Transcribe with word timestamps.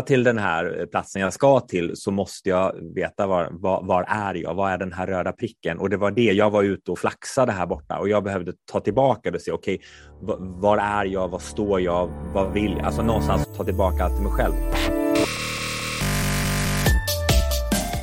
till 0.00 0.24
den 0.24 0.38
här 0.38 0.80
eh, 0.80 0.86
platsen 0.86 1.22
jag 1.22 1.32
ska 1.32 1.60
till 1.60 1.92
så 1.94 2.10
måste 2.10 2.48
jag 2.48 2.94
veta 2.94 3.26
var, 3.26 3.48
var, 3.50 3.82
var 3.82 4.02
är 4.08 4.34
jag? 4.34 4.54
Vad 4.54 4.72
är 4.72 4.78
den 4.78 4.92
här 4.92 5.06
röda 5.06 5.32
pricken? 5.32 5.78
Och 5.78 5.90
det 5.90 5.96
var 5.96 6.10
det 6.10 6.32
jag 6.32 6.50
var 6.50 6.62
ute 6.62 6.90
och 6.90 6.98
flaxade 6.98 7.52
här 7.52 7.66
borta 7.66 7.98
och 7.98 8.08
jag 8.08 8.24
behövde 8.24 8.52
ta 8.72 8.80
tillbaka 8.80 9.30
det 9.30 9.36
och 9.36 9.42
se 9.42 9.52
okej, 9.52 9.80
okay, 10.22 10.36
var 10.38 10.78
är 10.78 11.04
jag? 11.04 11.28
Var 11.28 11.38
står 11.38 11.80
jag? 11.80 12.10
Vad 12.34 12.52
vill 12.52 12.72
jag? 12.72 12.86
Alltså 12.86 13.02
någonstans 13.02 13.48
ta 13.56 13.64
tillbaka 13.64 14.04
allt 14.04 14.14
till 14.14 14.24
mig 14.24 14.32
själv. 14.32 14.54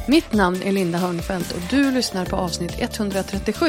Mitt 0.08 0.34
namn 0.34 0.62
är 0.64 0.72
Linda 0.72 0.98
Hörnfeldt 0.98 1.52
och 1.52 1.62
du 1.70 1.92
lyssnar 1.92 2.26
på 2.26 2.36
avsnitt 2.36 2.76
137 2.80 3.66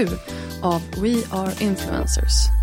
av 0.62 0.80
We 1.02 1.14
Are 1.30 1.52
Influencers. 1.60 2.59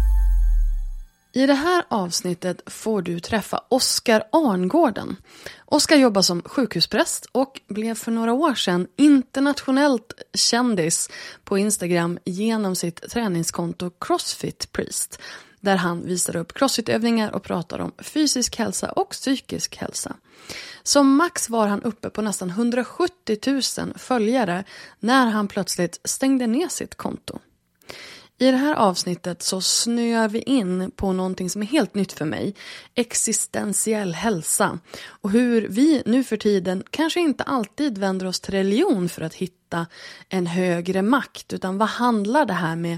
I 1.37 1.45
det 1.45 1.53
här 1.53 1.83
avsnittet 1.87 2.61
får 2.65 3.01
du 3.01 3.19
träffa 3.19 3.63
Oskar 3.69 4.23
Arngården. 4.31 5.15
Oskar 5.65 5.95
jobbar 5.95 6.21
som 6.21 6.41
sjukhuspräst 6.41 7.27
och 7.31 7.61
blev 7.67 7.95
för 7.95 8.11
några 8.11 8.33
år 8.33 8.55
sedan 8.55 8.87
internationellt 8.95 10.13
kändis 10.33 11.09
på 11.43 11.57
Instagram 11.57 12.19
genom 12.25 12.75
sitt 12.75 13.09
träningskonto 13.09 13.89
Crossfit 13.89 14.71
Priest 14.71 15.19
där 15.59 15.75
han 15.75 16.05
visar 16.05 16.35
upp 16.35 16.53
crossfitövningar 16.53 17.31
och 17.31 17.43
pratar 17.43 17.79
om 17.79 17.91
fysisk 17.99 18.57
hälsa 18.57 18.91
och 18.91 19.09
psykisk 19.09 19.77
hälsa. 19.77 20.15
Som 20.83 21.15
max 21.15 21.49
var 21.49 21.67
han 21.67 21.83
uppe 21.83 22.09
på 22.09 22.21
nästan 22.21 22.49
170 22.49 23.37
000 23.77 23.93
följare 23.95 24.63
när 24.99 25.25
han 25.25 25.47
plötsligt 25.47 25.99
stängde 26.03 26.47
ner 26.47 26.67
sitt 26.67 26.95
konto. 26.95 27.39
I 28.39 28.51
det 28.51 28.57
här 28.57 28.73
avsnittet 28.73 29.43
så 29.43 29.61
snöar 29.61 30.29
vi 30.29 30.39
in 30.39 30.91
på 30.95 31.13
någonting 31.13 31.49
som 31.49 31.61
är 31.61 31.65
helt 31.65 31.95
nytt 31.95 32.13
för 32.13 32.25
mig. 32.25 32.55
Existentiell 32.95 34.13
hälsa. 34.13 34.79
Och 35.07 35.31
hur 35.31 35.67
vi 35.69 36.03
nu 36.05 36.23
för 36.23 36.37
tiden 36.37 36.83
kanske 36.89 37.19
inte 37.19 37.43
alltid 37.43 37.97
vänder 37.97 38.25
oss 38.25 38.39
till 38.39 38.53
religion 38.53 39.09
för 39.09 39.21
att 39.21 39.33
hitta 39.33 39.87
en 40.29 40.47
högre 40.47 41.01
makt. 41.01 41.53
Utan 41.53 41.77
vad 41.77 41.89
handlar 41.89 42.45
det 42.45 42.53
här 42.53 42.75
med 42.75 42.97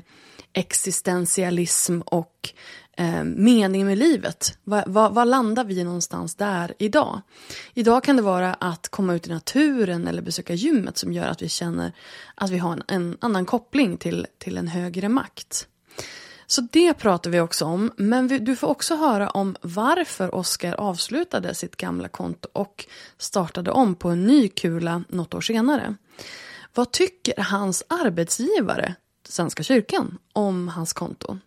existentialism 0.53 2.01
och 2.01 2.49
eh, 2.99 3.23
mening 3.23 3.85
med 3.85 3.97
livet. 3.97 4.57
Var, 4.63 4.83
va, 4.87 5.09
va 5.09 5.23
landar 5.23 5.63
vi 5.63 5.83
någonstans 5.83 6.35
där 6.35 6.73
idag? 6.79 7.21
Idag 7.73 8.03
kan 8.03 8.15
det 8.15 8.21
vara 8.21 8.53
att 8.53 8.89
komma 8.89 9.13
ut 9.13 9.27
i 9.27 9.29
naturen 9.29 10.07
eller 10.07 10.21
besöka 10.21 10.53
gymmet 10.53 10.97
som 10.97 11.13
gör 11.13 11.27
att 11.27 11.41
vi 11.41 11.49
känner 11.49 11.91
att 12.35 12.49
vi 12.49 12.57
har 12.57 12.73
en, 12.73 12.83
en 12.87 13.17
annan 13.21 13.45
koppling 13.45 13.97
till, 13.97 14.27
till 14.37 14.57
en 14.57 14.67
högre 14.67 15.09
makt. 15.09 15.67
Så 16.47 16.61
det 16.71 16.93
pratar 16.93 17.29
vi 17.29 17.39
också 17.39 17.65
om, 17.65 17.91
men 17.97 18.27
vi, 18.27 18.39
du 18.39 18.55
får 18.55 18.67
också 18.67 18.95
höra 18.95 19.29
om 19.29 19.55
varför 19.61 20.35
Oscar 20.35 20.73
avslutade 20.73 21.55
sitt 21.55 21.75
gamla 21.75 22.07
konto 22.07 22.49
och 22.53 22.85
startade 23.17 23.71
om 23.71 23.95
på 23.95 24.09
en 24.09 24.25
ny 24.25 24.47
kula 24.47 25.03
något 25.09 25.33
år 25.33 25.41
senare. 25.41 25.95
Vad 26.73 26.91
tycker 26.91 27.41
hans 27.41 27.83
arbetsgivare, 27.87 28.95
Svenska 29.27 29.63
kyrkan, 29.63 30.17
om 30.33 30.67
hans 30.67 30.93
konto? 30.93 31.37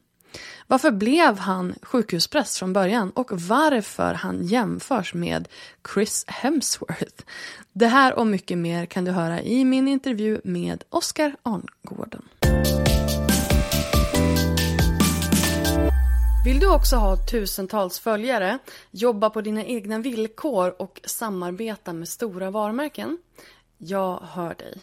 Varför 0.67 0.91
blev 0.91 1.39
han 1.39 1.75
sjukhuspräst 1.83 2.59
från 2.59 2.73
början 2.73 3.11
och 3.11 3.33
varför 3.33 4.15
han 4.15 4.43
jämförs 4.43 5.15
med 5.15 5.49
Chris 5.95 6.25
Hemsworth? 6.29 7.25
Det 7.73 7.87
här 7.87 8.19
och 8.19 8.27
mycket 8.27 8.59
mer 8.59 8.87
kan 8.87 9.05
du 9.05 9.11
höra 9.11 9.43
i 9.43 9.65
min 9.65 9.89
intervju 9.89 10.41
med 10.45 10.85
Oskar 10.89 11.37
Arngården. 11.43 12.23
Vill 16.45 16.61
du 16.61 16.75
också 16.75 16.97
ha 16.97 17.17
tusentals 17.17 17.99
följare, 17.99 18.59
jobba 18.91 19.31
på 19.31 19.41
dina 19.41 19.65
egna 19.65 19.99
villkor 19.99 20.75
och 20.79 21.01
samarbeta 21.05 21.93
med 21.93 22.09
stora 22.09 22.51
varumärken? 22.51 23.19
Jag 23.79 24.21
hör 24.33 24.55
dig. 24.55 24.79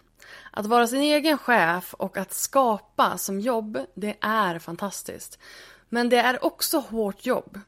Att 0.51 0.65
vara 0.65 0.87
sin 0.87 1.01
egen 1.01 1.37
chef 1.37 1.93
och 1.93 2.17
att 2.17 2.33
skapa 2.33 3.17
som 3.17 3.39
jobb, 3.39 3.79
det 3.95 4.17
är 4.21 4.59
fantastiskt. 4.59 5.39
Men 5.89 6.09
det 6.09 6.17
är 6.17 6.45
också 6.45 6.79
hårt 6.79 7.25
jobb. 7.25 7.59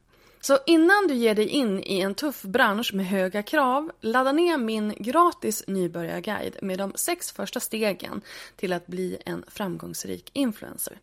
Så 0.44 0.58
innan 0.66 1.08
du 1.08 1.14
ger 1.14 1.36
dig 1.36 1.48
in 1.48 1.80
i 1.84 2.00
en 2.00 2.16
tuff 2.16 2.42
bransch 2.42 2.94
med 2.94 3.06
höga 3.06 3.44
krav, 3.44 3.92
ladda 4.02 4.32
ner 4.32 4.58
min 4.58 4.94
gratis 4.98 5.64
nybörjarguide 5.68 6.58
med 6.62 6.78
de 6.78 6.92
sex 6.96 7.32
första 7.32 7.60
stegen 7.60 8.22
till 8.56 8.74
att 8.74 8.88
bli 8.88 9.18
en 9.26 9.44
framgångsrik 9.48 10.30
influencer. 10.34 11.00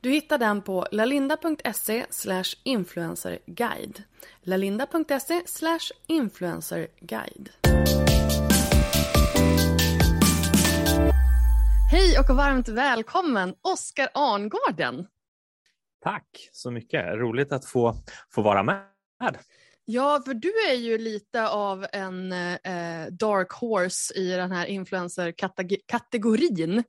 Du 0.00 0.10
hittar 0.10 0.38
den 0.38 0.62
på 0.62 0.86
lalinda.se 0.90 2.04
influencerguide. 2.62 4.02
lalinda.se 4.42 5.42
influencerguide. 6.06 7.50
Hej 11.92 12.18
och 12.18 12.36
varmt 12.36 12.68
välkommen 12.68 13.54
Oskar 13.62 14.08
Arngården! 14.14 15.06
Tack 16.00 16.48
så 16.52 16.70
mycket. 16.70 17.06
Roligt 17.06 17.52
att 17.52 17.64
få, 17.64 17.94
få 18.30 18.42
vara 18.42 18.62
med. 18.62 18.86
Ja, 19.84 20.22
för 20.24 20.34
du 20.34 20.52
är 20.70 20.74
ju 20.74 20.98
lite 20.98 21.48
av 21.48 21.86
en 21.92 22.32
eh, 22.32 23.06
dark 23.10 23.52
horse 23.52 24.14
i 24.14 24.30
den 24.30 24.52
här 24.52 24.66
influencer-kategorin. 24.66 26.84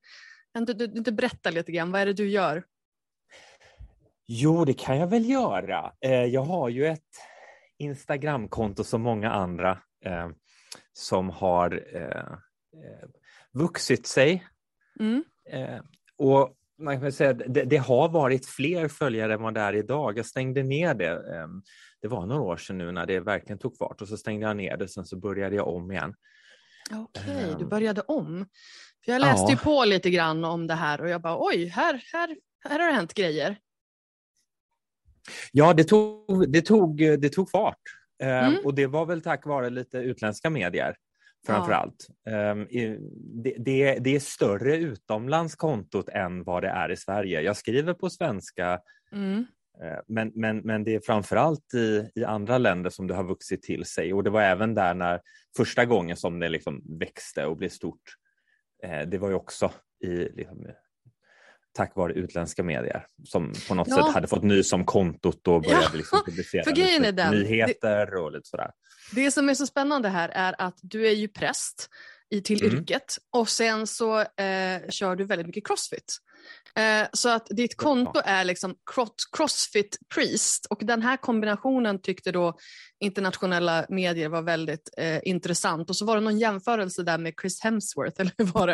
Kan 0.54 0.66
du, 0.66 0.74
du, 0.74 0.88
du 0.88 1.12
berätta 1.12 1.50
lite 1.50 1.72
grann, 1.72 1.92
vad 1.92 2.02
är 2.02 2.06
det 2.06 2.14
du 2.14 2.30
gör? 2.30 2.64
Jo, 4.28 4.66
det 4.66 4.74
kan 4.74 4.98
jag 4.98 5.08
väl 5.08 5.30
göra. 5.30 5.94
Eh, 6.02 6.26
jag 6.26 6.44
har 6.44 6.70
ju 6.70 6.88
ett 6.88 7.18
Instagramkonto 7.78 8.84
som 8.84 9.02
många 9.02 9.32
andra 9.32 9.72
eh, 10.06 10.30
som 10.94 11.30
har 11.30 11.96
eh, 11.96 12.02
eh 12.02 12.38
vuxit 13.52 14.08
sig. 14.08 14.44
Mm. 15.00 15.24
Eh, 15.50 15.82
och 16.18 16.58
man 16.80 17.02
kan 17.02 17.12
säga 17.12 17.34
det, 17.34 17.64
det, 17.64 17.78
har 17.78 18.10
varit 18.10 18.46
fler 18.46 18.88
följare 18.88 19.34
än 19.34 19.42
vad 19.42 19.54
det 19.54 19.60
är 19.60 19.76
idag. 19.76 20.18
Jag 20.18 20.26
stängde 20.26 20.64
ner 20.64 20.94
det. 20.94 21.36
Ehm, 21.36 21.62
det 22.02 22.08
var 22.08 22.26
några 22.26 22.42
år 22.42 22.58
sedan 22.58 22.78
nu 22.78 22.92
när 22.92 23.06
det 23.06 23.20
verkligen 23.20 23.60
tog 23.60 23.78
fart 23.78 24.02
och 24.02 24.08
så 24.08 24.18
stängde 24.18 24.46
jag 24.46 24.58
ner 24.58 24.78
det. 24.78 24.88
Sen 24.88 25.06
så 25.06 25.18
började 25.18 25.56
jag 25.56 25.68
om 25.68 25.92
igen. 25.92 26.16
Okej, 26.92 27.24
okay, 27.24 27.54
du 27.58 27.64
ehm. 27.64 27.70
började 27.70 28.02
om. 28.02 28.46
För 29.06 29.12
jag 29.12 29.20
läste 29.20 29.44
ja. 29.44 29.50
ju 29.50 29.58
på 29.58 29.86
lite 29.86 30.10
grann 30.10 30.46
om 30.46 30.68
det 30.68 30.74
här 30.74 31.02
och 31.02 31.10
jag 31.10 31.22
bara 31.22 31.38
oj, 31.40 31.66
här, 31.66 32.04
här, 32.14 32.38
här 32.70 32.80
har 32.80 32.88
det 32.88 32.94
hänt 32.94 33.14
grejer. 33.14 33.58
Ja, 35.52 35.74
det 35.74 35.84
tog, 35.84 36.52
det 36.52 36.62
tog, 36.62 36.98
det 36.98 37.30
tog 37.30 37.50
fart. 37.50 37.82
Ehm, 38.24 38.46
mm. 38.46 38.66
Och 38.66 38.74
det 38.74 38.88
var 38.88 39.06
väl 39.06 39.22
tack 39.22 39.46
vare 39.46 39.70
lite 39.70 39.98
utländska 39.98 40.50
medier 40.50 40.96
framför 41.46 41.72
Ja. 41.72 41.78
allt. 41.78 42.08
Ehm, 42.28 42.68
det, 43.44 43.56
det, 43.58 44.00
det 44.00 44.16
är 44.16 44.20
större 44.20 44.76
utomlands 44.78 45.56
kontot 45.56 46.10
än 46.10 46.44
vad 46.44 46.64
det 46.64 46.70
är 46.70 46.92
i 46.92 46.98
Sverige. 46.98 47.42
Jag 47.42 47.58
skriver 47.58 47.94
på 47.94 48.10
svenska, 48.10 48.80
Mm. 49.12 49.46
eh, 49.82 50.00
men, 50.08 50.32
men, 50.36 50.58
men 50.58 50.84
det 50.84 50.96
är 50.96 51.00
framför 51.00 51.36
allt 51.36 51.74
i, 51.74 52.10
i 52.16 52.24
andra 52.24 52.58
länder 52.58 52.90
som 52.90 53.08
det 53.08 53.14
har 53.14 53.24
vuxit 53.24 53.62
till 53.64 53.86
sig. 53.86 54.14
Och 54.14 54.24
det 54.24 54.30
var 54.30 54.42
även 54.42 54.74
där 54.74 54.94
när 54.94 55.22
första 55.58 55.86
gången 55.86 56.18
som 56.18 56.40
det 56.40 56.50
liksom 56.50 56.82
växte 57.00 57.46
och 57.46 57.58
blev 57.58 57.70
stort. 57.70 58.02
Eh, 58.84 59.02
det 59.08 59.18
var 59.18 59.30
ju 59.30 59.36
också 59.36 59.72
i, 60.04 60.08
liksom, 60.08 60.68
tack 61.74 61.96
vare 61.96 62.14
utländska 62.14 62.64
medier 62.64 63.06
som 63.24 63.54
på 63.68 63.76
något 63.76 63.88
Ja. 63.88 63.96
sätt 63.96 64.14
hade 64.14 64.28
fått 64.28 64.44
nys 64.44 64.74
om 64.74 64.86
kontot 64.86 65.48
och 65.48 65.62
började 65.62 65.84
Ja, 65.84 65.90
liksom 65.94 66.22
publicera 66.26 67.32
nyheter 67.32 68.16
och 68.16 68.32
lite 68.32 68.50
sådär. 68.50 68.72
Det 69.16 69.32
som 69.32 69.50
är 69.50 69.54
så 69.54 69.68
spännande 69.68 70.10
här 70.10 70.30
är 70.30 70.56
att 70.58 70.78
du 70.82 71.08
är 71.08 71.12
ju 71.14 71.28
präst 71.28 71.90
i, 72.30 72.42
till 72.42 72.64
Mm. 72.66 72.78
yrket 72.78 73.18
och 73.36 73.50
sen 73.50 73.88
så 73.88 74.20
eh, 74.20 74.90
kör 74.90 75.16
du 75.16 75.24
väldigt 75.26 75.48
mycket 75.48 75.68
crossfit. 75.68 76.18
Eh, 76.76 77.08
så 77.14 77.30
att 77.30 77.48
ditt 77.50 77.78
konto 77.78 78.22
är 78.26 78.44
liksom 78.44 78.76
cross, 78.94 79.10
crossfit 79.38 79.98
priest 80.16 80.66
och 80.66 80.80
den 80.86 81.02
här 81.02 81.18
kombinationen 81.18 82.02
tyckte 82.02 82.32
då 82.32 82.58
internationella 83.00 83.86
medier 83.90 84.30
var 84.30 84.42
väldigt 84.42 84.90
eh, 84.98 85.20
intressant 85.24 85.90
och 85.90 85.96
så 85.96 86.06
var 86.06 86.16
det 86.16 86.22
någon 86.22 86.40
jämförelse 86.40 87.04
där 87.04 87.18
med 87.18 87.34
Chris 87.42 87.62
Hemsworth, 87.64 88.16
eller 88.22 88.32
hur 88.38 88.46
var 88.46 88.68
det? 88.68 88.74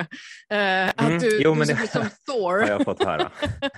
Eh, 0.55 0.59
Mm, 1.05 1.15
Att 1.15 1.21
du, 1.21 1.41
jo, 1.41 1.53
du 1.53 1.59
men 1.59 1.67
det- 1.67 1.91
som 1.91 2.09
Thor. 2.27 2.59
Har 2.59 2.67
jag 2.67 2.83
fått 2.85 3.03
höra. 3.03 3.31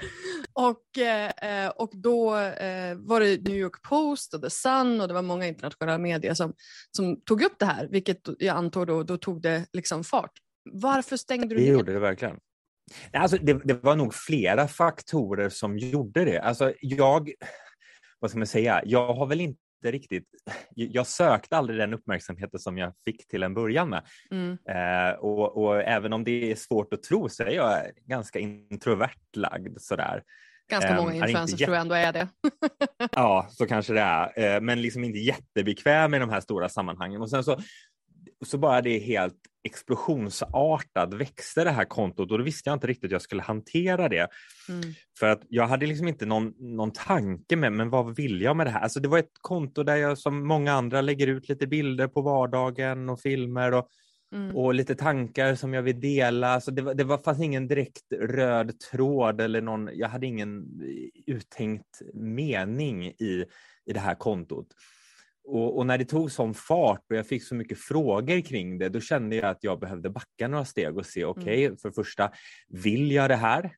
Och, 0.53 0.97
eh, 0.97 1.69
och 1.69 1.91
då 1.93 2.37
eh, 2.37 2.95
var 2.95 3.19
det 3.19 3.41
New 3.47 3.57
York 3.57 3.81
Post 3.89 4.33
och 4.33 4.41
The 4.41 4.49
Sun 4.49 5.01
och 5.01 5.07
det 5.07 5.13
var 5.13 5.21
många 5.21 5.47
internationella 5.47 5.97
medier 5.97 6.33
som, 6.33 6.53
som 6.97 7.21
tog 7.21 7.41
upp 7.41 7.55
det 7.59 7.65
här, 7.65 7.87
vilket 7.87 8.19
jag 8.39 8.57
antar 8.57 8.85
då, 8.85 9.03
då 9.03 9.17
tog 9.17 9.41
det 9.41 9.65
liksom 9.73 10.03
fart. 10.03 10.31
Varför 10.71 11.17
stängde 11.17 11.47
du 11.47 11.55
Det 11.55 11.61
ner? 11.61 11.71
gjorde 11.71 11.93
det 11.93 11.99
verkligen. 11.99 12.37
Alltså, 13.13 13.37
det, 13.37 13.53
det 13.63 13.73
var 13.73 13.95
nog 13.95 14.13
flera 14.13 14.67
faktorer 14.67 15.49
som 15.49 15.77
gjorde 15.77 16.25
det. 16.25 16.39
Alltså, 16.39 16.73
jag, 16.81 17.31
vad 18.19 18.31
ska 18.31 18.37
man 18.39 18.47
säga, 18.47 18.81
jag 18.85 19.13
har 19.13 19.27
väl 19.27 19.41
inte 19.41 19.59
riktigt, 19.83 20.27
jag 20.75 21.07
sökte 21.07 21.57
aldrig 21.57 21.79
den 21.79 21.93
uppmärksamheten 21.93 22.59
som 22.59 22.77
jag 22.77 22.93
fick 23.05 23.27
till 23.27 23.43
en 23.43 23.53
början 23.53 23.89
med. 23.89 24.03
Mm. 24.31 24.57
Eh, 24.69 25.15
och, 25.19 25.63
och 25.63 25.81
även 25.81 26.13
om 26.13 26.23
det 26.23 26.51
är 26.51 26.55
svårt 26.55 26.93
att 26.93 27.03
tro 27.03 27.29
så 27.29 27.43
är 27.43 27.51
jag 27.51 27.81
ganska 28.05 28.39
introvert 28.39 29.35
lagd 29.35 29.77
sådär. 29.81 30.23
Ganska 30.71 30.89
Ehm, 30.89 30.95
många 30.95 31.09
är 31.09 31.15
inte 31.15 31.27
influencers 31.27 31.59
tror 31.59 31.75
jag 31.75 31.81
ändå 31.81 31.95
är 31.95 32.13
det. 32.13 32.27
Ja, 33.11 33.47
så 33.49 33.67
kanske 33.67 33.93
det 33.93 34.01
är. 34.01 34.55
Eh, 34.55 34.61
Men 34.61 34.81
liksom 34.81 35.03
inte 35.03 35.19
jättebekväm 35.19 36.13
i 36.13 36.19
de 36.19 36.29
här 36.29 36.41
stora 36.41 36.69
sammanhangen. 36.69 37.21
Och 37.21 37.29
sen 37.29 37.43
så, 37.43 37.59
så 38.45 38.57
bara 38.57 38.81
det 38.81 38.99
helt 38.99 39.39
explosionsartat 39.63 41.13
växte 41.13 41.63
det 41.63 41.71
här 41.71 41.85
kontot 41.85 42.31
och 42.31 42.37
då 42.37 42.43
visste 42.43 42.69
jag 42.69 42.75
inte 42.75 42.87
riktigt 42.87 43.09
hur 43.09 43.15
jag 43.15 43.21
skulle 43.21 43.41
hantera 43.41 44.09
det. 44.09 44.27
Mm. 44.69 44.93
För 45.19 45.27
att 45.27 45.41
jag 45.49 45.67
hade 45.67 45.85
liksom 45.85 46.07
inte 46.07 46.25
någon, 46.25 46.53
någon 46.57 46.91
tanke 46.91 47.55
med, 47.55 47.73
men 47.73 47.89
vad 47.89 48.15
vill 48.15 48.41
jag 48.41 48.55
med 48.55 48.67
det 48.67 48.71
här? 48.71 48.81
Alltså 48.81 48.99
det 48.99 49.07
var 49.07 49.17
ett 49.17 49.31
konto 49.41 49.83
där 49.83 49.95
jag 49.95 50.17
som 50.17 50.47
många 50.47 50.73
andra 50.73 51.01
lägger 51.01 51.27
ut 51.27 51.49
lite 51.49 51.67
bilder 51.67 52.07
på 52.07 52.21
vardagen 52.21 53.09
och 53.09 53.19
filmer 53.19 53.73
och, 53.73 53.87
Mm. 54.33 54.55
och 54.55 54.73
lite 54.73 54.95
tankar 54.95 55.55
som 55.55 55.73
jag 55.73 55.81
vill 55.81 55.99
dela. 55.99 56.61
Så 56.61 56.71
det, 56.71 56.81
var, 56.81 56.93
det 56.93 57.03
var, 57.03 57.17
fanns 57.17 57.41
ingen 57.41 57.67
direkt 57.67 58.13
röd 58.13 58.79
tråd 58.79 59.41
eller 59.41 59.61
någon, 59.61 59.89
jag 59.93 60.09
hade 60.09 60.27
ingen 60.27 60.65
uttänkt 61.27 62.01
mening 62.13 63.05
i, 63.05 63.45
i 63.85 63.93
det 63.93 63.99
här 63.99 64.15
kontot. 64.15 64.67
Och, 65.43 65.77
och 65.77 65.85
när 65.85 65.97
det 65.97 66.05
tog 66.05 66.31
sån 66.31 66.53
fart 66.53 67.05
och 67.09 67.15
jag 67.15 67.27
fick 67.27 67.43
så 67.43 67.55
mycket 67.55 67.79
frågor 67.79 68.41
kring 68.41 68.77
det, 68.77 68.89
då 68.89 68.99
kände 68.99 69.35
jag 69.35 69.45
att 69.45 69.63
jag 69.63 69.79
behövde 69.79 70.09
backa 70.09 70.47
några 70.47 70.65
steg 70.65 70.97
och 70.97 71.05
se, 71.05 71.25
okej, 71.25 71.77
för 71.77 71.89
det 71.89 71.95
första, 71.95 72.31
vill 72.69 73.11
jag 73.11 73.29
det 73.29 73.35
här? 73.35 73.71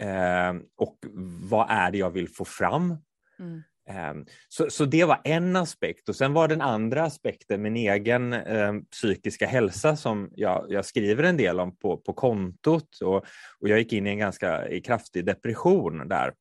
Eh, 0.00 0.60
och 0.76 0.98
vad 1.42 1.66
är 1.70 1.90
det 1.90 1.98
jag 1.98 2.10
vill 2.10 2.28
få 2.28 2.44
fram? 2.44 2.96
Mm. 3.38 3.62
Eh, 3.88 4.24
så, 4.48 4.70
så 4.70 4.84
det 4.84 5.04
var 5.04 5.20
en 5.24 5.56
aspekt 5.56 6.08
och 6.08 6.16
sen 6.16 6.32
var 6.32 6.48
den 6.48 6.60
andra 6.60 7.02
aspekten 7.02 7.62
min 7.62 7.76
egen 7.76 8.32
eh, 8.32 8.72
psykiska 8.90 9.46
hälsa 9.46 9.96
som 9.96 10.30
jag, 10.34 10.66
jag 10.68 10.84
skriver 10.84 11.22
en 11.22 11.36
del 11.36 11.60
om 11.60 11.76
på, 11.76 11.96
på 11.96 12.12
kontot 12.12 12.98
och, 13.02 13.16
och 13.60 13.68
jag 13.68 13.78
gick 13.78 13.92
in 13.92 14.06
i 14.06 14.10
en 14.10 14.18
ganska 14.18 14.80
kraftig 14.84 15.24
depression 15.24 16.08
där. 16.08 16.32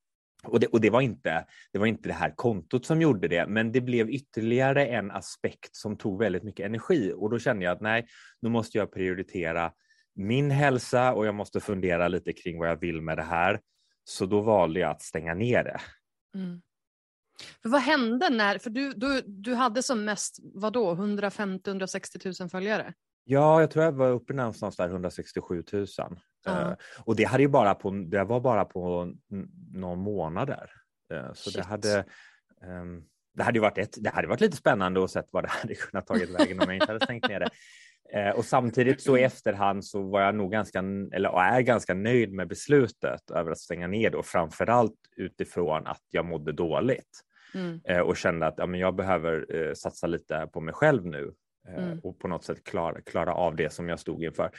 Och 0.48 0.60
det, 0.60 0.68
och 0.68 0.82
det, 0.82 0.90
var 0.90 1.02
inte, 1.02 1.46
det 1.72 1.80
var 1.80 1.86
inte 1.86 2.10
det 2.10 2.14
här 2.14 2.34
kontot 2.36 2.86
som 2.86 3.02
gjorde 3.02 3.28
det, 3.28 3.48
men 3.48 3.72
det 3.72 3.82
blev 3.82 4.10
ytterligare 4.10 4.86
en 4.86 5.12
aspekt 5.12 5.76
som 5.76 5.98
tog 5.98 6.20
väldigt 6.20 6.44
mycket 6.44 6.66
energi 6.66 7.14
och 7.16 7.30
då 7.30 7.40
kände 7.40 7.66
jag 7.66 7.72
att 7.72 7.82
nej, 7.82 8.08
nu 8.42 8.50
måste 8.50 8.78
jag 8.78 8.94
prioritera 8.94 9.72
min 10.16 10.52
hälsa 10.52 11.14
och 11.14 11.26
jag 11.26 11.36
måste 11.36 11.60
fundera 11.60 12.08
lite 12.08 12.34
kring 12.34 12.60
vad 12.60 12.70
jag 12.70 12.80
vill 12.80 13.02
med 13.02 13.18
det 13.18 13.24
här. 13.24 13.60
Så 14.04 14.26
då 14.26 14.42
valde 14.42 14.80
jag 14.80 14.92
att 14.92 15.02
stänga 15.02 15.34
ner 15.34 15.64
det. 15.64 15.82
Mm. 16.36 16.62
För 17.62 17.70
vad 17.70 17.82
hände 17.82 18.30
när, 18.30 18.58
för 18.58 18.70
du, 18.70 18.94
du, 18.94 19.22
du 19.26 19.54
hade 19.54 19.84
som 19.84 20.06
mest, 20.06 20.40
vadå, 20.54 20.96
150-160 20.96 22.42
000 22.42 22.50
följare? 22.50 22.94
Ja, 23.24 23.60
jag 23.60 23.72
tror 23.72 23.86
jag 23.86 23.92
var 23.92 24.10
uppe 24.10 24.34
någonstans 24.34 24.76
där 24.76 24.90
167 24.90 25.64
000. 25.74 25.88
Ja. 26.46 26.62
Eh, 26.72 26.76
och 27.06 27.16
det, 27.16 27.24
hade 27.24 27.44
ju 27.44 27.50
bara 27.50 27.76
på, 27.76 27.90
det 27.92 28.24
var 28.24 28.40
bara 28.40 28.66
på 28.66 29.02
n- 29.32 29.48
någon 29.74 30.00
månad 30.00 30.48
där. 30.48 30.72
Eh, 31.14 31.34
så 31.34 31.50
det 31.58 31.64
hade, 31.64 32.06
ehm, 32.64 33.04
det 33.34 33.44
hade 33.44 33.60
varit, 33.60 33.78
ett, 33.78 33.96
det 34.04 34.10
hade 34.10 34.28
varit 34.28 34.42
lite 34.42 34.58
spännande 34.58 35.04
att 35.04 35.12
se 35.12 35.22
vad 35.32 35.44
det 35.44 35.50
hade 35.50 35.76
kunnat 35.76 36.08
tagit 36.08 36.30
vägen 36.40 36.60
om 36.60 36.66
jag 36.68 36.76
inte 36.76 36.86
hade 36.92 37.06
stängt 37.06 37.28
ner 37.30 37.40
det. 37.40 37.50
Eh, 38.14 38.30
och 38.30 38.46
samtidigt 38.46 39.02
så 39.02 39.18
i 39.18 39.24
efterhand 39.24 39.86
så 39.86 40.02
var 40.04 40.22
jag 40.22 40.36
nog 40.36 40.52
ganska, 40.52 40.80
eller 41.14 41.40
är 41.40 41.62
ganska 41.62 41.94
nöjd 41.94 42.34
med 42.34 42.48
beslutet 42.48 43.32
över 43.32 43.52
att 43.52 43.60
stänga 43.60 43.88
ner 43.88 44.16
och 44.16 44.26
framförallt 44.26 44.96
utifrån 45.18 45.88
att 45.88 46.02
jag 46.10 46.26
mådde 46.26 46.52
dåligt 46.52 47.22
Mm. 47.54 48.06
och 48.08 48.18
kände 48.18 48.48
att 48.48 48.54
ja, 48.58 48.66
men 48.66 48.80
jag 48.80 48.96
behöver 48.96 49.56
eh, 49.56 49.74
satsa 49.74 50.08
lite 50.08 50.50
på 50.54 50.62
mig 50.62 50.74
själv 50.74 51.06
nu 51.06 51.34
Mm. 51.68 52.00
och 52.00 52.20
på 52.20 52.28
något 52.28 52.44
sätt 52.44 52.64
klara, 52.64 53.02
klara 53.02 53.34
av 53.34 53.56
det 53.56 53.74
som 53.74 53.90
jag 53.90 54.00
stod 54.00 54.24
inför. 54.24 54.52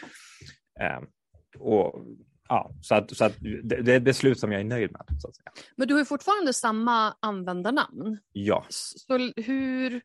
Och, 1.58 2.04
ja, 2.49 2.70
så 2.82 2.94
att, 2.94 3.16
så 3.16 3.25
att 3.25 3.32
det, 3.40 3.82
det 3.82 3.93
är 3.93 3.96
ett 3.96 4.02
beslut 4.02 4.40
som 4.40 4.52
jag 4.52 4.60
är 4.60 4.64
nöjd 4.64 4.93
med. 4.93 5.04
Så 5.20 5.28
att 5.28 5.37
säga. 5.37 5.52
Men 5.76 5.88
du 5.88 5.94
har 5.94 5.99
ju 6.00 6.04
fortfarande 6.04 6.52
samma 6.52 7.14
användarnamn. 7.20 8.19
Ja. 8.32 8.66
Så 8.69 9.19
hur, 9.19 10.02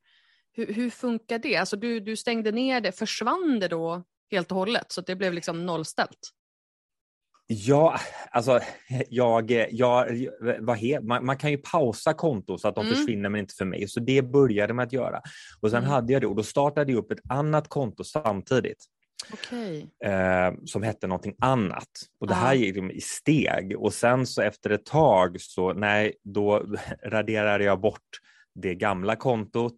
hur, 0.54 0.74
hur 0.74 0.90
funkar 0.90 1.40
det? 1.40 1.56
Alltså 1.56 1.78
du, 1.78 2.00
du 2.00 2.16
stängde 2.16 2.52
ner 2.52 2.82
det, 2.82 2.92
försvann 2.92 3.60
det 3.60 3.68
då 3.68 4.04
helt 4.32 4.52
och 4.52 4.58
hållet 4.58 4.92
så 4.92 5.02
att 5.02 5.08
det 5.08 5.16
blev 5.16 5.34
liksom 5.34 5.66
nollställt? 5.66 6.20
Ja, 7.50 8.00
alltså 8.32 8.60
jag, 9.10 9.52
jag, 9.72 10.28
vad 10.60 10.78
he, 10.78 11.02
man, 11.02 11.26
man 11.26 11.38
kan 11.38 11.52
ju 11.52 11.58
pausa 11.58 12.14
konton 12.14 12.60
så 12.60 12.68
att 12.68 12.76
de 12.76 12.86
Mm. 12.86 12.96
försvinner 12.96 13.30
men 13.30 13.40
inte 13.40 13.54
för 13.54 13.66
mig. 13.66 13.88
Så 13.88 14.00
det 14.00 14.22
började 14.22 14.74
med 14.74 14.84
att 14.84 14.94
göra. 14.94 15.22
Och 15.62 15.70
sen 15.70 15.80
Mm. 15.80 15.90
hade 15.90 16.14
jag 16.14 16.22
det 16.22 16.28
och 16.28 16.36
då 16.36 16.44
startade 16.44 16.92
jag 16.92 17.00
upp 17.00 17.12
ett 17.12 17.20
annat 17.30 17.68
konto 17.68 18.04
samtidigt. 18.04 18.86
Okej. 19.34 19.90
eh, 20.06 20.54
som 20.66 20.84
hette 20.84 21.08
någonting 21.08 21.36
annat. 21.42 21.88
Och 22.20 22.28
det 22.28 22.34
Ah. 22.34 22.38
här 22.38 22.54
gick 22.54 22.66
liksom 22.66 22.92
i 22.92 23.02
steg 23.02 23.76
och 23.78 23.94
sen 23.94 24.26
så 24.28 24.42
efter 24.42 24.70
ett 24.70 24.86
tag 24.86 25.42
så 25.42 25.74
nej, 25.74 26.14
då 26.24 26.66
raderade 27.04 27.64
jag 27.64 27.82
bort 27.82 28.08
det 28.56 28.76
gamla 28.76 29.16
kontot 29.16 29.78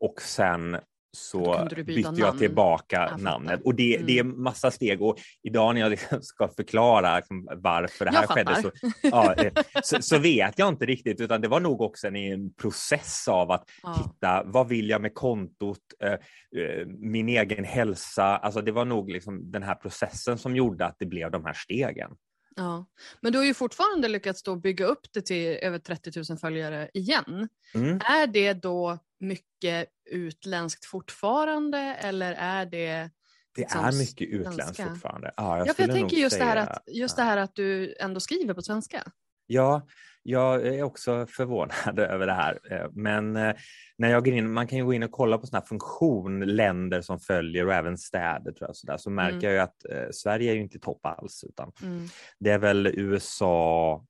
och 0.00 0.22
sen 0.22 0.76
så 1.14 1.68
bytte 1.74 1.92
jag 2.00 2.18
namn. 2.18 2.38
tillbaka 2.38 3.08
Jag 3.10 3.20
namnet. 3.22 3.60
Och 3.64 3.74
det, 3.74 3.94
Mm. 3.94 4.06
det 4.06 4.18
är 4.18 4.24
massa 4.24 4.70
steg 4.70 5.02
och 5.02 5.16
idag 5.42 5.74
när 5.74 5.80
jag 5.80 5.90
liksom 5.90 6.22
ska 6.22 6.48
förklara 6.48 7.16
liksom 7.16 7.48
varför 7.56 8.04
det 8.04 8.10
här 8.10 8.20
Jag 8.22 8.30
skedde 8.30 8.62
så, 8.62 8.70
ja, 9.02 9.34
eh, 9.34 9.52
så, 9.82 10.02
så 10.02 10.18
vet 10.18 10.58
jag 10.58 10.68
inte 10.68 10.86
riktigt 10.86 11.20
utan 11.20 11.40
det 11.40 11.48
var 11.48 11.60
nog 11.60 11.80
också 11.80 12.06
en, 12.06 12.16
en 12.16 12.54
process 12.54 13.28
av 13.28 13.50
att 13.50 13.64
Ja. 13.82 13.94
hitta 14.04 14.42
vad 14.46 14.68
vill 14.68 14.88
jag 14.88 15.02
med 15.02 15.14
kontot, 15.14 15.78
eh, 16.02 16.12
eh, 16.12 16.86
min 16.86 17.28
egen 17.28 17.64
hälsa. 17.64 18.24
Alltså 18.36 18.60
det 18.62 18.72
var 18.72 18.84
nog 18.84 19.10
liksom 19.10 19.50
den 19.50 19.62
här 19.62 19.74
processen 19.74 20.38
som 20.38 20.56
gjorde 20.56 20.86
att 20.86 20.96
det 20.98 21.06
blev 21.06 21.30
de 21.30 21.44
här 21.44 21.52
stegen. 21.54 22.10
Ja. 22.56 22.86
Men 23.20 23.32
du 23.32 23.38
har 23.38 23.44
ju 23.46 23.54
fortfarande 23.54 24.08
lyckats 24.08 24.42
då 24.42 24.56
bygga 24.56 24.86
upp 24.86 25.12
det 25.12 25.20
till 25.22 25.46
över 25.46 25.78
30 25.78 26.22
000 26.30 26.38
följare 26.38 26.90
igen. 26.94 27.48
Mm. 27.74 28.00
Är 28.04 28.26
det 28.26 28.52
då 28.52 28.98
mycket 29.20 29.88
utländskt 30.10 30.84
fortfarande 30.84 31.78
eller 31.78 32.32
är 32.32 32.66
det 32.66 33.10
Det 33.54 33.60
liksom 33.60 33.84
är 33.84 33.92
mycket 33.92 34.28
utländskt 34.28 34.82
fortfarande. 34.88 35.34
Ja, 35.36 35.58
jag 35.58 35.68
Ja, 35.68 35.74
för 35.74 35.82
jag 35.82 35.96
tänker 35.96 36.16
just, 36.16 36.38
det 36.38 36.44
här 36.44 36.52
säga- 36.52 36.66
att, 36.66 36.82
just 36.86 37.16
det 37.16 37.22
här 37.22 37.36
att 37.36 37.54
du 37.54 37.96
ändå 38.00 38.20
skriver 38.20 38.54
på 38.54 38.62
svenska. 38.62 39.12
Ja, 39.46 39.86
jag 40.22 40.66
är 40.66 40.82
också 40.82 41.26
förvånad 41.26 41.98
över 41.98 42.26
det 42.26 42.32
här. 42.32 42.58
Eh, 42.70 42.86
Men 42.92 43.36
eh, 43.36 43.54
när 43.98 44.10
jag 44.10 44.24
går 44.24 44.34
in, 44.34 44.52
man 44.52 44.66
kan 44.66 44.78
ju 44.78 44.84
gå 44.84 44.92
in 44.94 45.02
och 45.02 45.10
kolla 45.10 45.38
på 45.38 45.46
här 45.52 45.60
funktion, 45.60 46.40
länder 46.40 47.00
som 47.00 47.18
följer 47.20 47.66
och 47.66 47.74
även 47.74 47.98
städer 47.98 48.52
tror 48.52 48.68
jag, 48.68 48.76
så, 48.76 48.86
där, 48.86 48.96
så 48.96 49.10
märker 49.10 49.34
Mm. 49.36 49.44
jag 49.44 49.52
ju 49.52 49.58
att 49.58 49.84
eh, 49.90 50.10
Sverige 50.12 50.50
är 50.50 50.54
ju 50.54 50.60
inte 50.60 50.76
i 50.76 50.80
topp 50.80 51.06
alls, 51.06 51.44
utan 51.48 51.72
Mm. 51.82 52.06
det 52.38 52.50
är 52.50 52.58
väl 52.58 52.86
USA 52.86 54.04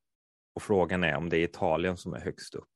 och 0.54 0.62
frågan 0.62 1.04
är 1.04 1.16
om 1.16 1.28
det 1.28 1.36
är 1.36 1.44
Italien 1.44 1.96
som 1.96 2.14
är 2.14 2.20
högst 2.20 2.54
upp. 2.54 2.68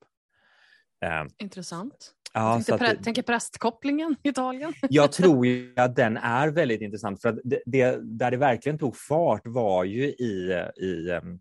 Eh, 1.05 1.25
Intressant. 1.39 2.13
Ja, 2.33 2.55
Tänkte 2.55 2.79
så 2.79 2.85
att 2.85 3.05
tänker 3.05 3.23
prästkopplingen 3.23 4.17
i 4.23 4.29
Italien. 4.29 4.73
Jag 4.91 5.13
tror 5.13 5.47
ju 5.47 5.73
att 5.77 5.97
den 5.97 6.17
är 6.17 6.49
väldigt 6.49 6.81
intressant 6.81 7.23
för 7.23 7.29
att 7.29 7.39
det, 7.45 7.63
det, 7.67 7.99
där 8.03 8.31
det 8.31 8.37
verkligen 8.37 8.79
tog 8.79 8.97
fart 8.97 9.43
var 9.45 9.85
ju 9.85 10.05
i, 10.05 10.65
i 10.77 11.11
em, 11.11 11.41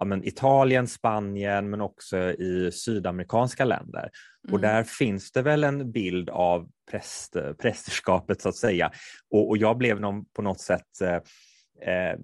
ja, 0.00 0.04
men 0.06 0.24
Italien, 0.24 0.86
Spanien 0.88 1.70
men 1.70 1.80
också 1.80 2.18
i 2.18 2.70
sydamerikanska 2.72 3.64
länder. 3.64 4.10
Och 4.42 4.58
Mm. 4.58 4.60
där 4.60 4.84
finns 4.84 5.32
det 5.32 5.42
väl 5.42 5.64
en 5.64 5.92
bild 5.92 6.30
av 6.30 6.68
präst, 6.90 7.36
prästerskapet 7.58 8.40
så 8.40 8.48
att 8.48 8.56
säga. 8.56 8.92
Och, 9.30 9.48
och 9.48 9.56
jag 9.56 9.78
blev 9.78 10.00
någon, 10.00 10.24
på 10.24 10.42
något 10.42 10.60
sätt, 10.60 11.00
eh, 11.00 11.20
eh, 11.94 12.16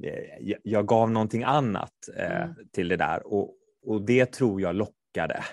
jag, 0.65 0.87
gav 0.87 1.11
någonting 1.11 1.45
annat 1.45 1.93
eh, 2.17 2.43
Mm. 2.43 2.55
till 2.73 2.89
det 2.89 2.97
där 2.97 3.27
och, 3.27 3.55
och 3.87 4.03
det 4.07 4.27
tror 4.27 4.61
jag 4.61 4.75
lockade 4.75 5.45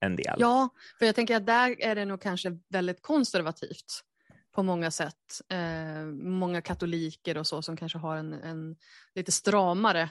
en 0.00 0.16
del. 0.16 0.36
Ja, 0.38 0.68
för 0.98 1.06
jag 1.06 1.14
tänker 1.14 1.36
att 1.36 1.46
där 1.46 1.76
är 1.82 1.94
det 1.94 2.04
nog 2.04 2.20
kanske 2.22 2.58
väldigt 2.68 3.02
konservativt 3.02 4.04
på 4.54 4.62
många 4.62 4.90
sätt. 4.90 5.40
Eh, 5.48 6.04
många 6.22 6.62
katoliker 6.62 7.38
och 7.38 7.46
så 7.46 7.62
som 7.62 7.76
kanske 7.76 7.98
har 7.98 8.16
en, 8.16 8.32
en 8.32 8.76
lite 9.14 9.32
stramare 9.32 10.10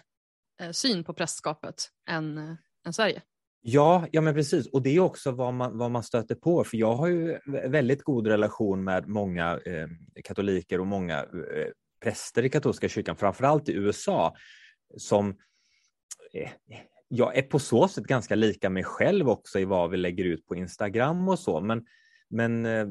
Eh, 0.62 0.72
syn 0.72 1.04
på 1.04 1.14
prästskapet 1.14 1.90
än, 2.10 2.38
eh, 2.38 2.56
än 2.86 2.94
Sverige. 2.94 3.22
Ja, 3.62 4.08
ja 4.12 4.22
men 4.22 4.34
precis. 4.34 4.68
Och 4.68 4.82
det 4.82 4.96
är 4.96 5.00
också 5.00 5.32
vad 5.32 5.54
man, 5.54 5.78
vad 5.78 5.92
man 5.92 6.04
stöter 6.04 6.36
på. 6.36 6.64
För 6.64 6.78
jag 6.78 6.96
har 6.96 7.08
ju 7.08 7.38
väldigt 7.46 8.04
god 8.04 8.28
relation 8.28 8.84
med 8.84 9.08
många 9.08 9.60
eh, 9.66 9.88
katoliker 10.24 10.80
och 10.80 10.88
många 10.88 11.20
eh, 11.20 11.68
präster 12.04 12.44
i 12.44 12.50
katolska 12.50 12.90
kyrkan, 12.90 13.16
framförallt 13.16 13.70
i 13.70 13.74
USA, 13.74 14.36
som 14.98 15.30
eh, 16.34 16.50
jag 17.08 17.38
är 17.38 17.42
på 17.42 17.60
så 17.60 17.88
sätt 17.88 18.04
ganska 18.04 18.36
lika 18.36 18.70
mig 18.70 18.84
själv 18.84 19.30
också 19.30 19.60
i 19.60 19.66
vad 19.66 19.90
vi 19.90 19.98
lägger 19.98 20.24
ut 20.24 20.48
på 20.48 20.56
Instagram 20.56 21.30
och 21.30 21.40
så. 21.40 21.62
Men, 21.62 21.86
men 22.29 22.65
eh, 22.65 22.88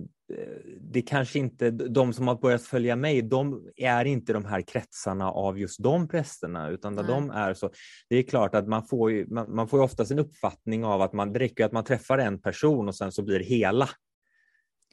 det 0.80 1.02
kanske 1.02 1.38
inte, 1.38 1.70
de 1.70 2.12
som 2.12 2.28
har 2.28 2.34
börjat 2.34 2.62
följa 2.62 2.96
mig, 2.96 3.22
de 3.22 3.70
är 3.76 4.04
inte 4.04 4.32
de 4.32 4.44
här 4.44 4.62
kretsarna 4.62 5.30
av 5.30 5.58
just 5.58 5.82
de 5.82 6.08
prästerna, 6.08 6.70
utan 6.70 6.96
där 6.96 7.02
de 7.02 7.30
är 7.30 7.54
så. 7.54 7.70
Det 8.08 8.16
är 8.16 8.22
klart 8.22 8.54
att 8.54 8.68
man 8.68 8.86
får 8.86 9.10
ju, 9.10 9.26
man, 9.26 9.54
man 9.54 9.68
får 9.68 9.78
ju 9.80 9.84
oftast 9.84 10.10
en 10.10 10.18
uppfattning 10.18 10.84
av 10.84 11.02
att 11.02 11.12
man, 11.12 11.32
det 11.32 11.38
räcker 11.38 11.64
att 11.64 11.72
man 11.72 11.84
träffar 11.84 12.18
en 12.18 12.40
person 12.40 12.88
och 12.88 12.94
sen 12.94 13.12
så 13.12 13.22
blir 13.22 13.40
hela 13.40 13.88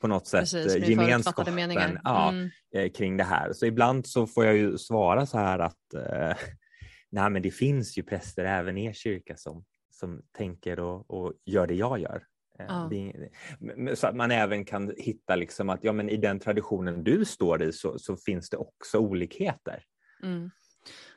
på 0.02 0.08
något 0.08 0.28
sätt 0.28 0.40
Precis, 0.40 0.76
eh, 0.76 0.90
gemenskapen 0.90 1.56
ja, 2.04 2.30
Mm. 2.30 2.50
eh, 2.76 2.92
kring 2.92 3.18
det 3.18 3.24
här. 3.24 3.54
Så 3.54 3.66
ibland 3.66 4.08
så 4.08 4.28
får 4.28 4.46
jag 4.46 4.58
ju 4.58 4.78
svara 4.78 5.26
så 5.26 5.38
här 5.38 5.60
att 5.60 5.94
eh, 5.94 6.38
nej 7.10 7.30
men 7.30 7.42
det 7.42 7.52
finns 7.52 7.98
ju 7.98 8.04
präster 8.04 8.46
även 8.46 8.78
i 8.78 8.86
er 8.86 8.94
kyrka 8.94 9.38
som, 9.38 9.66
som 9.92 10.22
tänker 10.38 10.80
och, 10.80 11.12
och 11.12 11.34
gör 11.46 11.68
det 11.68 11.76
jag 11.76 12.00
gör. 12.00 12.24
Eh, 12.60 12.66
Ja. 12.68 12.90
det, 12.92 13.96
så 13.98 14.08
att 14.08 14.16
man 14.16 14.32
även 14.32 14.66
kan 14.66 14.94
hitta 14.98 15.36
liksom 15.36 15.70
att 15.70 15.84
ja, 15.84 15.94
men 15.94 16.10
i 16.10 16.18
den 16.18 16.40
traditionen 16.40 17.04
du 17.04 17.26
står 17.26 17.64
i 17.64 17.72
så, 17.72 18.00
så 18.00 18.18
finns 18.18 18.50
det 18.50 18.58
också 18.58 18.98
olikheter. 18.98 19.84
Mm. 20.24 20.52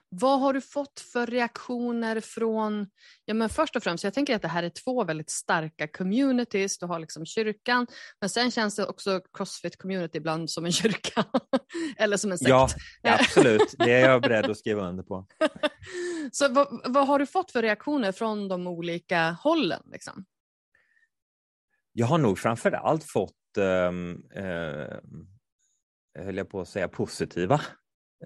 Vad 0.09 0.41
har 0.41 0.53
du 0.53 0.61
fått 0.61 1.01
för 1.13 1.27
reaktioner 1.27 2.21
från, 2.21 2.87
ja 3.25 3.35
men 3.35 3.49
först 3.49 3.77
och 3.77 3.83
främst, 3.83 4.05
jag 4.05 4.15
tänker 4.15 4.37
att 4.37 4.43
det 4.43 4.49
här 4.49 4.63
är 4.63 4.71
två 4.71 5.05
väldigt 5.05 5.31
starka 5.31 5.89
communities, 5.89 6.79
du 6.79 6.87
har 6.87 6.99
liksom 6.99 7.27
kyrkan, 7.27 7.87
men 8.21 8.31
sen 8.31 8.51
känns 8.51 8.77
det 8.77 8.87
också 8.87 9.21
crossfit 9.33 9.79
community 9.79 10.19
ibland 10.19 10.51
som 10.51 10.65
en 10.65 10.73
kyrka, 10.73 11.25
eller 11.97 12.17
som 12.17 12.33
en 12.33 12.39
sekt. 12.39 12.49
Ja, 12.49 12.69
absolut, 13.03 13.75
det 13.79 13.93
är 13.93 14.11
jag 14.11 14.23
beredd 14.23 14.51
att 14.51 14.59
skriva 14.59 14.89
under 14.89 15.03
på. 15.03 15.27
Så 16.33 16.53
vad, 16.53 16.81
vad 16.85 17.07
har 17.07 17.19
du 17.19 17.27
fått 17.27 17.53
för 17.53 17.63
reaktioner 17.63 18.13
från 18.13 18.49
de 18.49 18.67
olika 18.67 19.31
hållen? 19.31 19.83
Liksom? 19.93 20.25
Jag 21.99 22.07
har 22.07 22.19
nog 22.19 22.39
framför 22.39 22.73
allt 22.73 23.05
fått, 23.05 23.57
ehm, 23.59 24.23
eh, 24.35 24.97
höll 26.25 26.37
jag 26.37 26.49
på 26.49 26.61
att 26.61 26.69
säga, 26.69 26.89
positiva. 26.89 27.61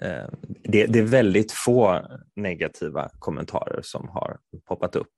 Eh, 0.00 0.28
det, 0.64 0.86
det 0.86 0.98
är 0.98 1.02
väldigt 1.02 1.52
få 1.52 2.06
negativa 2.36 3.10
kommentarer 3.18 3.80
som 3.82 4.08
har 4.08 4.38
poppat 4.64 4.96
upp. 4.96 5.12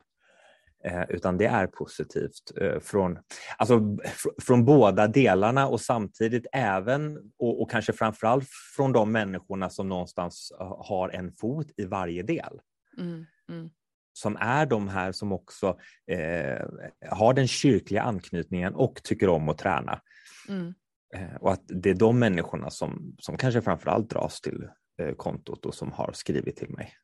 Eh, 0.85 1.03
utan 1.09 1.39
det 1.39 1.47
är 1.47 1.67
positivt 1.67 2.53
eh, 2.61 2.81
från, 2.81 3.19
alltså, 3.57 3.79
fr- 3.79 4.43
från 4.43 4.65
båda 4.65 5.07
delarna 5.07 5.69
och 5.69 5.81
samtidigt 5.81 6.47
även 6.53 7.33
och, 7.39 7.63
och 7.63 7.71
kanske 7.71 7.93
framförallt 7.93 8.49
från 8.77 8.93
de 8.93 9.13
människorna 9.13 9.71
som 9.71 9.89
någonstans 9.89 10.53
har 10.59 11.09
en 11.09 11.33
fot 11.33 11.67
i 11.77 11.85
varje 11.85 12.23
del 12.23 12.61
Mm, 12.99 13.27
mm, 13.49 13.71
som 14.13 14.37
är 14.37 14.67
de 14.67 14.89
här 14.89 15.13
som 15.13 15.33
också 15.33 15.79
eh, 16.11 16.67
har 17.11 17.35
den 17.35 17.49
kyrkliga 17.49 18.03
anknytningen 18.03 18.75
och 18.75 19.03
tycker 19.03 19.29
om 19.29 19.49
att 19.49 19.59
träna. 19.59 20.01
mm. 20.49 20.75
Eh, 21.15 21.35
och 21.41 21.53
att 21.53 21.63
det 21.67 21.91
är 21.91 21.95
de 21.95 22.19
människorna 22.19 22.71
som, 22.71 23.17
som 23.19 23.37
kanske 23.37 23.63
framförallt 23.63 24.11
dras 24.11 24.41
till 24.41 24.69
eh, 25.03 25.15
kontot 25.15 25.67
och 25.67 25.75
som 25.75 25.93
har 25.93 26.13
skrivit 26.13 26.57
till 26.57 26.71
mig. 26.71 26.95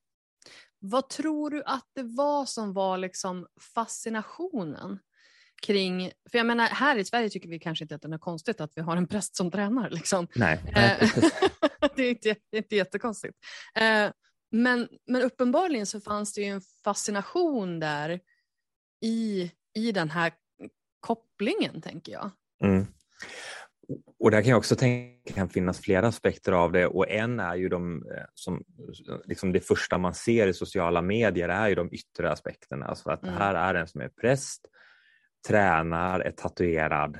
Vad 0.80 1.08
tror 1.08 1.50
du 1.50 1.62
att 1.66 1.86
det 1.94 2.02
var 2.02 2.44
som 2.44 2.72
var 2.72 2.98
liksom 2.98 3.46
fascinationen 3.74 4.98
kring, 5.62 6.10
för 6.30 6.38
jag 6.38 6.46
menar 6.46 6.66
här 6.66 6.96
i 6.96 7.04
Sverige 7.04 7.30
tycker 7.30 7.48
vi 7.48 7.58
kanske 7.58 7.84
inte 7.84 7.94
att 7.94 8.02
det 8.02 8.14
är 8.14 8.18
konstigt 8.18 8.60
att 8.60 8.72
vi 8.76 8.82
har 8.82 8.96
en 8.96 9.08
präst 9.08 9.36
som 9.36 9.50
tränar. 9.50 9.90
Liksom. 9.90 10.28
Nej, 10.34 10.60
nej 10.74 10.98
Eh, 11.00 11.08
det 11.96 12.02
är 12.02 12.10
inte, 12.10 12.34
det 12.50 12.56
är 12.56 12.62
inte 12.62 12.76
jättekonstigt. 12.76 13.38
Eh, 14.52 14.58
men, 14.58 14.88
men 15.06 15.22
uppenbarligen 15.22 15.86
så 15.86 16.00
fanns 16.00 16.34
det 16.34 16.40
ju 16.40 16.46
en 16.46 16.60
fascination 16.84 17.80
där 17.80 18.20
i, 19.04 19.52
i 19.74 19.92
den 19.92 20.10
här 20.10 20.32
kopplingen, 21.00 21.80
tänker 21.82 22.12
jag. 22.12 22.30
Mm. 22.64 22.86
Och 24.18 24.30
där 24.30 24.42
kan 24.42 24.50
jag 24.50 24.58
också 24.58 24.76
tänka 24.76 25.32
kan 25.34 25.48
finnas 25.48 25.80
flera 25.80 26.06
aspekter 26.08 26.52
av 26.52 26.72
det 26.72 26.86
och 26.86 27.08
en 27.10 27.40
är 27.40 27.54
ju 27.56 27.68
de 27.68 27.96
eh, 27.96 28.24
som 28.34 28.64
liksom 29.24 29.52
det 29.52 29.60
första 29.60 29.98
man 29.98 30.14
ser 30.14 30.46
i 30.46 30.54
sociala 30.54 31.02
medier 31.02 31.48
är 31.48 31.68
ju 31.68 31.74
de 31.74 31.92
yttre 31.92 32.32
aspekterna. 32.32 32.86
Alltså 32.86 33.10
att 33.10 33.22
Mm. 33.22 33.34
det 33.34 33.40
här 33.40 33.54
är 33.54 33.74
en 33.74 33.88
som 33.88 34.00
är 34.00 34.08
präst, 34.08 34.66
tränar, 35.48 36.20
är 36.20 36.30
tatuerad 36.30 37.18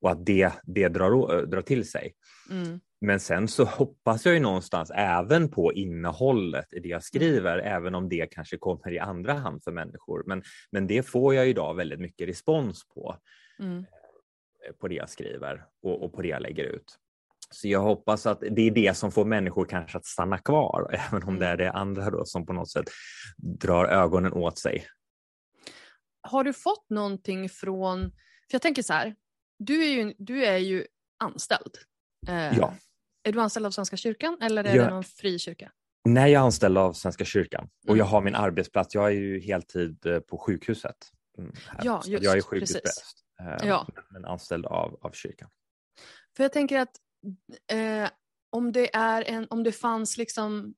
och 0.00 0.10
att 0.10 0.26
det, 0.26 0.52
det 0.62 0.88
drar, 0.88 1.12
å- 1.14 1.44
drar 1.46 1.62
till 1.62 1.90
sig. 1.90 2.14
Mm, 2.50 2.80
Men 3.04 3.20
sen 3.20 3.48
så 3.48 3.64
hoppas 3.64 4.26
jag 4.26 4.34
ju 4.34 4.40
någonstans 4.40 4.90
även 4.94 5.50
på 5.50 5.72
innehållet 5.72 6.72
i 6.72 6.80
det 6.80 6.88
jag 6.88 7.02
skriver, 7.02 7.58
även 7.58 7.94
om 7.94 8.08
det 8.08 8.26
kanske 8.26 8.56
kommer 8.56 8.92
i 8.92 8.98
andra 8.98 9.32
hand 9.32 9.64
för 9.64 9.72
människor. 9.72 10.24
Men, 10.26 10.42
men 10.70 10.86
det 10.86 11.02
får 11.02 11.34
jag 11.34 11.48
idag 11.48 11.74
väldigt 11.74 12.00
mycket 12.00 12.28
respons 12.28 12.88
på 12.94 13.16
mm, 13.58 13.84
på 14.80 14.88
det 14.88 14.94
jag 14.94 15.10
skriver 15.10 15.64
och, 15.82 16.04
och 16.04 16.12
på 16.12 16.22
det 16.22 16.28
jag 16.28 16.42
lägger 16.42 16.64
ut. 16.64 16.98
Så 17.50 17.68
jag 17.68 17.80
hoppas 17.80 18.26
att 18.26 18.40
det 18.40 18.62
är 18.62 18.70
det 18.70 18.96
som 18.96 19.12
får 19.12 19.24
människor 19.24 19.64
kanske 19.64 19.98
att 19.98 20.06
stanna 20.06 20.38
kvar, 20.38 20.90
även 21.08 21.22
om 21.28 21.38
det 21.38 21.46
är 21.46 21.56
det 21.56 21.72
andra 21.72 22.10
då 22.10 22.24
som 22.24 22.46
på 22.46 22.52
något 22.52 22.70
sätt 22.70 22.86
drar 23.36 23.84
ögonen 23.86 24.32
åt 24.32 24.58
sig. 24.58 24.86
Har 26.20 26.44
du 26.44 26.52
fått 26.52 26.90
någonting 26.90 27.48
från, 27.48 28.00
för 28.10 28.54
jag 28.54 28.62
tänker 28.62 28.82
så 28.82 28.92
här, 28.92 29.14
du 29.58 29.82
är 29.84 29.88
ju, 29.88 30.14
du 30.18 30.44
är 30.44 30.58
ju 30.58 30.86
anställd. 31.18 31.74
Eh, 32.28 32.58
Ja. 32.58 32.74
Är 33.24 33.32
du 33.32 33.40
anställd 33.40 33.66
av 33.66 33.70
Svenska 33.70 33.96
kyrkan 33.96 34.38
eller 34.40 34.64
är 34.64 34.74
Ja. 34.76 34.84
det 34.84 34.90
någon 34.90 35.04
fri 35.04 35.38
kyrka? 35.38 35.72
När 36.08 36.26
jag 36.26 36.40
är 36.40 36.44
anställd 36.44 36.78
av 36.78 36.92
Svenska 36.92 37.24
kyrkan 37.24 37.68
och 37.82 37.88
Mm. 37.88 37.98
jag 37.98 38.04
har 38.04 38.20
min 38.20 38.34
arbetsplats, 38.34 38.94
jag 38.94 39.06
är 39.06 39.10
ju 39.10 39.40
heltid 39.40 40.06
eh, 40.06 40.18
på 40.20 40.38
sjukhuset. 40.38 40.96
mm, 41.38 41.52
här. 41.68 41.80
Ja, 41.84 42.02
just, 42.06 42.24
jag 42.24 42.30
är 42.30 42.34
precis. 42.34 42.46
sjukhuspräst, 42.50 43.16
eh, 43.40 43.68
Ja. 43.68 43.86
men 44.10 44.24
anställd 44.24 44.66
av, 44.66 44.98
av 45.02 45.10
kyrkan. 45.10 45.50
För 46.36 46.44
jag 46.44 46.52
tänker 46.52 46.78
att 46.78 46.96
eh, 47.72 48.10
om 48.50 48.72
det 48.72 48.96
är 48.96 49.22
en, 49.22 49.46
om 49.50 49.62
det 49.62 49.72
fanns 49.72 50.16
liksom, 50.16 50.74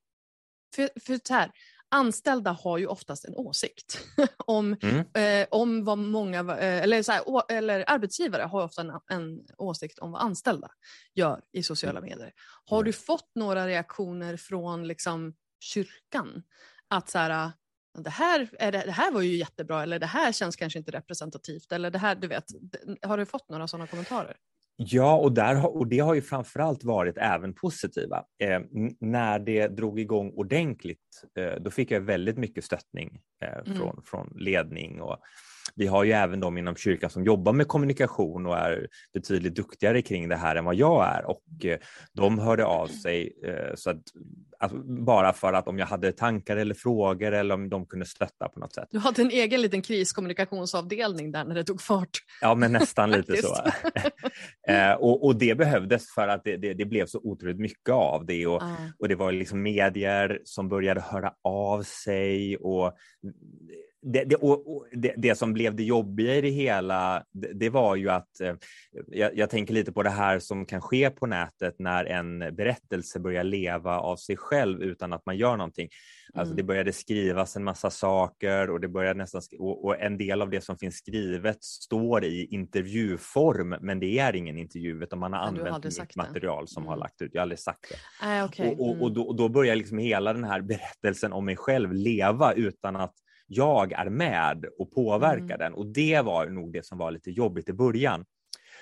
för, 0.75 0.89
för 1.05 1.33
här, 1.33 1.51
anställda 1.91 2.51
har 2.51 2.77
ju 2.77 2.87
oftast 2.87 3.25
en 3.25 3.35
åsikt 3.35 3.99
om, 4.45 4.75
Mm. 4.83 5.05
eh, 5.41 5.47
om 5.51 5.83
vad 5.85 5.97
många, 5.97 6.39
eh, 6.39 6.83
eller, 6.83 7.03
så 7.03 7.11
här, 7.11 7.29
å, 7.29 7.41
eller 7.49 7.83
arbetsgivare 7.87 8.43
har 8.43 8.63
ofta 8.63 8.81
en, 8.81 8.91
en 9.09 9.39
åsikt 9.57 9.99
om 9.99 10.11
vad 10.11 10.21
anställda 10.21 10.69
gör 11.13 11.41
i 11.51 11.63
sociala 11.63 12.01
medier. 12.01 12.33
Har 12.65 12.83
du 12.83 12.93
fått 12.93 13.31
några 13.35 13.67
reaktioner 13.67 14.37
från 14.37 14.87
liksom 14.87 15.33
kyrkan? 15.59 16.43
Att 16.89 17.09
så 17.09 17.17
här, 17.17 17.51
det 17.97 18.09
här, 18.09 18.49
är 18.59 18.71
det, 18.71 18.81
det 18.85 18.91
här 18.91 19.11
var 19.11 19.21
ju 19.21 19.35
jättebra 19.37 19.83
eller 19.83 19.99
det 19.99 20.05
här 20.05 20.31
känns 20.31 20.55
kanske 20.55 20.79
inte 20.79 20.91
representativt 20.91 21.71
eller 21.71 21.91
det 21.91 21.99
här, 21.99 22.15
du 22.15 22.27
vet, 22.27 22.45
har 23.01 23.17
du 23.17 23.25
fått 23.25 23.49
några 23.49 23.67
sådana 23.67 23.87
kommentarer? 23.87 24.35
Ja, 24.79 25.17
och, 25.17 25.31
där, 25.31 25.77
och 25.77 25.87
det 25.87 25.99
har 25.99 26.13
ju 26.13 26.21
framförallt 26.21 26.83
varit 26.83 27.17
även 27.17 27.53
positiva. 27.53 28.23
Eh, 28.43 28.59
när 28.99 29.39
det 29.39 29.67
drog 29.67 29.99
igång 29.99 30.31
ordentligt, 30.35 31.23
eh, 31.37 31.61
då 31.61 31.71
fick 31.71 31.91
jag 31.91 32.01
väldigt 32.01 32.37
mycket 32.37 32.63
stöttning 32.63 33.21
eh, 33.43 33.57
Mm. 33.65 33.77
från, 33.77 34.01
från 34.05 34.33
ledning. 34.35 35.01
Och 35.01 35.17
vi 35.75 35.87
har 35.87 36.03
ju 36.03 36.11
även 36.11 36.39
de 36.39 36.57
inom 36.57 36.75
kyrkan 36.75 37.09
som 37.09 37.23
jobbar 37.23 37.53
med 37.53 37.67
kommunikation 37.67 38.45
och 38.45 38.57
är 38.57 38.87
betydligt 39.13 39.55
duktigare 39.55 40.01
kring 40.01 40.29
det 40.29 40.35
här 40.35 40.55
än 40.55 40.65
vad 40.65 40.75
jag 40.75 41.05
är. 41.05 41.25
Och 41.25 41.65
eh, 41.65 41.77
de 42.13 42.39
hörde 42.39 42.65
av 42.65 42.87
sig. 42.87 43.33
Eh, 43.43 43.75
så 43.75 43.89
att 43.89 44.01
alltså, 44.59 44.77
bara 45.05 45.33
för 45.33 45.53
att 45.53 45.67
om 45.67 45.79
jag 45.79 45.85
hade 45.85 46.11
tankar 46.11 46.57
eller 46.57 46.75
frågor 46.75 47.31
eller 47.31 47.55
om 47.55 47.69
de 47.69 47.85
kunde 47.85 48.05
stötta 48.05 48.49
på 48.49 48.59
något 48.59 48.73
sätt. 48.73 48.87
Du 48.91 48.99
hade 48.99 49.21
en 49.21 49.31
egen 49.31 49.61
liten 49.61 49.81
kriskommunikationsavdelning 49.81 51.31
där 51.31 51.45
när 51.45 51.55
det 51.55 51.63
tog 51.63 51.81
fart. 51.81 52.17
Ja, 52.41 52.55
men 52.55 52.71
nästan 52.71 53.11
lite 53.11 53.37
så. 53.37 53.55
eh, 54.71 54.93
och, 54.93 55.25
och, 55.25 55.35
det 55.35 55.57
behövdes 55.57 56.13
för 56.13 56.27
att 56.27 56.43
det, 56.43 56.57
det, 56.57 56.73
det, 56.73 56.85
blev 56.85 57.05
så 57.05 57.19
otroligt 57.23 57.59
mycket 57.59 57.93
av 57.93 58.25
det 58.25 58.47
och, 58.47 58.61
ah. 58.61 58.75
och 58.99 59.07
det 59.07 59.15
var 59.15 59.31
liksom 59.31 59.61
medier 59.61 60.41
som 60.43 60.69
började 60.69 61.01
höra 61.01 61.33
av 61.43 61.83
sig 61.83 62.57
och 62.57 62.93
det, 64.13 64.23
det, 64.23 64.35
och, 64.35 64.85
det, 64.91 65.13
det, 65.17 65.35
som 65.35 65.53
blev 65.53 65.75
det 65.75 65.83
jobbiga 65.83 66.35
i 66.35 66.41
det 66.41 66.49
hela, 66.49 67.23
det, 67.33 67.53
det 67.53 67.69
var 67.69 67.95
ju 67.95 68.09
att 68.09 68.41
eh, 68.41 68.55
jag, 69.07 69.37
jag, 69.37 69.49
tänker 69.49 69.73
lite 69.73 69.91
på 69.91 70.03
det 70.03 70.09
här 70.09 70.39
som 70.39 70.65
kan 70.65 70.81
ske 70.81 71.09
på 71.09 71.25
nätet 71.25 71.75
när 71.79 72.05
en 72.05 72.39
berättelse 72.39 73.19
börjar 73.19 73.43
leva 73.43 73.99
av 73.99 74.15
sig 74.15 74.37
själv 74.37 74.81
utan 74.81 75.13
att 75.13 75.25
man 75.25 75.37
gör 75.37 75.57
någonting. 75.57 75.89
Alltså 76.33 76.53
det 76.53 76.61
mm. 76.61 76.67
började 76.67 76.93
skrivas 76.93 77.55
en 77.55 77.63
massa 77.63 77.89
saker 77.89 78.69
och 78.69 78.79
det 78.79 78.87
började 78.87 79.17
nästan 79.17 79.41
och, 79.59 79.85
och, 79.85 80.01
en 80.01 80.17
del 80.17 80.41
av 80.41 80.49
det 80.49 80.61
som 80.61 80.77
finns 80.77 80.95
skrivet 80.95 81.63
står 81.63 82.25
i 82.25 82.45
intervjuform, 82.45 83.75
men 83.81 83.99
det 83.99 84.19
är 84.19 84.35
ingen 84.35 84.57
intervju 84.57 85.03
utan 85.03 85.19
man 85.19 85.33
har 85.33 85.39
använt 85.39 85.85
mitt 85.85 86.15
material 86.15 86.67
som 86.67 86.83
mm. 86.83 86.89
har 86.89 86.97
lagt 86.97 87.21
ut. 87.21 87.31
Jag 87.33 87.39
har 87.39 87.43
aldrig 87.43 87.59
sagt 87.59 87.79
det. 87.89 88.37
Äh, 88.37 88.45
okay. 88.45 88.67
och, 88.67 88.81
och, 88.81 89.01
och, 89.01 89.11
då, 89.11 89.21
och 89.21 89.35
då 89.35 89.49
börjar 89.49 89.75
liksom 89.75 89.97
hela 89.97 90.33
den 90.33 90.43
här 90.43 90.61
berättelsen 90.61 91.33
om 91.33 91.45
mig 91.45 91.55
själv 91.55 91.93
leva 91.93 92.53
utan 92.53 92.95
att 92.95 93.13
jag 93.47 93.91
är 93.91 94.09
med 94.09 94.65
och 94.79 94.91
påverkar 94.91 95.55
mm. 95.55 95.59
den 95.59 95.73
och 95.73 95.87
det 95.87 96.21
var 96.21 96.45
nog 96.45 96.73
det 96.73 96.85
som 96.85 96.97
var 96.97 97.11
lite 97.11 97.31
jobbigt 97.31 97.69
i 97.69 97.73
början. 97.73 98.25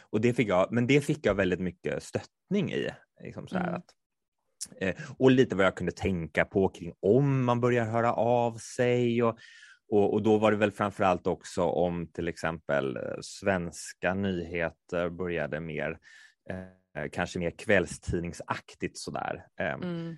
Och 0.10 0.22
det 0.22 0.34
fick 0.34 0.48
jag, 0.48 0.72
men 0.72 0.88
det 0.88 1.02
fick 1.02 1.26
jag 1.26 1.36
väldigt 1.36 1.60
mycket 1.60 2.04
stöttning 2.04 2.72
i. 2.72 2.90
Liksom 3.24 3.48
så 3.48 3.58
mm. 3.58 3.74
att, 3.74 3.86
eh, 4.82 4.96
och 5.18 5.32
lite 5.32 5.56
vad 5.56 5.66
jag 5.66 5.76
kunde 5.76 5.92
tänka 5.92 6.46
på 6.46 6.70
kring 6.70 6.94
om 7.00 7.46
man 7.46 7.62
börjar 7.62 7.86
höra 7.86 8.14
av 8.14 8.58
sig 8.58 9.24
och, 9.24 9.38
och, 9.88 10.14
och, 10.14 10.24
då 10.24 10.38
var 10.38 10.52
det 10.52 10.58
väl 10.58 10.72
framförallt 10.72 11.28
också 11.28 11.64
om 11.64 12.08
till 12.08 12.28
exempel 12.28 12.98
eh, 12.98 13.02
svenska 13.22 14.14
nyheter 14.14 15.10
började 15.10 15.60
mer, 15.60 16.00
eh, 16.50 17.10
kanske 17.12 17.40
mer 17.40 17.52
kvällstidningsaktigt 17.52 18.98
sådär. 18.98 19.46
Eh, 19.60 19.74
mm. 19.74 20.18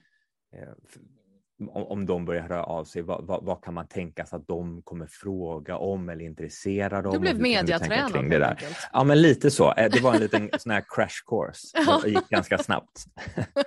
Om, 1.72 2.06
de 2.06 2.26
börjar 2.26 2.42
höra 2.42 2.64
av 2.64 2.86
sig, 2.86 3.02
vad, 3.02 3.26
vad, 3.26 3.44
vad, 3.44 3.64
kan 3.64 3.74
man 3.74 3.88
tänka 3.88 4.26
sig 4.26 4.38
att 4.38 4.48
de 4.48 4.82
kommer 4.82 5.08
fråga 5.08 5.78
om 5.78 6.10
eller 6.10 6.26
intresserade 6.26 7.08
om? 7.08 7.14
Du 7.14 7.20
blev 7.20 7.42
mediatränad 7.42 8.30
det 8.30 8.40
där. 8.40 8.64
Ja, 8.94 9.04
men 9.04 9.22
lite 9.22 9.52
så. 9.52 9.74
Eh, 9.74 9.90
det 9.92 10.00
var 10.00 10.14
en 10.14 10.20
liten 10.20 10.50
sån 10.60 10.72
här 10.72 10.84
crash 10.96 11.24
course. 11.26 12.02
Det 12.04 12.10
gick 12.10 12.30
ganska 12.30 12.58
snabbt. 12.58 13.06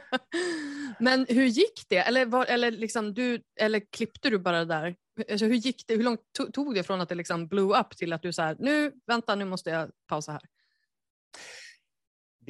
men 0.99 1.26
hur 1.28 1.44
gick 1.44 1.85
det? 1.88 1.97
Eller, 1.97 2.26
var, 2.26 2.47
eller, 2.47 2.70
liksom 2.70 3.14
du, 3.14 3.42
eller 3.61 3.80
klippte 3.92 4.30
du 4.30 4.38
bara 4.38 4.64
där? 4.64 4.94
Alltså, 5.30 5.47
hur 5.47 5.54
gick 5.54 5.85
det? 5.87 5.94
Hur 5.94 6.02
långt 6.02 6.20
tog 6.52 6.75
det 6.75 6.82
från 6.82 7.00
att 7.00 7.09
det 7.09 7.14
liksom 7.14 7.47
blew 7.47 7.80
up 7.80 7.97
till 7.97 8.12
att 8.12 8.23
du 8.23 8.32
sa 8.32 8.54
nu, 8.59 8.92
vänta, 9.06 9.35
nu 9.35 9.44
måste 9.44 9.70
jag 9.70 9.90
pausa 10.09 10.32
här? 10.32 10.42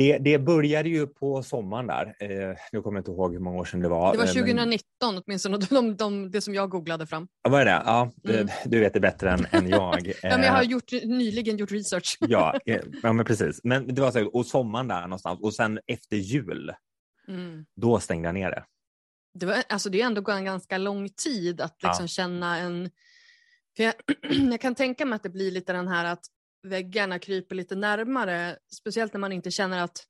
Det, 0.01 0.19
det 0.19 0.39
började 0.39 0.89
ju 0.89 1.07
på 1.07 1.43
sommaren 1.43 1.87
där. 1.87 2.07
Eh, 2.21 2.57
nu 2.73 2.83
kommer 2.83 2.99
jag 2.99 3.01
inte 3.01 3.11
ihåg 3.11 3.33
hur 3.33 3.41
många 3.41 3.59
år 3.59 3.65
sedan 3.65 3.81
det 3.81 3.89
var. 3.89 4.13
Det 4.13 4.19
var 4.19 4.27
2019 4.27 4.85
men... 5.01 5.23
åtminstone, 5.27 5.57
de, 5.57 5.97
de, 5.97 6.31
det 6.31 6.41
som 6.41 6.55
jag 6.55 6.71
googlade 6.71 7.07
fram. 7.07 7.29
Ja, 7.43 7.51
vad 7.51 7.61
är 7.61 7.65
det? 7.65 7.83
Ja, 7.85 8.13
mm. 8.29 8.49
Du 8.65 8.81
vet 8.81 8.95
det 8.95 9.01
bättre 9.01 9.31
än, 9.31 9.47
än 9.51 9.69
jag. 9.69 10.07
ja, 10.23 10.29
men 10.37 10.43
jag 10.43 10.53
har 10.53 10.63
eh, 10.63 10.69
gjort, 10.69 10.93
nyligen 10.93 11.57
gjort 11.57 11.73
research. 11.73 12.17
ja, 12.21 12.59
eh, 12.67 12.81
ja, 13.03 13.13
men 13.13 13.25
precis. 13.25 13.61
Men 13.65 13.95
det 13.95 14.03
var 14.03 14.11
så, 14.11 14.27
och 14.27 14.47
sommaren 14.47 14.89
där 14.89 15.03
någonstans 15.03 15.41
och 15.41 15.55
sen 15.55 15.81
efter 15.87 16.17
jul, 16.17 16.73
mm. 17.29 17.65
då 17.77 18.01
stängde 18.01 18.29
jag 18.29 18.35
ner 18.35 18.51
det. 18.51 18.65
Det, 19.35 19.47
var, 19.47 19.63
alltså 19.69 19.91
det 19.91 20.01
är 20.01 20.07
ändå 20.07 20.31
en 20.31 20.45
ganska 20.45 20.79
lång 20.79 21.09
tid 21.09 21.61
att 21.61 21.83
liksom 21.83 22.05
ja. 22.05 22.09
känna 22.09 22.59
en... 22.59 22.91
Jag, 23.77 23.95
jag 24.51 24.61
kan 24.61 24.75
tänka 24.75 25.05
mig 25.05 25.17
att 25.17 25.23
det 25.23 25.31
blir 25.31 25.51
lite 25.51 25.73
den 25.73 25.89
här 25.89 26.05
att 26.05 26.25
väggarna 26.63 27.19
kryper 27.19 27.55
lite 27.55 27.75
närmare, 27.75 28.59
speciellt 28.73 29.13
när 29.13 29.21
man 29.21 29.33
inte 29.33 29.51
känner 29.51 29.83
att 29.83 30.07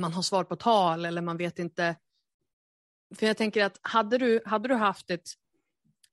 man 0.00 0.12
har 0.12 0.22
svar 0.22 0.44
på 0.44 0.56
tal 0.56 1.04
eller 1.04 1.22
man 1.22 1.36
vet 1.36 1.58
inte. 1.58 1.96
För 3.14 3.26
jag 3.26 3.36
tänker 3.36 3.64
att 3.64 3.78
hade 3.82 4.18
du, 4.18 4.40
hade 4.46 4.68
du 4.68 4.74
haft 4.74 5.10
ett 5.10 5.28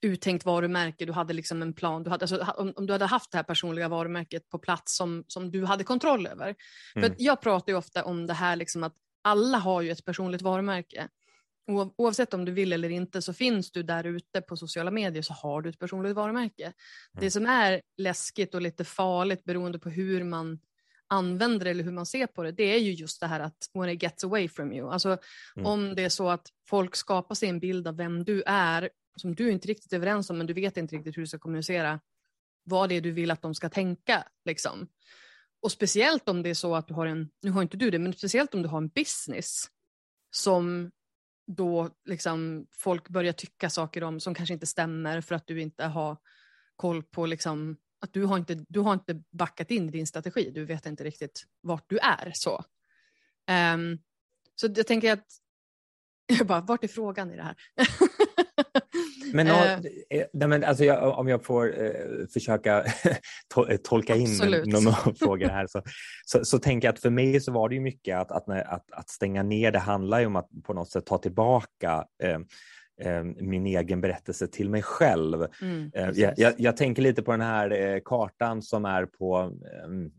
uttänkt 0.01 0.45
varumärke, 0.45 1.05
du 1.05 1.11
hade 1.11 1.33
liksom 1.33 1.61
en 1.61 1.73
plan, 1.73 2.03
du 2.03 2.09
hade, 2.09 2.23
alltså, 2.23 2.53
om, 2.57 2.73
om, 2.75 2.85
du 2.87 2.93
hade 2.93 3.05
haft 3.05 3.31
det 3.31 3.37
här 3.37 3.43
personliga 3.43 3.87
varumärket 3.87 4.49
på 4.49 4.59
plats 4.59 4.97
som, 4.97 5.23
som 5.27 5.51
du 5.51 5.65
hade 5.65 5.83
kontroll 5.83 6.27
över. 6.27 6.55
Mm. 6.95 7.09
För 7.09 7.15
jag 7.17 7.41
pratar 7.41 7.71
ju 7.71 7.77
ofta 7.77 8.03
om 8.03 8.27
det 8.27 8.33
här 8.33 8.55
liksom 8.55 8.83
att 8.83 8.95
alla 9.21 9.57
har 9.57 9.81
ju 9.81 9.91
ett 9.91 10.05
personligt 10.05 10.41
varumärke. 10.41 11.07
Oavsett 11.97 12.33
om 12.33 12.45
du 12.45 12.51
vill 12.51 12.73
eller 12.73 12.89
inte 12.89 13.21
så 13.21 13.33
finns 13.33 13.71
du 13.71 13.83
där 13.83 14.03
ute 14.03 14.41
på 14.41 14.57
sociala 14.57 14.91
medier 14.91 15.21
så 15.21 15.33
har 15.33 15.61
du 15.61 15.69
ett 15.69 15.79
personligt 15.79 16.15
varumärke. 16.15 16.63
Mm. 16.63 16.75
Det 17.13 17.31
som 17.31 17.45
är 17.45 17.81
läskigt 17.97 18.55
och 18.55 18.61
lite 18.61 18.83
farligt 18.83 19.43
beroende 19.43 19.79
på 19.79 19.89
hur 19.89 20.23
man 20.23 20.59
använder 21.09 21.65
det 21.65 21.71
eller 21.71 21.83
hur 21.83 21.91
man 21.91 22.05
ser 22.05 22.27
på 22.27 22.43
det, 22.43 22.51
det 22.51 22.63
är 22.63 22.79
ju 22.79 22.91
just 22.91 23.19
det 23.19 23.27
här 23.27 23.39
att 23.39 23.69
when 23.73 23.89
it 23.89 24.03
gets 24.03 24.23
away 24.23 24.49
from 24.49 24.73
you. 24.73 24.91
Alltså 24.91 25.17
mm. 25.55 25.65
om 25.65 25.95
det 25.95 26.03
är 26.03 26.09
så 26.09 26.29
att 26.29 26.47
folk 26.69 26.95
skapar 26.95 27.35
sig 27.35 27.49
en 27.49 27.59
bild 27.59 27.87
av 27.87 27.97
vem 27.97 28.23
du 28.23 28.43
är 28.45 28.89
som 29.15 29.35
du 29.35 29.51
inte 29.51 29.67
riktigt 29.67 29.93
är 29.93 29.97
överens 29.97 30.29
om 30.29 30.37
men 30.37 30.47
du 30.47 30.53
vet 30.53 30.77
inte 30.77 30.95
riktigt 30.95 31.17
hur 31.17 31.21
du 31.21 31.27
ska 31.27 31.39
kommunicera 31.39 31.99
vad 32.63 32.89
det 32.89 32.95
är 32.95 33.01
du 33.01 33.11
vill 33.11 33.31
att 33.31 33.41
de 33.41 33.55
ska 33.55 33.69
tänka. 33.69 34.23
Liksom. 34.45 34.87
Och 35.61 35.71
speciellt 35.71 36.29
om 36.29 36.43
det 36.43 36.49
är 36.49 36.53
så 36.53 36.75
att 36.75 36.87
du 36.87 36.93
har 36.93 37.05
en, 37.05 37.29
nu 37.41 37.51
har 37.51 37.61
inte 37.61 37.77
du 37.77 37.91
det, 37.91 37.99
men 37.99 38.13
speciellt 38.13 38.53
om 38.53 38.61
du 38.61 38.69
har 38.69 38.77
en 38.77 38.87
business 38.87 39.63
som 40.31 40.91
då 41.47 41.89
liksom 42.05 42.67
folk 42.71 43.09
börjar 43.09 43.33
tycka 43.33 43.69
saker 43.69 44.03
om 44.03 44.19
som 44.19 44.33
kanske 44.33 44.53
inte 44.53 44.65
stämmer 44.65 45.21
för 45.21 45.35
att 45.35 45.47
du 45.47 45.61
inte 45.61 45.85
har 45.85 46.17
koll 46.75 47.03
på 47.03 47.25
liksom, 47.25 47.77
att 48.01 48.13
du 48.13 48.23
har, 48.23 48.37
inte, 48.37 48.65
du 48.69 48.79
har 48.79 48.93
inte 48.93 49.23
backat 49.31 49.71
in 49.71 49.89
i 49.89 49.91
din 49.91 50.07
strategi, 50.07 50.51
du 50.51 50.65
vet 50.65 50.85
inte 50.85 51.03
riktigt 51.03 51.43
vart 51.61 51.89
du 51.89 51.97
är. 51.97 52.31
Så, 52.35 52.63
um, 53.73 53.99
så 54.55 54.67
jag 54.75 54.87
tänker 54.87 55.13
att, 55.13 55.25
jag 56.39 56.47
bara, 56.47 56.61
vart 56.61 56.83
är 56.83 56.87
frågan 56.87 57.31
i 57.31 57.35
det 57.35 57.43
här? 57.43 57.55
Men, 59.33 59.47
uh, 59.47 60.47
men 60.47 60.63
alltså 60.63 60.85
jag, 60.85 61.19
om 61.19 61.27
jag 61.27 61.45
får 61.45 61.67
uh, 61.67 62.27
försöka 62.33 62.85
to 63.53 63.65
tolka 63.83 64.15
in 64.15 64.29
några 64.65 64.91
frågor 65.19 65.47
här 65.47 65.67
så, 65.67 65.81
så, 66.25 66.45
så, 66.45 66.59
tänker 66.59 66.87
jag 66.87 66.93
att 66.93 67.01
för 67.01 67.09
mig 67.09 67.39
så 67.39 67.51
var 67.51 67.69
det 67.69 67.75
ju 67.75 67.81
mycket 67.81 68.17
att, 68.17 68.31
att, 68.31 68.49
att, 68.49 68.91
att 68.91 69.09
stänga 69.09 69.43
ner, 69.43 69.71
det 69.71 69.79
handlar 69.79 70.19
ju 70.19 70.25
om 70.25 70.35
att 70.35 70.49
på 70.63 70.73
något 70.73 70.91
sätt 70.91 71.05
ta 71.05 71.17
tillbaka 71.17 72.05
uh, 72.23 72.39
min 73.41 73.65
egen 73.65 74.01
berättelse 74.01 74.47
till 74.47 74.69
mig 74.69 74.81
själv. 74.81 75.47
Mm, 75.61 75.91
jag, 75.93 76.33
jag, 76.37 76.53
jag, 76.57 76.77
tänker 76.77 77.01
lite 77.01 77.21
på 77.21 77.31
den 77.31 77.41
här 77.41 78.01
kartan 78.05 78.61
som 78.61 78.85
är 78.85 79.05
på 79.05 79.51
um, 79.85 80.11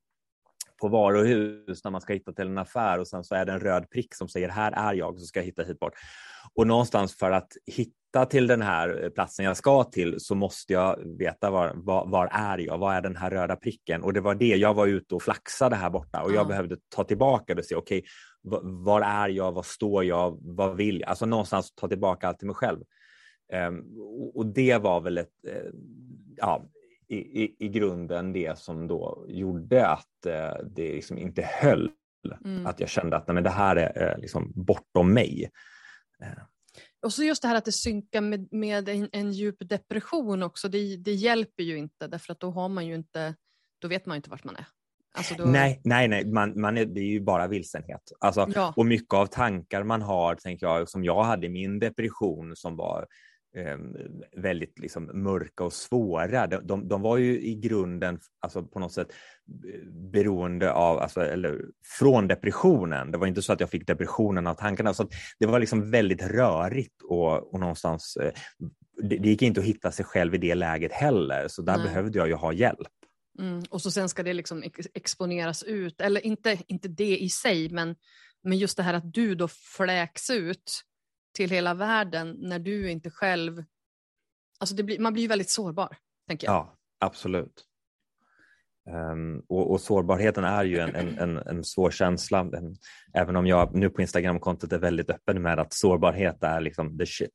på 0.81 0.89
varuhus 0.89 1.85
när 1.85 1.91
man 1.91 2.01
ska 2.01 2.13
hitta 2.13 2.33
till 2.33 2.47
en 2.47 2.59
affär 2.59 2.99
och 2.99 3.09
sen 3.09 3.25
så 3.25 3.35
är 3.35 3.47
det 3.47 3.53
en 3.53 3.61
röd 3.61 3.91
prick 3.91 4.15
som 4.15 4.29
säger 4.29 4.49
här 4.49 4.73
är 4.73 4.95
jag, 4.95 5.19
så 5.19 5.27
ska 5.27 5.41
jag 5.41 5.45
hitta 5.45 5.63
hit 5.63 5.79
bort. 5.79 5.95
Och 6.55 6.67
någonstans 6.67 7.17
för 7.17 7.31
att 7.31 7.53
hitta 7.67 7.93
till 8.31 8.47
den 8.47 8.63
här 8.63 9.11
platsen 9.15 9.45
jag 9.45 9.57
ska 9.57 9.85
till 9.85 10.21
så 10.21 10.35
måste 10.35 10.73
jag 10.73 10.99
veta 11.19 11.51
var, 11.51 11.73
var, 11.75 12.07
var 12.07 12.29
är 12.33 12.59
jag, 12.59 12.79
vad 12.79 12.95
är 12.95 13.01
den 13.01 13.17
här 13.17 13.31
röda 13.31 13.57
pricken? 13.57 14.03
Och 14.03 14.13
det 14.13 14.21
var 14.21 14.35
det, 14.35 14.57
jag 14.57 14.75
var 14.75 14.87
ute 14.87 15.15
och 15.15 15.23
flaxade 15.23 15.77
här 15.77 15.91
borta 15.91 16.23
och 16.23 16.31
jag 16.31 16.37
mm. 16.37 16.49
behövde 16.49 16.77
ta 16.89 17.05
tillbaka 17.05 17.55
det 17.55 17.61
och 17.61 17.67
se, 17.67 17.75
okej, 17.75 17.99
okay, 17.99 18.61
var 18.63 19.01
är 19.01 19.29
jag, 19.29 19.53
var 19.53 19.63
står 19.63 20.05
jag, 20.05 20.39
vad 20.41 20.77
vill 20.77 21.01
jag? 21.01 21.09
Alltså 21.09 21.27
någonstans 21.27 21.75
ta 21.75 21.89
tillbaka 21.89 22.29
allt 22.29 22.39
till 22.39 22.47
mig 22.47 22.57
själv. 22.57 22.81
Um, 23.53 23.85
och 24.35 24.47
det 24.47 24.79
var 24.79 25.01
väl 25.01 25.19
ett, 25.19 25.33
uh, 25.47 25.71
ja, 26.37 26.69
i, 27.09 27.17
i, 27.17 27.57
i 27.59 27.69
grunden 27.69 28.33
det 28.33 28.59
som 28.59 28.89
då 28.89 29.25
gjorde 29.29 29.87
att 29.87 30.27
uh, 30.27 30.67
det 30.71 30.95
liksom 30.95 31.19
inte 31.19 31.43
höll. 31.43 31.91
Mm. 32.45 32.67
Att 32.67 32.81
jag 32.81 32.89
kände 32.89 33.17
att 33.17 33.27
nej, 33.27 33.35
men 33.35 33.45
det 33.45 33.51
här 33.51 33.77
är 33.77 34.13
uh, 34.15 34.21
liksom 34.21 34.53
bortom 34.55 35.13
mig. 35.13 35.51
Och 37.03 37.13
så 37.13 37.25
just 37.25 37.43
det 37.43 37.49
här 37.49 37.55
att 37.55 37.65
det 37.65 37.73
synkar 37.73 38.21
med, 38.21 38.53
med 38.53 38.89
en, 38.89 39.09
en 39.13 39.33
djup 39.33 39.57
depression 39.61 40.43
också, 40.43 40.69
det, 40.69 40.97
det 40.97 41.13
hjälper 41.13 41.63
ju 41.63 41.79
inte 41.79 42.07
därför 42.07 42.33
att 42.33 42.41
då 42.41 42.51
har 42.51 42.69
man 42.69 42.87
ju 42.87 42.95
inte, 42.95 43.35
då 43.79 43.89
vet 43.89 44.07
man 44.07 44.15
ju 44.15 44.17
inte 44.17 44.31
vart 44.31 44.45
man 44.45 44.57
är. 44.57 44.67
Alltså 45.15 45.35
då... 45.35 45.45
Nej, 45.45 45.81
nej, 45.85 46.09
nej, 46.09 46.27
man, 46.27 46.61
man 46.61 46.79
är, 46.79 46.85
det 46.85 47.01
är 47.01 47.05
ju 47.05 47.21
bara 47.21 47.47
vilsenhet. 47.47 48.13
Alltså, 48.21 48.49
ja. 48.55 48.73
Och 48.77 48.87
mycket 48.87 49.15
av 49.15 49.27
tankar 49.27 49.83
man 49.83 50.03
har, 50.03 50.35
tänker 50.35 50.67
jag, 50.67 50.89
som 50.89 51.05
jag 51.05 51.23
hade 51.23 51.47
i 51.47 51.51
min 51.51 51.79
depression 51.79 52.57
som 52.57 52.77
var 52.77 53.07
väldigt 54.37 54.79
liksom 54.79 55.23
mörka 55.23 55.65
och 55.65 55.73
svåra. 55.73 56.47
De, 56.47 56.67
de, 56.67 56.89
de, 56.89 57.03
var 57.03 57.17
ju 57.17 57.41
i 57.41 57.55
grunden 57.55 58.21
alltså 58.41 58.63
på 58.63 58.79
något 58.79 58.93
sätt 58.93 59.09
beroende 60.13 60.73
av, 60.73 60.99
alltså, 60.99 61.21
eller 61.21 61.65
från 61.99 62.29
depressionen. 62.29 63.13
Det 63.13 63.19
var 63.19 63.27
inte 63.27 63.43
så 63.43 63.53
att 63.53 63.61
jag 63.61 63.71
fick 63.71 63.87
depressionen 63.87 64.47
av 64.47 64.55
tankarna. 64.55 64.95
Så 64.95 65.09
det 65.39 65.47
var 65.47 65.61
liksom 65.61 65.91
väldigt 65.91 66.23
rörigt 66.23 67.03
och, 67.03 67.55
och 67.55 67.61
någonstans, 67.61 68.17
eh, 68.17 68.33
det, 69.03 69.17
det, 69.19 69.29
gick 69.29 69.43
inte 69.43 69.61
att 69.61 69.67
hitta 69.67 69.93
sig 69.93 70.05
själv 70.05 70.35
i 70.35 70.39
det 70.39 70.55
läget 70.55 70.93
heller, 70.93 71.49
så 71.49 71.63
där 71.63 71.77
Nej. 71.77 71.87
behövde 71.87 72.19
jag 72.19 72.29
ju 72.29 72.35
ha 72.35 72.53
hjälp. 72.53 72.89
Mm, 73.39 73.63
och 73.71 73.83
så 73.83 73.91
sen 73.91 74.09
ska 74.09 74.23
det 74.23 74.33
liksom 74.33 74.65
exponeras 74.95 75.63
ut, 75.63 76.01
eller 76.01 76.27
inte, 76.27 76.59
inte 76.67 76.89
det 76.89 77.19
i 77.19 77.29
sig, 77.29 77.69
men, 77.71 77.95
men 78.43 78.59
just 78.59 78.77
det 78.77 78.83
här 78.83 78.95
att 78.95 79.15
du 79.15 79.35
då 79.35 79.49
fläks 79.49 80.31
ut 80.31 80.83
till 81.39 81.51
hela 81.51 81.75
världen 81.75 82.37
när 82.39 82.59
du 82.59 82.91
inte 82.91 83.11
själv... 83.11 83.65
Alltså 84.59 84.85
blir, 84.85 84.99
man 84.99 85.13
blir 85.13 85.29
väldigt 85.29 85.51
sårbar, 85.51 85.97
tänker 86.29 86.47
jag. 86.47 86.55
Ja, 86.55 86.77
absolut. 86.99 87.65
Um, 88.91 89.43
och, 89.49 89.71
och, 89.71 89.81
sårbarheten 89.81 90.45
är 90.45 90.65
ju 90.65 90.79
en, 90.79 90.95
en, 90.95 91.19
en, 91.19 91.37
en 91.37 91.65
svår 91.65 91.91
känsla. 91.91 92.41
En, 92.41 92.77
även 93.15 93.37
om 93.37 93.47
jag 93.47 93.75
nu 93.75 93.91
på 93.91 94.03
Instagramkontot 94.03 94.73
är 94.73 94.79
väldigt 94.79 95.11
öppen 95.11 95.43
med 95.43 95.59
att 95.59 95.73
sårbarhet 95.73 96.43
är 96.43 96.61
liksom 96.61 96.99
the 96.99 97.07
shit. 97.07 97.35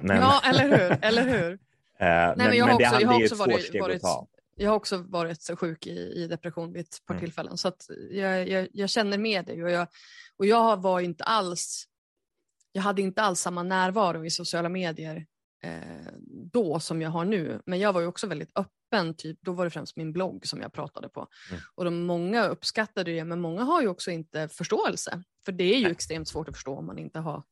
Men... 0.00 0.16
Ja, 0.16 0.40
eller 0.44 0.68
hur? 0.68 0.98
Eller 1.02 1.28
hur? 1.28 1.52
Uh, 1.52 1.58
Nej, 2.00 2.34
men, 2.36 2.56
jag 2.56 2.66
har 2.66 2.74
också, 2.74 3.00
jag 3.00 3.08
har 3.08 3.22
också 3.22 3.34
varit, 3.34 3.80
varit, 3.80 4.02
jag 4.56 4.70
har 4.70 4.76
också 4.76 4.96
varit 4.96 5.42
så 5.42 5.56
sjuk 5.56 5.86
i, 5.86 5.90
i 5.90 6.26
depression 6.26 6.72
vid 6.72 6.80
ett 6.80 7.06
par 7.06 7.14
mm. 7.14 7.24
tillfällen 7.24 7.56
så 7.56 7.68
att 7.68 7.86
jag, 8.10 8.48
jag, 8.48 8.68
jag, 8.72 8.90
känner 8.90 9.18
med 9.18 9.46
dig 9.46 9.64
och 9.64 9.70
jag, 9.70 9.86
och 10.36 10.46
jag 10.46 10.82
var 10.82 11.00
inte 11.00 11.24
alls, 11.24 11.88
jag 12.72 12.82
hade 12.82 13.02
inte 13.02 13.22
alls 13.22 13.40
samma 13.40 13.62
närvaro 13.62 14.24
i 14.24 14.30
sociala 14.30 14.68
medier 14.68 15.26
eh, 15.64 16.12
då 16.52 16.80
som 16.80 17.02
jag 17.02 17.10
har 17.10 17.24
nu. 17.24 17.62
Men 17.66 17.78
jag 17.78 17.92
var 17.92 18.00
ju 18.00 18.06
också 18.06 18.26
väldigt 18.26 18.58
öppen, 18.58 19.14
typ, 19.14 19.38
då 19.40 19.52
var 19.52 19.64
det 19.64 19.70
främst 19.70 19.96
min 19.96 20.12
blogg 20.12 20.46
som 20.46 20.60
jag 20.60 20.72
pratade 20.72 21.08
på. 21.08 21.28
Mm. 21.50 21.62
Och 21.74 21.84
de, 21.84 22.02
många 22.02 22.46
uppskattade 22.46 23.12
det, 23.12 23.24
men 23.24 23.40
många 23.40 23.62
har 23.62 23.82
ju 23.82 23.88
också 23.88 24.10
inte 24.10 24.48
förståelse. 24.48 25.22
För 25.44 25.52
det 25.52 25.64
är 25.64 25.78
ju 25.78 25.82
Nej. 25.82 25.92
extremt 25.92 26.28
svårt 26.28 26.48
att 26.48 26.54
förstå 26.54 26.76
om 26.76 26.86
man 26.86 26.98
inte 26.98 27.18
har, 27.18 27.42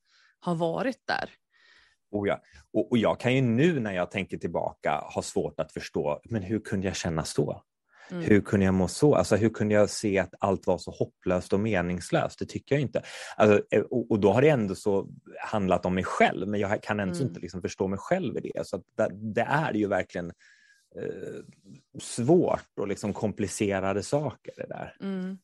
har 0.40 0.54
varit 0.54 1.06
där. 1.06 1.30
Oh 2.10 2.28
ja. 2.28 2.42
och, 2.72 2.90
och 2.90 2.98
jag 2.98 3.20
kan 3.20 3.34
ju 3.34 3.42
nu 3.42 3.80
när 3.80 3.92
jag 3.92 4.10
tänker 4.10 4.38
tillbaka 4.38 5.04
ha 5.14 5.22
svårt 5.22 5.60
att 5.60 5.72
förstå, 5.72 6.20
men 6.24 6.42
hur 6.42 6.60
kunde 6.60 6.86
jag 6.86 6.96
känna 6.96 7.24
så? 7.24 7.62
Mm. 8.10 8.24
Hur 8.24 8.40
kunde 8.40 8.66
jag 8.66 8.74
må 8.74 8.88
så? 8.88 9.14
Alltså, 9.14 9.36
hur 9.36 9.50
kunde 9.50 9.74
jag 9.74 9.90
se 9.90 10.18
att 10.18 10.34
allt 10.40 10.66
var 10.66 10.78
så 10.78 10.90
hopplöst 10.90 11.52
och 11.52 11.60
meningslöst? 11.60 12.38
Det 12.38 12.46
tycker 12.46 12.74
jag 12.74 12.82
inte. 12.82 13.02
Alltså, 13.36 13.62
eh, 13.70 13.82
och, 13.82 14.10
och, 14.10 14.20
då 14.20 14.32
har 14.32 14.42
det 14.42 14.48
ändå 14.48 14.74
så 14.74 15.08
handlat 15.40 15.86
om 15.86 15.94
mig 15.94 16.04
själv, 16.04 16.48
men 16.48 16.60
jag 16.60 16.82
kan 16.82 17.00
ändå 17.00 17.14
mm. 17.14 17.28
inte 17.28 17.40
liksom 17.40 17.62
förstå 17.62 17.88
mig 17.88 17.98
själv 17.98 18.36
i 18.36 18.40
det. 18.40 18.66
Så 18.66 18.82
det, 18.96 19.08
det, 19.12 19.40
är 19.40 19.74
ju 19.74 19.88
verkligen 19.88 20.32
eh, 20.96 21.44
svårt 22.00 22.78
och 22.80 22.88
liksom 22.88 23.12
komplicerade 23.12 24.02
saker 24.02 24.52
det 24.56 24.66
där. 24.66 24.96
Mm. 25.00 25.38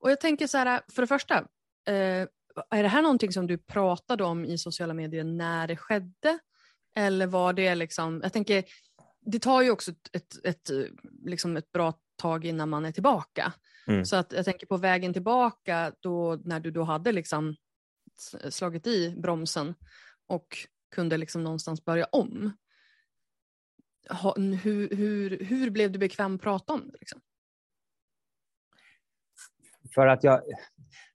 Och 0.00 0.10
jag 0.10 0.20
tänker 0.20 0.46
så 0.46 0.58
här, 0.58 0.80
för 0.92 1.02
det 1.02 1.08
första, 1.08 1.38
eh, 1.88 2.26
är 2.70 2.82
det 2.82 2.88
här 2.88 3.02
någonting 3.02 3.32
som 3.32 3.46
du 3.46 3.58
pratade 3.58 4.24
om 4.24 4.44
i 4.44 4.58
sociala 4.58 4.94
medier 4.94 5.24
när 5.24 5.66
det 5.66 5.76
skedde? 5.76 6.38
Eller 6.96 7.26
var 7.26 7.52
det 7.52 7.74
liksom, 7.74 8.20
jag 8.22 8.32
tänker, 8.32 8.64
det 9.30 9.38
tar 9.38 9.62
ju 9.62 9.70
också 9.70 9.90
ett, 9.90 10.10
ett, 10.12 10.44
ett, 10.44 10.70
liksom 11.24 11.56
ett 11.56 11.72
bra 11.72 11.94
tag 12.16 12.44
innan 12.44 12.68
man 12.68 12.84
är 12.84 12.92
tillbaka. 12.92 13.52
Mm. 13.86 14.04
Så 14.04 14.16
att 14.16 14.32
jag 14.32 14.44
tänker 14.44 14.66
på 14.66 14.76
vägen 14.76 15.12
tillbaka 15.12 15.92
då 16.00 16.38
när 16.44 16.60
du 16.60 16.70
då 16.70 16.82
hade 16.82 17.12
liksom 17.12 17.56
slagit 18.50 18.86
i 18.86 19.14
bromsen 19.16 19.74
och 20.26 20.56
kunde 20.94 21.16
liksom 21.16 21.44
någonstans 21.44 21.84
börja 21.84 22.04
om. 22.04 22.56
hur, 24.62 24.96
hur, 24.96 25.44
hur 25.44 25.70
blev 25.70 25.92
du 25.92 25.98
bekväm 25.98 26.34
att 26.34 26.40
prata 26.40 26.72
om 26.72 26.90
det? 26.90 26.98
Liksom? 27.00 27.20
För 29.94 30.06
att 30.06 30.24
jag, 30.24 30.42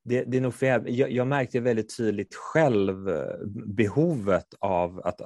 det, 0.06 0.24
det 0.24 0.38
är 0.38 0.42
nog 0.42 0.54
för 0.54 0.90
jag, 0.90 1.12
jag, 1.12 1.28
märkte 1.28 1.60
väldigt 1.60 1.98
tydligt 1.98 2.36
själv 2.36 3.10
eh, 3.10 3.36
behovet 3.66 4.48
av 4.60 5.02
att 5.04 5.20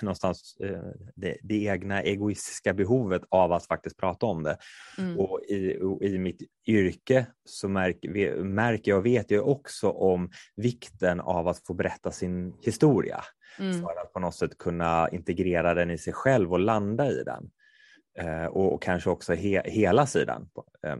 någonstans 0.00 0.56
eh, 0.60 0.82
det, 1.16 1.36
det, 1.42 1.64
egna 1.64 2.02
egoistiska 2.02 2.74
behovet 2.74 3.22
av 3.28 3.52
att 3.52 3.66
faktiskt 3.66 3.96
prata 3.96 4.26
om 4.26 4.42
det. 4.42 4.58
Mm. 4.98 5.18
Och, 5.18 5.40
i, 5.40 5.78
och 5.82 6.02
i 6.02 6.18
mitt 6.18 6.42
yrke 6.66 7.26
så 7.44 7.68
märker, 7.68 8.42
märker 8.42 8.90
jag 8.90 8.98
och 8.98 9.06
vet 9.06 9.30
jag 9.30 9.48
också 9.48 9.90
om 9.90 10.30
vikten 10.56 11.20
av 11.20 11.48
att 11.48 11.66
få 11.66 11.74
berätta 11.74 12.10
sin 12.10 12.54
historia 12.62 13.20
mm. 13.58 13.80
för 13.80 14.00
att 14.02 14.12
på 14.12 14.20
något 14.20 14.34
sätt 14.34 14.58
kunna 14.58 15.08
integrera 15.12 15.74
den 15.74 15.90
i 15.90 15.98
sig 15.98 16.12
själv 16.12 16.52
och 16.52 16.60
landa 16.60 17.10
i 17.10 17.22
den. 17.24 17.50
Eh, 18.18 18.46
och, 18.46 18.74
och, 18.74 18.82
kanske 18.82 19.10
också 19.10 19.34
he, 19.34 19.62
hela 19.64 20.06
sidan. 20.06 20.48
Eh, 20.86 20.96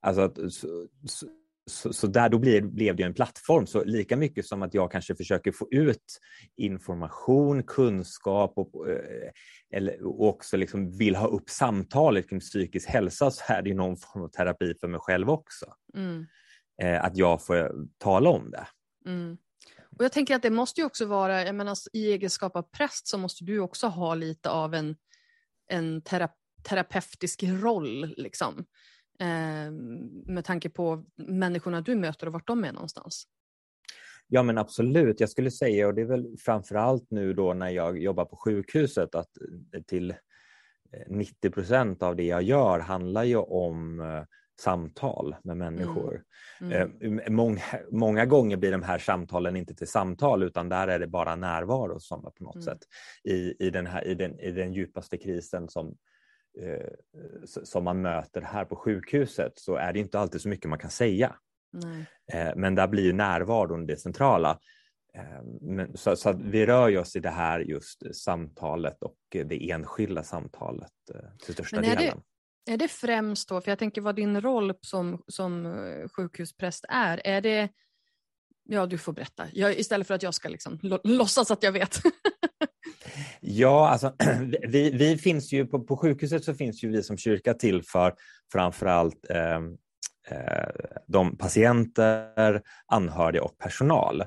alltså 0.00 0.22
att, 0.22 0.52
så, 0.52 0.86
så, 1.06 1.26
så, 1.70 1.92
så, 1.92 2.06
där 2.06 2.28
då 2.28 2.38
blir, 2.38 2.62
blev 2.62 2.96
det 2.96 3.02
en 3.02 3.14
plattform. 3.14 3.66
Så 3.66 3.84
lika 3.84 4.16
mycket 4.16 4.46
som 4.46 4.62
att 4.62 4.74
jag 4.74 4.92
kanske 4.92 5.16
försöker 5.16 5.52
få 5.52 5.68
ut 5.70 6.20
information, 6.56 7.62
kunskap 7.62 8.52
och, 8.56 8.88
eh, 8.88 9.30
eller, 9.72 10.06
och 10.06 10.28
också 10.28 10.56
liksom 10.56 10.98
vill 10.98 11.16
ha 11.16 11.26
upp 11.26 11.50
samtalet 11.50 12.28
kring 12.28 12.40
psykisk 12.40 12.88
hälsa 12.88 13.30
så 13.30 13.52
är 13.52 13.62
det 13.62 13.74
någon 13.74 13.96
form 13.96 14.22
av 14.22 14.28
terapi 14.28 14.74
för 14.80 14.88
mig 14.88 15.00
själv 15.00 15.30
också. 15.30 15.66
Mm. 15.94 16.26
Eh, 16.82 17.04
att 17.04 17.16
jag 17.16 17.46
får 17.46 17.72
tala 17.98 18.30
om 18.30 18.50
det. 18.50 18.66
Mm. 19.06 19.36
Och 19.98 20.04
Jag 20.04 20.12
tänker 20.12 20.36
att 20.36 20.42
det 20.42 20.50
måste 20.50 20.80
ju 20.80 20.86
också 20.86 21.06
vara, 21.06 21.44
jag 21.44 21.54
menar, 21.54 21.76
i 21.92 22.12
egenskap 22.12 22.56
av 22.56 22.62
präst 22.62 23.08
så 23.08 23.18
måste 23.18 23.44
du 23.44 23.58
också 23.58 23.86
ha 23.86 24.14
lite 24.14 24.50
av 24.50 24.74
en, 24.74 24.96
en 25.70 26.02
tera, 26.02 26.28
terapeutisk 26.68 27.42
roll. 27.42 28.14
Liksom. 28.16 28.66
Eh, 29.20 29.70
med 30.26 30.44
tanke 30.44 30.70
på 30.70 31.04
människorna 31.16 31.80
du 31.80 31.94
möter 31.94 32.26
och 32.26 32.32
vart 32.32 32.46
de 32.46 32.64
är 32.64 32.72
någonstans? 32.72 33.24
Ja 34.28 34.42
men 34.42 34.58
absolut, 34.58 35.20
jag 35.20 35.30
skulle 35.30 35.50
säga 35.50 35.86
och 35.86 35.94
det 35.94 36.00
är 36.00 36.06
väl 36.06 36.36
framförallt 36.38 37.10
nu 37.10 37.32
då 37.32 37.54
när 37.54 37.70
jag 37.70 37.98
jobbar 37.98 38.24
på 38.24 38.36
sjukhuset 38.36 39.14
att 39.14 39.30
till 39.86 40.14
90 41.08 41.50
procent 41.50 42.02
av 42.02 42.16
det 42.16 42.24
jag 42.24 42.42
gör 42.42 42.78
handlar 42.78 43.24
ju 43.24 43.36
om 43.36 44.00
eh, 44.00 44.22
samtal 44.60 45.36
med 45.44 45.56
människor. 45.56 46.22
Mm. 46.60 46.92
Mm. 47.00 47.18
Eh, 47.18 47.30
många, 47.30 47.62
många, 47.90 48.26
gånger 48.26 48.56
blir 48.56 48.72
de 48.72 48.82
här 48.82 48.98
samtalen 48.98 49.56
inte 49.56 49.74
till 49.74 49.88
samtal 49.88 50.42
utan 50.42 50.68
där 50.68 50.88
är 50.88 50.98
det 50.98 51.06
bara 51.06 51.36
närvaro 51.36 52.00
som 52.00 52.22
på 52.22 52.44
något 52.44 52.54
mm. 52.54 52.64
sätt 52.64 52.78
i, 53.24 53.66
i, 53.66 53.70
den 53.70 53.86
här, 53.86 54.06
i, 54.06 54.14
den, 54.14 54.40
i 54.40 54.50
den 54.50 54.72
djupaste 54.72 55.18
krisen 55.18 55.68
som 55.68 55.86
eh, 55.86 55.94
som 57.44 57.84
man 57.84 58.02
möter 58.02 58.40
här 58.40 58.64
på 58.64 58.76
sjukhuset 58.76 59.52
så 59.56 59.76
är 59.76 59.92
det 59.92 59.98
inte 59.98 60.18
alltid 60.18 60.40
så 60.40 60.48
mycket 60.48 60.70
man 60.70 60.78
kan 60.78 60.90
säga. 60.90 61.36
Eh, 62.32 62.52
men 62.56 62.74
där 62.74 62.88
blir 62.88 63.02
ju 63.02 63.12
närvaron 63.12 63.86
det 63.86 63.96
centrala. 63.96 64.58
Eh, 65.14 65.42
men, 65.60 65.96
så, 65.96 66.16
så 66.16 66.32
vi 66.32 66.66
rör 66.66 66.98
oss 66.98 67.16
i 67.16 67.20
det 67.20 67.30
här 67.30 67.60
just 67.60 68.16
samtalet 68.16 69.02
och 69.02 69.18
det 69.30 69.70
enskilda 69.70 70.22
samtalet 70.22 70.92
eh, 71.14 71.20
till 71.44 71.54
största 71.54 71.76
är 71.76 71.82
delen. 71.82 72.22
Det, 72.64 72.72
är 72.72 72.76
det 72.76 72.88
främst 72.88 73.48
då, 73.48 73.60
för 73.60 73.70
jag 73.70 73.78
tänker 73.78 74.00
vad 74.00 74.16
din 74.16 74.40
roll 74.40 74.74
som, 74.80 75.22
som 75.26 75.66
eh, 75.66 76.08
sjukhuspräst 76.08 76.84
är, 76.88 77.20
är 77.24 77.40
det 77.40 77.68
Ja, 78.68 78.86
du 78.86 78.98
får 78.98 79.12
berätta. 79.12 79.46
Jag, 79.52 79.78
istället 79.78 80.06
för 80.06 80.14
att 80.14 80.22
jag 80.22 80.34
ska 80.34 80.48
liksom 80.48 80.78
låtsas 81.04 81.50
att 81.50 81.62
jag 81.62 81.72
vet. 81.72 82.00
Ja, 83.48 83.88
alltså, 83.88 84.14
vi, 84.68 84.90
vi 84.90 85.18
finns 85.18 85.52
ju 85.52 85.66
på, 85.66 85.84
på, 85.84 85.96
sjukhuset 85.96 86.44
så 86.44 86.54
finns 86.54 86.84
ju 86.84 86.90
vi 86.90 87.02
som 87.02 87.16
kyrka 87.16 87.54
till 87.54 87.82
för 87.82 88.14
framförallt 88.52 89.30
eh, 89.30 89.56
eh, 90.28 90.68
de 91.06 91.36
patienter, 91.36 92.62
anhöriga 92.86 93.42
och 93.42 93.58
personal. 93.58 94.24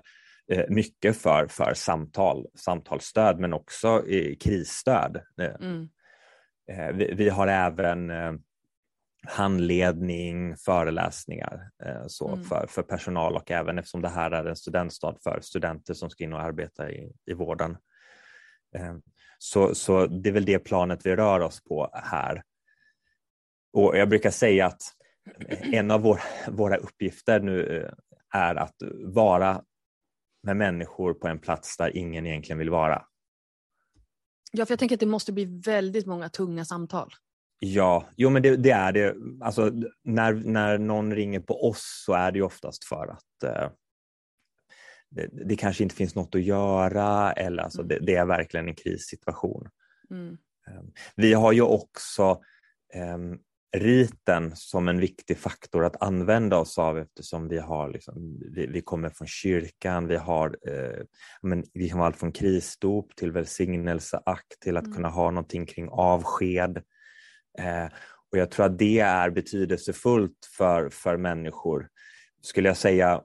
Eh, 0.52 0.66
mycket 0.70 1.18
för, 1.18 1.48
för 1.48 1.74
samtal, 1.74 2.46
samtalsstöd 2.56 3.40
men 3.40 3.54
också 3.54 4.10
eh, 4.10 4.36
krisstöd. 4.36 5.22
Eh, 5.42 5.68
mm. 5.68 5.90
Eh, 6.72 6.96
vi, 6.96 7.14
vi, 7.14 7.30
har 7.30 7.48
även 7.48 8.10
eh, 8.10 8.34
handledning, 9.28 10.56
föreläsningar 10.58 11.70
så 12.08 12.28
mm. 12.28 12.44
för, 12.44 12.68
för 12.70 12.82
personal 12.82 13.36
och 13.36 13.52
även 13.52 13.80
eftersom 13.80 14.02
det 14.02 14.10
här 14.10 14.32
är 14.32 14.46
en 14.46 14.56
studentstad 14.56 15.16
för 15.24 15.40
studenter 15.42 15.94
som 15.94 16.10
ska 16.10 16.24
in 16.24 16.34
och 16.34 16.42
arbeta 16.42 16.92
i, 16.92 17.12
i 17.26 17.34
vården. 17.34 17.78
Så, 19.38 19.76
så 19.76 20.06
det 20.06 20.30
är 20.30 20.34
väl 20.34 20.46
det 20.46 20.60
planet 20.60 21.06
vi 21.06 21.16
rör 21.16 21.40
oss 21.40 21.64
på 21.64 21.90
här. 21.94 22.44
Och 23.74 23.98
jag 23.98 24.10
brukar 24.10 24.32
säga 24.32 24.66
att 24.66 24.82
en 25.62 25.92
av 25.92 26.02
vår, 26.02 26.20
våra 26.52 26.78
uppgifter 26.78 27.40
nu 27.40 27.78
eh, 27.78 27.92
är 28.40 28.56
att 28.56 28.76
vara 29.06 29.64
med 30.44 30.58
människor 30.58 31.14
på 31.14 31.28
en 31.28 31.40
plats 31.40 31.78
där 31.78 31.98
ingen 31.98 32.26
egentligen 32.26 32.60
vill 32.60 32.70
vara. 32.70 33.06
Ja, 34.52 34.66
för 34.66 34.72
jag 34.72 34.80
tänker 34.80 34.96
att 34.96 35.00
det 35.00 35.06
måste 35.06 35.32
bli 35.34 35.62
väldigt 35.66 36.06
många 36.06 36.30
tunga 36.30 36.66
samtal. 36.66 37.14
Ja, 37.60 38.10
jo 38.16 38.30
men 38.30 38.42
det, 38.42 38.56
det 38.56 38.72
är 38.72 38.92
det. 38.92 39.16
Alltså, 39.42 39.72
när, 40.04 40.34
när 40.34 40.78
någon 40.78 41.16
ringer 41.16 41.40
på 41.40 41.70
oss 41.70 42.04
så 42.06 42.14
är 42.14 42.32
det 42.32 42.42
oftast 42.42 42.84
för 42.84 43.08
att 43.08 43.44
eh, 43.44 43.70
det, 45.10 45.30
det, 45.46 45.56
kanske 45.56 45.84
inte 45.84 45.96
finns 45.96 46.16
något 46.16 46.36
att 46.36 46.44
göra 46.44 47.32
eller 47.32 47.64
alltså, 47.64 47.84
det, 47.84 48.00
det 48.00 48.16
är 48.16 48.26
verkligen 48.26 48.68
en 48.68 48.76
krissituation. 48.76 49.70
Mm. 50.12 50.38
Ehm, 50.68 50.92
vi 51.16 51.34
har 51.34 51.52
ju 51.52 51.62
också 51.62 52.42
um, 53.16 53.40
riten 53.78 54.56
som 54.56 54.88
en 54.88 55.00
viktig 55.00 55.38
faktor 55.38 55.86
att 55.86 56.02
använda 56.04 56.58
oss 56.58 56.78
av 56.78 56.98
eftersom 56.98 57.48
vi 57.48 57.60
har 57.60 57.90
liksom, 57.90 58.40
vi, 58.56 58.68
vi 58.68 58.82
kommer 58.82 59.10
från 59.10 59.28
kyrkan, 59.28 60.08
vi 60.08 60.16
har 60.16 60.58
eh, 60.68 61.04
men 61.42 61.64
vi 61.74 61.90
har 61.90 62.06
allt 62.06 62.18
från 62.18 62.32
krisdop 62.32 63.16
till 63.16 63.32
välsignelseakt 63.32 64.60
till 64.62 64.78
att 64.78 64.86
mm. 64.86 64.96
kunna 64.96 65.10
ha 65.10 65.32
någonting 65.32 65.66
kring 65.66 65.90
avsked. 65.90 66.78
Eh, 67.60 67.86
och 68.32 68.38
jag 68.38 68.52
tror 68.52 68.66
att 68.66 68.80
det 68.80 69.00
är 69.00 69.30
betydelsefullt 69.30 70.50
för, 70.58 70.90
för 70.90 71.18
människor 71.18 71.90
skulle 72.42 72.70
jag 72.70 72.78
säga 72.78 73.22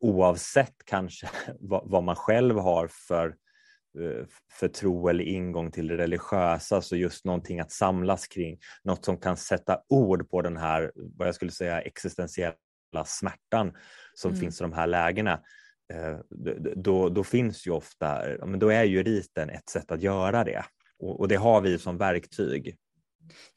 oavsett 0.00 0.74
kanske 0.84 1.28
vad, 1.60 2.04
man 2.04 2.16
själv 2.16 2.58
har 2.58 2.88
för 3.08 3.26
eh, 4.00 4.26
för 4.52 4.68
tro 4.68 5.08
eller 5.08 5.24
ingång 5.24 5.70
till 5.70 5.86
det 5.88 5.96
religiösa, 5.96 6.82
så 6.82 6.96
just 6.96 7.24
någonting 7.24 7.60
att 7.60 7.72
samlas 7.72 8.26
kring, 8.28 8.58
något 8.84 9.04
som 9.04 9.16
kan 9.16 9.36
sätta 9.36 9.80
ord 9.88 10.30
på 10.30 10.42
den 10.42 10.56
här, 10.56 10.92
vad 10.94 11.28
jag 11.28 11.34
skulle 11.34 11.50
säga, 11.50 11.80
existentiella 11.80 12.54
smärtan 13.06 13.72
som 14.14 14.30
Mm. 14.30 14.40
finns 14.40 14.60
i 14.60 14.64
de 14.64 14.72
här 14.72 14.86
lägena. 14.86 15.40
Eh, 15.92 16.18
Då, 16.76 17.08
då 17.08 17.24
finns 17.24 17.66
ju 17.66 17.70
ofta, 17.70 18.22
men 18.46 18.58
då 18.58 18.68
är 18.68 18.84
ju 18.84 19.02
riten 19.02 19.50
ett 19.50 19.68
sätt 19.68 19.90
att 19.90 20.02
göra 20.02 20.44
det. 20.44 20.64
Och, 20.98 21.20
och 21.20 21.28
det 21.28 21.36
har 21.36 21.60
vi 21.60 21.78
som 21.78 21.98
verktyg. 21.98 22.76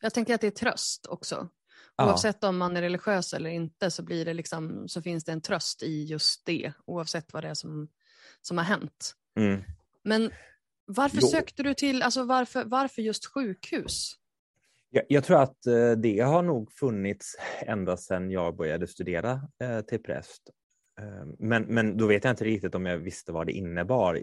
Jag 0.02 0.14
tänker 0.14 0.36
att 0.36 0.42
det 0.42 0.48
är 0.48 0.52
tröst 0.52 1.06
också. 1.10 1.50
Ja. 1.96 2.06
Oavsett 2.08 2.44
om 2.44 2.58
man 2.58 2.78
är 2.78 2.82
religiös 2.82 3.34
eller 3.34 3.50
inte 3.50 3.92
så, 3.92 4.04
blir 4.04 4.26
det 4.26 4.34
liksom, 4.34 4.88
så 4.88 5.02
finns 5.02 5.24
det 5.24 5.32
en 5.32 5.42
tröst 5.42 5.84
i 5.84 6.04
just 6.04 6.46
det, 6.46 6.74
oavsett 6.86 7.34
vad 7.34 7.44
det 7.44 7.50
är 7.50 7.54
som, 7.54 7.88
som 8.42 8.58
har 8.58 8.66
hänt. 8.66 9.16
Mm. 9.40 9.62
Men 10.04 10.32
varför 10.86 11.20
Jo. 11.22 11.28
sökte 11.28 11.64
du 11.64 11.74
till, 11.74 12.02
alltså 12.02 12.24
varför, 12.24 12.66
varför 12.66 13.02
just 13.02 13.26
sjukhus? 13.26 14.18
Jag, 14.90 15.04
jag 15.08 15.24
tror 15.24 15.42
att 15.42 15.66
eh, 15.66 15.92
det 15.92 16.20
har 16.20 16.42
nog 16.42 16.72
funnits 16.72 17.36
ända 17.60 17.98
sedan 17.98 18.32
jag 18.32 18.56
började 18.56 18.88
studera 18.88 19.42
eh, 19.64 19.82
till 19.82 20.04
präst. 20.04 20.50
Eh, 21.00 21.28
men, 21.40 21.64
men 21.64 21.98
då 21.98 22.08
vet 22.08 22.24
jag 22.24 22.32
inte 22.32 22.44
riktigt 22.44 22.76
om 22.76 22.86
jag 22.86 22.98
visste 22.98 23.32
vad 23.32 23.48
det 23.48 23.54
innebar 23.54 24.20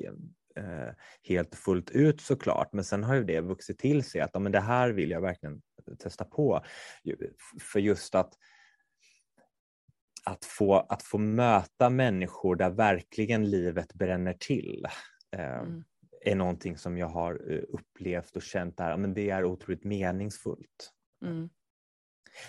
helt 1.23 1.55
fullt 1.55 1.91
ut 1.91 2.21
såklart. 2.21 2.73
Men 2.73 2.85
sen 2.85 3.05
har 3.05 3.15
ju 3.15 3.25
det 3.25 3.41
vuxit 3.41 3.79
till 3.79 4.05
sig 4.05 4.21
att 4.21 4.31
ja, 4.33 4.41
men 4.41 4.53
det 4.53 4.61
här 4.61 4.91
vill 4.91 5.11
jag 5.11 5.21
verkligen 5.21 5.63
testa 5.97 6.25
på. 6.25 6.65
För 7.61 7.81
just 7.81 8.15
att 8.15 8.35
att 10.25 10.45
få, 10.45 10.75
att 10.75 11.03
få 11.03 11.19
möta 11.19 11.91
människor 11.91 12.57
där 12.57 12.71
verkligen 12.71 13.51
livet 13.51 13.95
bränner 13.95 14.33
till 14.33 14.87
eh, 15.37 15.59
Mm. 15.59 15.85
är 16.25 16.35
någonting 16.35 16.79
som 16.79 16.99
jag 16.99 17.07
har 17.07 17.53
eh, 17.53 17.63
upplevt 17.69 18.37
och 18.37 18.43
känt 18.43 18.77
där, 18.77 18.97
men 18.97 19.15
det 19.15 19.31
är 19.31 19.45
otroligt 19.45 19.85
meningsfullt. 19.85 20.93
Mm. 21.25 21.49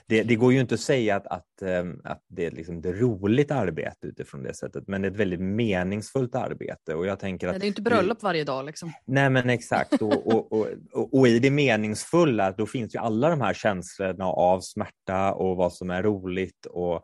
Det, 0.05 0.23
det 0.23 0.35
går 0.35 0.53
ju 0.53 0.59
inte 0.59 0.73
att 0.73 0.79
säga 0.79 1.15
att, 1.15 1.27
att, 1.27 1.61
ehm, 1.61 2.01
att 2.03 2.23
det 2.27 2.45
är 2.45 2.51
liksom 2.51 2.81
det 2.81 2.93
roligt 2.93 3.51
arbete 3.51 4.07
utifrån 4.07 4.43
det 4.43 4.53
sättet, 4.53 4.87
men 4.87 5.01
det 5.01 5.07
är 5.07 5.11
ett 5.11 5.17
väldigt 5.17 5.39
meningsfullt 5.39 6.35
arbete. 6.35 6.95
Och 6.95 7.05
jag 7.05 7.19
tänker 7.19 7.47
att 7.47 7.53
Nej, 7.53 7.59
Det 7.59 7.65
är 7.65 7.67
inte 7.67 7.81
bröllop 7.81 8.23
varje 8.23 8.43
dag 8.43 8.65
liksom. 8.65 8.91
Nej 9.05 9.29
men 9.29 9.49
exakt, 9.49 10.01
och, 10.01 10.27
och, 10.27 10.53
och, 10.53 10.67
och, 10.93 11.13
och 11.13 11.27
i 11.27 11.39
det 11.39 11.51
meningsfulla 11.51 12.51
då 12.51 12.65
finns 12.65 12.95
ju 12.95 12.99
alla 12.99 13.29
de 13.29 13.41
här 13.41 13.53
känslorna 13.53 14.25
av 14.25 14.61
smärta 14.61 15.33
och 15.33 15.57
vad 15.57 15.73
som 15.73 15.89
är 15.89 16.03
roligt. 16.03 16.65
Och, 16.65 16.95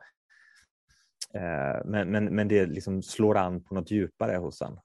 eh, 1.34 1.86
men, 1.86 2.12
men, 2.12 2.26
men 2.26 2.48
det 2.48 2.66
liksom 2.66 3.04
slår 3.04 3.38
an 3.38 3.64
på 3.64 3.76
något 3.76 3.92
djupare 3.92 4.38
hos 4.38 4.62
en. 4.62 4.80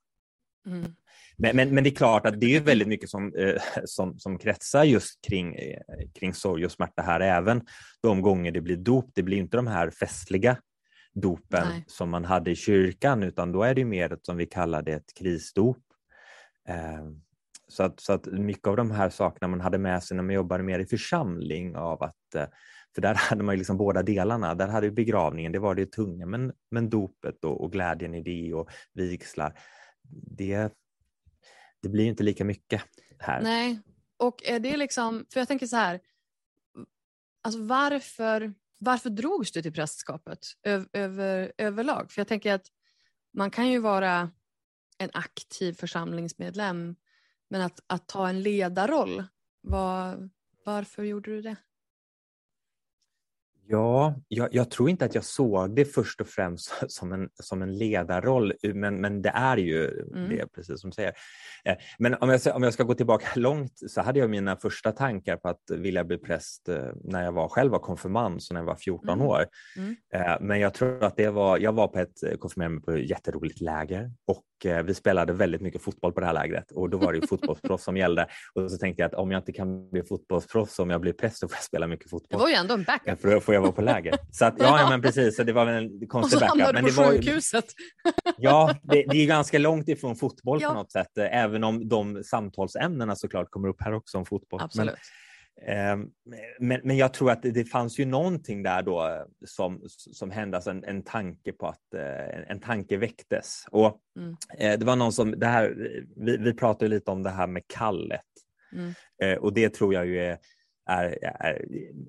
Mm. 0.67 0.95
Men, 1.41 1.57
men, 1.57 1.75
men 1.75 1.85
det 1.85 1.91
är 1.91 1.95
klart 1.95 2.27
att 2.27 2.41
det 2.41 2.57
är 2.57 2.61
väldigt 2.61 2.89
mycket 2.89 3.11
som, 3.11 3.35
eh, 3.35 3.63
som, 3.85 4.19
som 4.19 4.39
kretsar 4.39 4.85
just 4.85 5.25
kring, 5.29 5.55
eh, 5.55 5.81
kring 6.15 6.35
sorg 6.35 6.65
och 6.65 6.73
smärta 6.73 7.03
här, 7.03 7.21
även 7.21 7.63
de 8.03 8.23
gånger 8.23 8.53
det 8.53 8.61
blir 8.61 8.77
dop. 8.77 9.11
Det 9.15 9.23
blir 9.23 9.39
inte 9.39 9.57
de 9.57 9.67
här 9.67 9.91
festliga 9.91 10.57
dopen 11.15 11.67
Nej. 11.69 11.85
som 11.87 12.11
man 12.11 12.25
hade 12.25 12.51
i 12.51 12.57
kyrkan, 12.57 13.23
utan 13.23 13.53
då 13.53 13.63
är 13.63 13.75
det 13.75 13.85
mer 13.85 14.13
ett, 14.13 14.27
som 14.27 14.37
vi 14.37 14.47
kallar 14.47 14.83
det, 14.83 14.93
ett 14.93 15.15
krisdop. 15.19 15.83
Eh, 16.69 17.05
så, 17.69 17.83
att, 17.83 18.01
så 18.01 18.13
att 18.13 18.27
mycket 18.27 18.67
av 18.67 18.77
de 18.77 18.91
här 18.91 19.11
sakerna 19.11 19.49
man 19.49 19.61
hade 19.61 19.79
med 19.79 20.03
sig 20.03 20.17
när 20.17 20.25
man 20.25 20.35
jobbade 20.35 20.63
mer 20.63 20.79
i 20.79 20.87
församling 20.87 21.77
av 21.77 22.03
att 22.03 22.51
för 22.95 23.03
där 23.03 23.15
hade 23.31 23.43
man 23.43 23.55
ju 23.55 23.59
liksom 23.59 23.77
båda 23.77 24.03
delarna. 24.03 24.55
Där 24.55 24.69
hade 24.69 24.87
ju 24.87 24.93
begravningen, 24.93 25.53
det 25.53 25.59
var 25.59 25.75
det 25.75 25.93
tunga, 25.93 26.27
men, 26.27 26.53
men 26.71 26.91
dopet 26.91 27.45
och, 27.45 27.65
och 27.65 27.73
glädjen 27.73 28.15
i 28.15 28.23
det 28.23 28.55
och 28.55 28.71
vigslar, 28.95 29.59
det, 30.37 30.73
det 31.83 31.89
blir 31.89 32.05
ju 32.05 32.11
inte 32.11 32.23
lika 32.23 32.45
mycket 32.45 32.83
här. 33.19 33.43
Nej, 33.43 33.81
och 34.17 34.43
är 34.45 34.61
det 34.61 34.77
liksom, 34.77 35.27
för 35.33 35.41
jag 35.41 35.49
tänker 35.49 35.67
så 35.67 35.77
här, 35.77 36.01
alltså 37.43 37.63
varför, 37.63 38.55
varför 38.79 39.11
drogs 39.11 39.53
du 39.53 39.63
till 39.63 39.73
prästskapet 39.73 40.39
över, 40.63 40.89
över, 40.93 41.53
överlag? 41.59 42.13
För 42.13 42.21
jag 42.21 42.29
tänker 42.29 42.55
att 42.55 42.67
man 43.33 43.51
kan 43.51 43.69
ju 43.69 43.79
vara 43.79 44.31
en 44.99 45.11
aktiv 45.13 45.73
församlingsmedlem, 45.73 46.97
men 47.49 47.61
att, 47.61 47.81
att 47.87 48.09
ta 48.09 48.29
en 48.29 48.43
ledarroll, 48.43 49.25
var, 49.61 50.31
varför 50.65 51.03
gjorde 51.03 51.31
du 51.31 51.43
det? 51.43 51.57
Ja, 53.73 54.15
jag, 54.29 54.49
jag 54.55 54.71
tror 54.71 54.91
inte 54.91 55.05
att 55.05 55.15
jag 55.15 55.25
såg 55.25 55.75
det 55.77 55.85
först 55.85 56.21
och 56.21 56.27
främst 56.27 56.73
som 56.89 57.13
en, 57.13 57.29
som 57.35 57.63
en 57.63 57.79
ledarroll, 57.79 58.53
men, 58.75 59.01
men 59.01 59.23
det 59.23 59.29
är 59.35 59.57
ju 59.57 59.91
Mm. 60.15 60.29
det, 60.29 60.53
precis 60.55 60.81
som 60.81 60.91
du 60.91 60.95
säger. 60.95 61.13
Eh, 61.65 61.77
Men 61.99 62.15
om 62.15 62.29
jag, 62.29 62.41
om 62.57 62.63
jag 62.63 62.73
ska 62.73 62.83
gå 62.85 62.95
tillbaka 62.95 63.27
långt 63.37 63.73
så 63.91 64.01
hade 64.01 64.19
jag 64.19 64.31
mina 64.31 64.57
första 64.57 64.93
tankar 64.93 65.37
på 65.37 65.49
att 65.49 65.63
vilja 65.71 66.05
bli 66.05 66.19
präst 66.19 66.69
eh, 66.69 66.85
när 67.05 67.25
jag 67.25 67.33
var, 67.33 67.49
själv 67.49 67.73
var 67.73 67.79
konfirmand, 67.79 68.43
så 68.43 68.55
när 68.55 68.61
jag 68.61 68.67
var 68.67 68.77
14 68.77 69.09
Mm. 69.09 69.27
år. 69.27 69.45
Mm. 69.77 69.97
Eh, 70.15 70.37
Men 70.41 70.61
jag 70.61 70.75
tror 70.75 71.05
att 71.05 71.17
det 71.17 71.29
var, 71.31 71.59
jag 71.59 71.73
var 71.73 71.89
på 71.89 71.99
ett 71.99 72.41
konfirmering 72.41 72.81
på 72.83 72.91
ett 72.93 73.11
jätteroligt 73.11 73.61
läger 73.61 74.13
och 74.27 74.43
vi 74.65 74.95
spelade 74.95 75.33
väldigt 75.33 75.61
mycket 75.61 75.83
fotboll 75.83 76.13
på 76.13 76.21
det 76.21 76.27
här 76.27 76.33
lägret 76.33 76.71
och 76.73 76.91
då 76.91 76.99
var 76.99 77.13
det 77.13 77.19
ju 77.19 77.27
fotbollsproffs 77.31 77.85
som 77.85 77.97
gällde. 77.97 78.27
Och 78.55 78.71
så 78.71 78.79
tänkte 78.79 79.03
jag 79.03 79.09
att 79.09 79.15
om 79.15 79.31
jag 79.31 79.41
inte 79.41 79.53
kan 79.53 79.91
bli 79.91 80.03
fotbollsproffs, 80.03 80.79
om 80.79 80.91
jag 80.91 81.01
blir 81.01 81.13
präst, 81.13 81.37
så 81.39 81.49
får 81.49 81.57
jag 81.57 81.65
spela 81.65 81.87
mycket 81.87 82.05
Det 82.07 82.11
fotboll. 82.11 82.41
var 82.41 82.49
ju 82.49 82.55
ändå 82.55 82.75
en 82.75 82.83
backup. 82.85 83.21
För 83.21 83.31
då 83.35 83.41
får 83.41 83.55
jag 83.55 83.61
vara 83.63 83.73
på 83.73 83.83
läger. 83.83 84.15
Så 84.33 84.45
att, 84.45 84.55
ja, 84.59 84.81
ja, 84.81 84.91
men 84.91 85.03
precis. 85.03 85.37
Så 85.37 85.43
det 85.43 85.53
var 85.53 85.67
en 85.67 86.03
Och 86.03 86.09
konstig 86.09 86.39
så 86.39 86.45
hamnade 86.47 86.73
backup. 86.73 86.89
du 86.89 86.97
på 86.97 87.03
det 87.11 87.17
ju- 87.17 87.23
sjukhuset. 87.23 87.65
ja, 88.37 88.75
det, 88.83 89.05
det 89.11 89.17
är 89.17 89.27
ganska 89.27 89.59
långt 89.59 89.89
ifrån 89.89 90.17
fotboll 90.17 90.59
Ja. 90.63 90.69
på 90.69 90.75
något 90.75 90.93
sätt, 90.93 91.19
eh, 91.19 91.37
även 91.39 91.65
om 91.65 91.89
de 91.89 92.23
samtalsämnena 92.25 93.17
såklart 93.17 93.51
kommer 93.51 93.69
upp 93.69 93.81
här 93.83 93.93
också 93.95 94.19
om 94.19 94.27
fotboll. 94.27 94.61
Absolut. 94.63 94.87
Men, 94.87 94.95
eh, 94.95 95.01
men, 96.61 96.81
men 96.85 96.97
jag 96.97 97.15
tror 97.15 97.31
att 97.31 97.43
det, 97.43 97.65
fanns 97.65 97.99
ju 97.99 98.05
någonting 98.05 98.63
där 98.63 98.83
då 98.83 99.27
som, 99.47 99.83
som 99.89 100.31
hände, 100.31 100.57
alltså 100.57 100.71
en, 100.71 100.85
en 100.85 101.03
tanke 101.03 101.53
på 101.53 101.67
att 101.67 101.95
eh, 101.95 102.39
en, 102.39 102.45
en 102.49 102.61
tanke 102.61 102.97
väcktes. 102.97 103.65
Och 103.71 104.01
Mm. 104.17 104.37
eh, 104.59 104.79
det 104.79 104.87
var 104.87 104.97
någon 104.97 105.13
som, 105.13 105.31
det 105.31 105.47
här, 105.47 105.75
vi, 106.17 106.37
vi 106.37 106.55
pratade 106.55 106.89
lite 106.89 107.11
om 107.11 107.23
det 107.23 107.31
här 107.31 107.47
med 107.47 107.63
kallet. 107.67 108.21
Mm. 108.73 108.93
Eh, 109.23 109.39
och 109.39 109.53
det 109.53 109.75
tror 109.75 109.95
jag 109.95 110.07
ju 110.07 110.21
är, 110.21 110.39
är, 110.91 111.19
är 111.23 111.67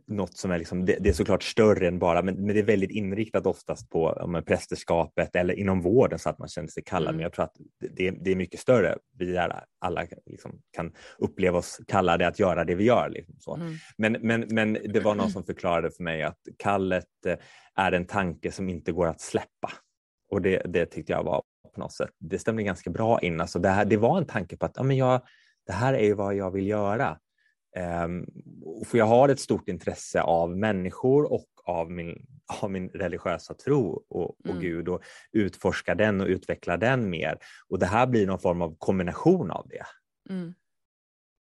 något 0.07 0.37
som 0.37 0.51
är, 0.51 0.57
liksom, 0.57 0.85
det, 0.85 0.97
det 0.99 1.09
är 1.09 1.13
såklart 1.13 1.43
större 1.43 1.87
än 1.87 1.99
bara, 1.99 2.21
men, 2.21 2.35
men 2.35 2.55
det 2.55 2.59
är 2.59 2.63
väldigt 2.63 2.91
inriktat 2.91 3.45
oftast 3.45 3.89
på 3.89 4.25
men 4.27 4.43
prästerskapet 4.43 5.35
eller 5.35 5.53
inom 5.53 5.81
vården 5.81 6.19
så 6.19 6.29
att 6.29 6.39
man 6.39 6.47
känner 6.47 6.67
sig 6.67 6.83
kallad. 6.83 7.09
Mm. 7.09 7.15
Men 7.15 7.23
jag 7.23 7.33
tror 7.33 7.45
att 7.45 7.55
det, 7.79 8.11
det 8.11 8.31
är 8.31 8.35
mycket 8.35 8.59
större. 8.59 8.97
Vi 9.17 9.35
är, 9.35 9.63
alla 9.79 10.05
liksom, 10.25 10.61
kan 10.71 10.93
uppleva 11.17 11.57
oss 11.57 11.79
kallade 11.87 12.27
att 12.27 12.39
göra 12.39 12.63
det 12.63 12.75
vi 12.75 12.83
gör. 12.83 13.09
Liksom, 13.09 13.35
så. 13.39 13.55
Mm. 13.55 13.73
Men, 13.97 14.17
men, 14.21 14.45
men 14.49 14.73
det 14.73 14.99
var 14.99 15.15
någon 15.15 15.29
som 15.31 15.43
förklarade 15.43 15.91
för 15.91 16.03
mig 16.03 16.23
att 16.23 16.39
kallet 16.57 17.25
eh, 17.25 17.37
är 17.75 17.91
en 17.91 18.05
tanke 18.05 18.51
som 18.51 18.69
inte 18.69 18.91
går 18.91 19.07
att 19.07 19.21
släppa. 19.21 19.71
Och 20.29 20.41
det, 20.41 20.61
det 20.65 20.85
tyckte 20.85 21.13
jag 21.13 21.23
var 21.23 21.43
på 21.73 21.79
något 21.79 21.93
sätt, 21.93 22.09
det 22.19 22.39
stämde 22.39 22.63
ganska 22.63 22.89
bra 22.89 23.19
in. 23.19 23.41
Alltså 23.41 23.59
det, 23.59 23.69
här, 23.69 23.85
det 23.85 23.97
var 23.97 24.17
en 24.17 24.25
tanke 24.25 24.57
på 24.57 24.65
att 24.65 24.73
ja, 24.75 24.83
men 24.83 24.97
jag, 24.97 25.21
det 25.65 25.73
här 25.73 25.93
är 25.93 26.03
ju 26.03 26.13
vad 26.13 26.35
jag 26.35 26.51
vill 26.51 26.67
göra. 26.67 27.17
Um, 28.05 28.25
för 28.85 28.97
jag 28.97 29.05
har 29.05 29.29
ett 29.29 29.39
stort 29.39 29.69
intresse 29.69 30.21
av 30.21 30.57
människor 30.57 31.33
och 31.33 31.47
av 31.63 31.91
min, 31.91 32.25
av 32.61 32.71
min 32.71 32.89
religiösa 32.89 33.53
tro 33.53 34.05
och, 34.09 34.29
och 34.29 34.45
Mm. 34.45 34.61
Gud 34.61 34.87
och 34.87 35.01
utforska 35.31 35.95
den 35.95 36.21
och 36.21 36.27
utveckla 36.27 36.77
den 36.77 37.09
mer. 37.09 37.37
Och 37.69 37.79
det 37.79 37.85
här 37.85 38.07
blir 38.07 38.27
någon 38.27 38.39
form 38.39 38.61
av 38.61 38.75
kombination 38.77 39.51
av 39.51 39.67
det. 39.67 39.85
Mm. 40.33 40.53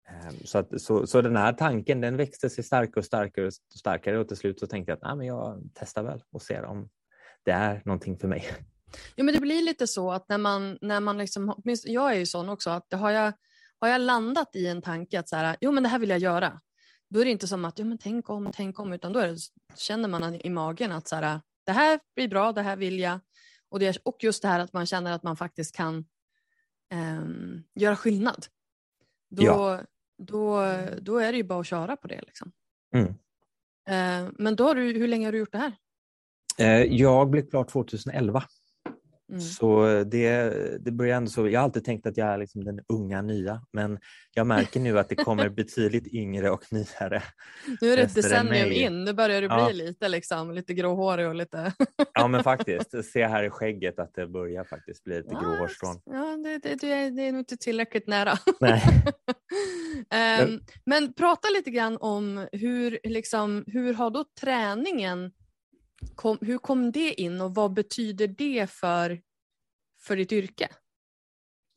Ehm, 0.09 0.35
Så, 0.45 0.59
att, 0.59 0.81
så, 0.81 1.07
så 1.07 1.23
den 1.23 1.37
här 1.37 1.53
tanken 1.53 2.01
den 2.01 2.17
växte 2.17 2.51
sig 2.51 2.65
starkare 2.65 3.01
och 3.01 3.05
starkare 3.05 3.47
och 3.47 3.53
starkare 3.79 4.19
och 4.19 4.29
till 4.29 4.37
slut 4.37 4.61
så 4.61 4.67
tänkte 4.67 4.91
jag 4.93 4.97
att 4.97 5.03
Nej, 5.03 5.17
men 5.17 5.27
jag 5.27 5.63
testar 5.75 6.03
väl 6.03 6.23
och 6.33 6.43
ser 6.43 6.65
om 6.65 6.89
det 7.45 7.53
är 7.53 7.83
någonting 7.85 8.19
för 8.19 8.29
mig. 8.29 8.45
Jo, 9.17 9.25
men 9.25 9.35
det 9.35 9.41
blir 9.41 9.63
lite 9.63 9.87
så 9.87 10.13
att 10.13 10.29
när 10.29 10.39
man, 10.39 10.79
när 10.81 11.01
man 11.01 11.19
liksom, 11.19 11.63
jag 11.85 12.13
är 12.13 12.17
ju 12.19 12.27
sån 12.27 12.49
också, 12.49 12.71
att 12.71 12.87
det 12.91 12.97
har 12.97 13.11
jag, 13.11 13.33
har 13.81 13.89
jag 13.89 14.01
landat 14.01 14.57
i 14.57 14.67
en 14.67 14.83
tanke 14.83 15.21
att 15.21 15.29
så 15.29 15.37
här, 15.37 15.57
jo 15.61 15.73
men 15.73 15.83
det 15.83 15.89
här 15.89 15.99
vill 15.99 16.11
jag 16.11 16.19
göra, 16.19 16.61
då 17.09 17.21
är 17.21 17.25
det 17.25 17.31
inte 17.31 17.49
som 17.49 17.65
att, 17.65 17.79
jo 17.79 17.85
men 17.87 17.99
tänk 17.99 18.31
om, 18.31 18.51
tänk 18.55 18.79
om, 18.79 18.93
utan 18.93 19.13
då 19.13 19.21
det, 19.21 19.37
känner 19.77 20.09
man 20.09 20.35
i 20.35 20.51
magen 20.51 20.93
att 20.93 21.09
så 21.09 21.17
här, 21.17 21.41
det 21.67 21.73
här 21.73 22.01
blir 22.15 22.29
bra, 22.29 22.53
det 22.53 22.63
här 22.63 22.77
vill 22.77 22.99
jag. 22.99 23.21
Och, 23.69 23.79
det, 23.81 23.97
och 24.03 24.17
just 24.25 24.43
det 24.43 24.49
här 24.49 24.61
att 24.61 24.73
man 24.73 24.87
känner 24.87 25.13
att 25.13 25.23
man 25.23 25.37
faktiskt 25.37 25.77
kan 25.77 26.05
ehm, 26.93 27.63
göra 27.75 27.97
skillnad. 27.97 28.47
Då, 29.31 29.43
Ja. 29.43 29.83
då, 30.19 30.61
då 31.01 31.19
är 31.19 31.33
det 31.33 31.39
ju 31.39 31.45
bara 31.45 31.61
att 31.61 31.67
köra 31.67 31.97
på 31.97 32.09
det. 32.09 32.21
Liksom. 32.27 32.53
Mm. 32.95 33.09
Eh, 33.89 34.33
men 34.39 34.57
då 34.57 34.65
har 34.65 34.75
du, 34.75 34.93
hur 34.93 35.09
länge 35.09 35.27
har 35.27 35.33
du 35.33 35.39
gjort 35.39 35.53
det 35.53 35.59
här? 35.59 35.73
Eh, 36.59 36.83
Jag 36.83 37.31
blev 37.31 37.51
klar 37.51 37.65
2011. 37.65 38.45
Mm. 39.29 39.41
Så 39.41 39.87
det, 40.07 40.51
det 40.85 40.91
börjar 40.91 41.17
ändå 41.17 41.31
så. 41.31 41.49
Jag 41.49 41.61
har 41.61 41.65
alltid 41.65 41.85
tänkt 41.85 42.07
att 42.07 42.17
jag 42.17 42.29
är 42.29 42.39
liksom 42.39 42.65
den 42.65 42.81
unga 42.89 43.23
nya, 43.23 43.63
men 43.73 43.99
jag 44.35 44.47
märker 44.47 44.81
nu 44.81 44.99
att 44.99 45.09
det 45.09 45.15
kommer 45.15 45.49
betydligt 45.57 46.07
yngre 46.07 46.51
och 46.51 46.65
nyare. 46.71 47.23
Nu 47.81 47.93
är 47.93 47.97
det 47.97 48.03
ett 48.03 48.15
decennium 48.15 48.73
in, 48.73 49.05
nu 49.05 49.13
börjar 49.13 49.43
du 49.43 49.49
bli 49.49 49.57
ja. 49.57 49.71
lite, 49.73 50.09
liksom, 50.09 50.53
lite 50.53 50.75
gråhårig 50.75 51.29
och 51.29 51.35
lite... 51.35 51.73
ja 52.15 52.29
men 52.29 52.43
faktiskt, 52.43 53.05
se 53.13 53.27
här 53.27 53.43
i 53.43 53.51
skägget 53.51 53.99
att 53.99 54.15
det 54.15 54.27
börjar 54.27 54.65
faktiskt 54.65 55.05
bli 55.05 55.17
lite 55.17 55.29
ja, 55.33 55.41
gråhårstrån. 55.41 56.01
Ja, 56.05 56.37
det, 56.45 56.59
det, 56.59 56.75
det, 56.81 56.93
är, 56.93 57.11
det 57.11 57.23
är 57.23 57.33
nog 57.33 57.41
inte 57.41 57.57
tillräckligt 57.57 58.07
nära. 58.07 58.33
Nej. 58.61 58.83
um, 60.45 60.61
men 60.85 61.13
prata 61.13 61.49
lite 61.57 61.71
grann 61.71 61.97
om 62.01 62.49
hur, 62.53 62.99
liksom, 63.05 63.65
hur 63.67 63.95
har 63.95 64.11
då 64.11 64.25
träningen 64.41 65.31
kom, 66.15 66.39
hur 66.41 66.59
kom 66.59 66.93
det 66.93 67.21
in 67.21 67.41
och 67.41 67.55
vad 67.55 67.73
betyder 67.73 68.27
det 68.27 68.71
för, 68.71 69.21
för 70.01 70.17
ditt 70.17 70.33
yrke? 70.33 70.69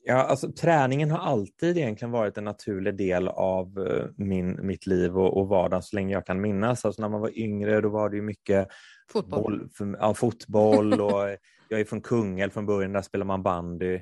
Ja, 0.03 0.15
alltså, 0.15 0.51
träningen 0.51 1.11
har 1.11 1.19
alltid 1.19 1.77
egentligen 1.77 2.11
varit 2.11 2.37
en 2.37 2.43
naturlig 2.43 2.97
del 2.97 3.27
av 3.27 3.79
uh, 3.79 4.05
min, 4.17 4.67
mitt 4.67 4.87
liv 4.87 5.17
och, 5.17 5.37
och 5.37 5.47
vardag 5.47 5.83
så 5.83 5.95
länge 5.95 6.13
jag 6.13 6.25
kan 6.25 6.41
minnas. 6.41 6.85
Alltså, 6.85 7.01
när 7.01 7.09
man 7.09 7.21
var 7.21 7.39
yngre 7.39 7.81
då 7.81 7.89
var 7.89 8.09
det 8.09 8.21
mycket 8.21 8.67
fotboll, 9.11 9.59
boll, 9.59 9.69
för, 9.73 9.97
ja, 9.99 10.13
fotboll 10.13 11.01
och 11.01 11.37
jag 11.69 11.79
är 11.79 11.85
från 11.85 12.01
Kungälv 12.01 12.49
från 12.49 12.65
början, 12.65 12.93
där 12.93 13.01
spelar 13.01 13.25
man 13.25 13.43
bandy. 13.43 13.99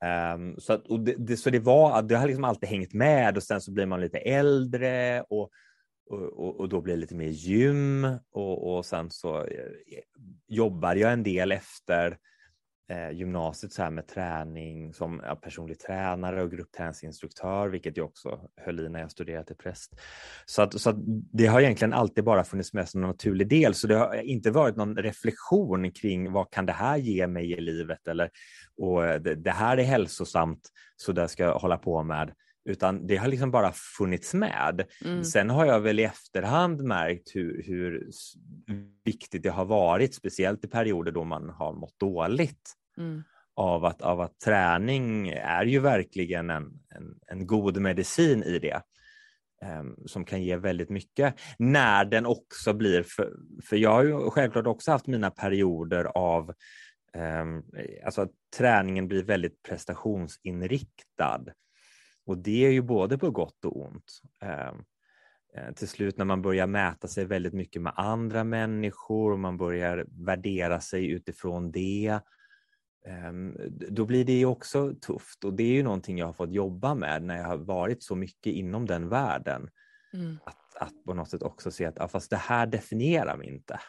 Ah. 0.00 0.34
Um, 0.34 0.56
så, 0.58 0.72
att, 0.72 0.84
det, 1.04 1.14
det, 1.18 1.36
så 1.36 1.50
det, 1.50 1.58
var, 1.58 2.02
det 2.02 2.16
har 2.16 2.26
liksom 2.26 2.44
alltid 2.44 2.68
hängt 2.68 2.94
med 2.94 3.36
och 3.36 3.42
sen 3.42 3.60
så 3.60 3.72
blir 3.72 3.86
man 3.86 4.00
lite 4.00 4.18
äldre 4.18 5.22
och 5.22 5.50
och, 6.10 6.60
och, 6.60 6.68
då 6.68 6.80
blir 6.80 6.94
det 6.94 7.00
lite 7.00 7.14
mer 7.14 7.28
gym 7.28 8.04
och, 8.32 8.76
och 8.76 8.86
sen 8.86 9.10
så 9.10 9.44
eh, 9.44 9.64
jobbar 10.48 10.94
jag 10.94 11.12
en 11.12 11.22
del 11.22 11.52
efter 11.52 12.18
eh, 12.90 13.10
gymnasiet 13.10 13.72
så 13.72 13.82
här 13.82 13.90
med 13.90 14.08
träning 14.08 14.94
som 14.94 15.22
ja, 15.24 15.36
personlig 15.36 15.78
tränare 15.78 16.42
och 16.42 16.50
gruppträningsinstruktör, 16.50 17.68
vilket 17.68 17.96
jag 17.96 18.06
också 18.06 18.40
höll 18.56 18.80
i 18.80 18.88
när 18.88 19.00
jag 19.00 19.10
studerade 19.10 19.44
till 19.44 19.56
präst. 19.56 20.00
Så, 20.44 20.62
att, 20.62 20.80
så 20.80 20.90
att 20.90 20.96
det 21.32 21.46
har 21.46 21.60
egentligen 21.60 21.92
alltid 21.92 22.24
bara 22.24 22.44
funnits 22.44 22.72
med 22.72 22.88
som 22.88 23.02
en 23.02 23.08
naturlig 23.08 23.48
del, 23.48 23.74
så 23.74 23.86
det 23.86 23.94
har 23.94 24.14
inte 24.14 24.50
varit 24.50 24.76
någon 24.76 24.96
reflektion 24.96 25.92
kring 25.92 26.32
vad 26.32 26.50
kan 26.50 26.66
det 26.66 26.72
här 26.72 26.96
ge 26.96 27.26
mig 27.26 27.52
i 27.52 27.60
livet 27.60 28.08
eller 28.08 28.30
och 28.76 29.06
eh, 29.06 29.20
det, 29.20 29.34
det 29.34 29.50
här 29.50 29.76
är 29.76 29.84
hälsosamt, 29.84 30.68
så 30.96 31.12
det 31.12 31.28
ska 31.28 31.42
jag 31.42 31.58
hålla 31.58 31.76
på 31.76 32.02
med 32.02 32.32
utan 32.64 33.06
det 33.06 33.16
har 33.16 33.28
liksom 33.28 33.50
bara 33.50 33.72
funnits 33.72 34.34
med. 34.34 34.86
Mm. 35.04 35.24
Sen 35.24 35.50
har 35.50 35.66
jag 35.66 35.80
väl 35.80 36.00
i 36.00 36.04
efterhand 36.04 36.82
märkt 36.82 37.34
hur, 37.34 37.62
hur, 37.62 38.10
viktigt 39.04 39.42
det 39.42 39.48
har 39.48 39.64
varit, 39.64 40.14
speciellt 40.14 40.64
i 40.64 40.68
perioder 40.68 41.12
då 41.12 41.24
man 41.24 41.50
har 41.50 41.72
mått 41.72 41.98
dåligt. 41.98 42.72
Mm. 42.98 43.22
Av, 43.54 43.84
att, 43.84 44.02
av 44.02 44.20
att 44.20 44.38
träning 44.38 45.28
är 45.28 45.64
ju 45.64 45.78
verkligen 45.78 46.50
en, 46.50 46.64
en, 46.94 47.18
en 47.26 47.46
god 47.46 47.80
medicin 47.80 48.42
i 48.42 48.58
det. 48.58 48.82
Um, 49.80 49.96
som 50.06 50.24
kan 50.24 50.42
ge 50.42 50.56
väldigt 50.56 50.90
mycket. 50.90 51.34
När 51.58 52.04
den 52.04 52.26
också 52.26 52.72
blir, 52.72 53.02
för, 53.02 53.32
för 53.64 53.76
jag 53.76 53.90
har 53.90 54.04
ju 54.04 54.30
självklart 54.30 54.66
också 54.66 54.90
haft 54.90 55.06
mina 55.06 55.30
perioder 55.30 56.04
av 56.04 56.54
um, 57.16 57.64
alltså 58.04 58.22
att 58.22 58.30
träningen 58.56 59.08
blir 59.08 59.22
väldigt 59.22 59.62
prestationsinriktad. 59.62 61.44
Och 62.26 62.38
det 62.38 62.66
är 62.66 62.70
ju 62.70 62.82
både 62.82 63.18
på 63.18 63.30
gott 63.30 63.64
och 63.64 63.80
ont. 63.80 64.22
Ehm, 64.42 64.84
eh, 65.54 65.74
till 65.74 65.88
slut 65.88 66.18
när 66.18 66.24
man 66.24 66.42
börjar 66.42 66.66
mäta 66.66 67.08
sig 67.08 67.24
väldigt 67.24 67.52
mycket 67.52 67.82
med 67.82 67.92
andra 67.96 68.44
människor 68.44 69.32
och 69.32 69.38
man 69.38 69.56
börjar 69.56 70.06
värdera 70.26 70.80
sig 70.80 71.10
utifrån 71.10 71.70
det, 71.72 72.20
ehm, 73.06 73.56
då 73.70 74.04
blir 74.04 74.24
det 74.24 74.32
ju 74.38 74.46
också 74.46 74.94
tufft 74.94 75.44
och 75.44 75.54
det 75.54 75.62
är 75.62 75.72
ju 75.72 75.82
någonting 75.82 76.18
jag 76.18 76.26
har 76.26 76.32
fått 76.32 76.52
jobba 76.52 76.94
med 76.94 77.22
när 77.22 77.36
jag 77.36 77.46
har 77.46 77.56
varit 77.56 78.02
så 78.02 78.14
mycket 78.14 78.52
inom 78.52 78.86
den 78.86 79.08
världen. 79.08 79.70
Mm. 80.12 80.38
Att, 80.44 80.76
att 80.76 81.04
på 81.04 81.14
något 81.14 81.30
sätt 81.30 81.42
också 81.42 81.70
se 81.70 81.84
att 81.84 81.96
ja, 81.96 82.08
fast 82.08 82.30
det 82.30 82.36
här 82.36 82.66
definierar 82.66 83.36
mig 83.36 83.48
inte. 83.48 83.80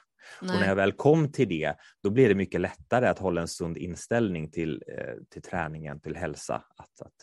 Nej. 0.42 0.56
Och 0.56 0.60
när 0.60 0.68
jag 0.68 0.76
väl 0.76 0.92
kom 0.92 1.32
till 1.32 1.50
det, 1.50 1.76
då 2.04 2.10
blir 2.10 2.30
det 2.30 2.36
mycket 2.36 2.62
lättare 2.62 3.08
att 3.08 3.20
hålla 3.20 3.42
en 3.42 3.48
sund 3.48 3.78
inställning 3.78 4.52
till, 4.52 4.84
eh, 4.88 5.16
till 5.30 5.42
träningen, 5.42 6.00
till 6.00 6.16
hälsa. 6.16 6.56
Att, 6.56 7.02
att 7.02 7.14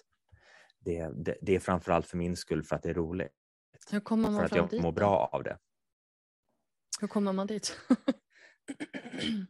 det, 0.84 1.08
det, 1.16 1.38
det 1.42 1.54
är 1.54 1.60
framförallt 1.60 2.06
för 2.06 2.16
min 2.16 2.36
skull 2.36 2.62
för 2.62 2.76
att 2.76 2.82
det 2.82 2.90
är 2.90 2.94
roligt. 2.94 3.32
Hur 3.90 4.00
kommer 4.00 4.30
man 4.30 4.38
för 4.38 4.44
att 4.44 4.56
jag 4.56 4.70
dit, 4.70 4.82
mår 4.82 4.92
bra 4.92 5.30
av 5.32 5.42
det. 5.42 5.58
Hur 7.00 7.08
kommer 7.08 7.32
man 7.32 7.46
dit? 7.46 7.80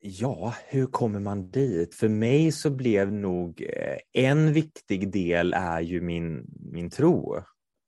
ja, 0.00 0.54
hur 0.66 0.86
kommer 0.86 1.20
man 1.20 1.50
dit? 1.50 1.94
För 1.94 2.08
mig 2.08 2.52
så 2.52 2.70
blev 2.70 3.12
nog 3.12 3.62
eh, 3.62 3.98
en 4.12 4.52
viktig 4.52 5.12
del 5.12 5.52
är 5.52 5.80
ju 5.80 6.00
min, 6.00 6.46
min 6.72 6.90
tro. 6.90 7.36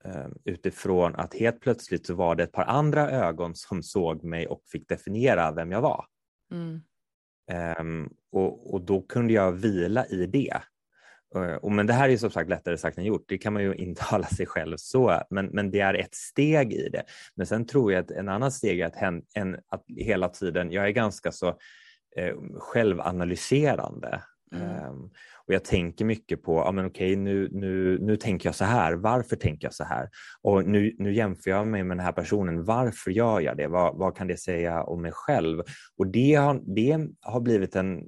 Eh, 0.05 0.27
utifrån 0.45 1.15
att 1.15 1.35
helt 1.35 1.61
plötsligt 1.61 2.07
så 2.07 2.15
var 2.15 2.35
det 2.35 2.43
ett 2.43 2.53
par 2.53 2.65
andra 2.65 3.11
ögon 3.11 3.55
som 3.55 3.83
såg 3.83 4.25
mig 4.25 4.47
och 4.47 4.63
fick 4.73 4.89
definiera 4.89 5.53
vem 5.53 5.73
jag 5.73 5.81
var. 5.81 6.07
Mm. 6.53 6.81
Um, 7.81 8.11
och, 8.33 8.75
och, 8.75 8.81
då 8.81 9.03
kunde 9.03 9.33
jag 9.33 9.53
vila 9.53 10.07
i 10.07 10.27
det. 10.27 10.63
Eh, 11.35 11.55
och 11.55 11.73
men 11.73 11.87
det 11.87 11.93
här 11.93 12.09
är 12.09 12.17
som 12.17 12.31
sagt 12.31 12.51
lättare 12.51 12.79
sagt 12.79 12.99
än 12.99 13.05
gjort. 13.05 13.25
Det 13.29 13.39
kan 13.39 13.53
man 13.53 13.63
ju 13.63 13.75
intala 13.77 14.27
sig 14.27 14.47
själv 14.47 14.77
så, 14.77 15.23
men, 15.31 15.47
men 15.47 15.71
det 15.71 15.81
är 15.81 15.95
ett 15.95 16.15
steg 16.15 16.73
i 16.73 16.89
det. 16.89 17.03
Men 17.35 17.47
sen 17.47 17.67
tror 17.67 17.93
jag 17.93 18.01
att 18.01 18.11
en 18.11 18.29
annan 18.29 18.53
steg 18.53 18.81
är 18.81 18.87
att, 18.87 18.97
hen, 18.97 19.23
en, 19.35 19.55
att 19.69 19.85
hela 19.97 20.29
tiden, 20.29 20.73
jag 20.73 20.87
är 20.87 20.91
ganska 20.91 21.33
så 21.33 21.49
eh, 22.17 22.35
självanalyserande. 22.59 24.23
Mm. 24.53 24.87
Um, 24.87 25.11
och 25.47 25.55
jag 25.55 25.65
tänker 25.65 26.05
mycket 26.05 26.43
på, 26.43 26.57
ja 26.57 26.73
men 26.73 26.87
okej 26.87 27.17
nu, 27.17 27.49
nu, 27.53 27.99
nu 27.99 28.17
tänker 28.17 28.49
jag 28.49 28.55
så 28.55 28.65
här, 28.65 28.93
varför 28.93 29.37
tänker 29.37 29.67
jag 29.67 29.75
så 29.75 29.85
här? 29.85 30.09
Och 30.43 30.65
nu, 30.65 30.95
nu 30.99 31.15
jämför 31.15 31.51
jag 31.51 31.67
mig 31.67 31.85
med 31.85 31.97
den 31.97 32.05
här 32.05 32.13
personen, 32.13 32.65
varför 32.65 33.11
gör 33.11 33.41
jag 33.41 33.57
det? 33.57 33.67
Vad, 33.67 33.97
vad 33.97 34.17
kan 34.17 34.27
det 34.27 34.37
säga 34.37 34.83
om 34.83 35.03
mig 35.03 35.13
själv? 35.15 35.63
Och 35.97 36.07
det 36.07 36.35
har, 36.35 36.61
det 36.75 37.09
har 37.21 37.41
blivit 37.41 37.77
en, 37.77 38.03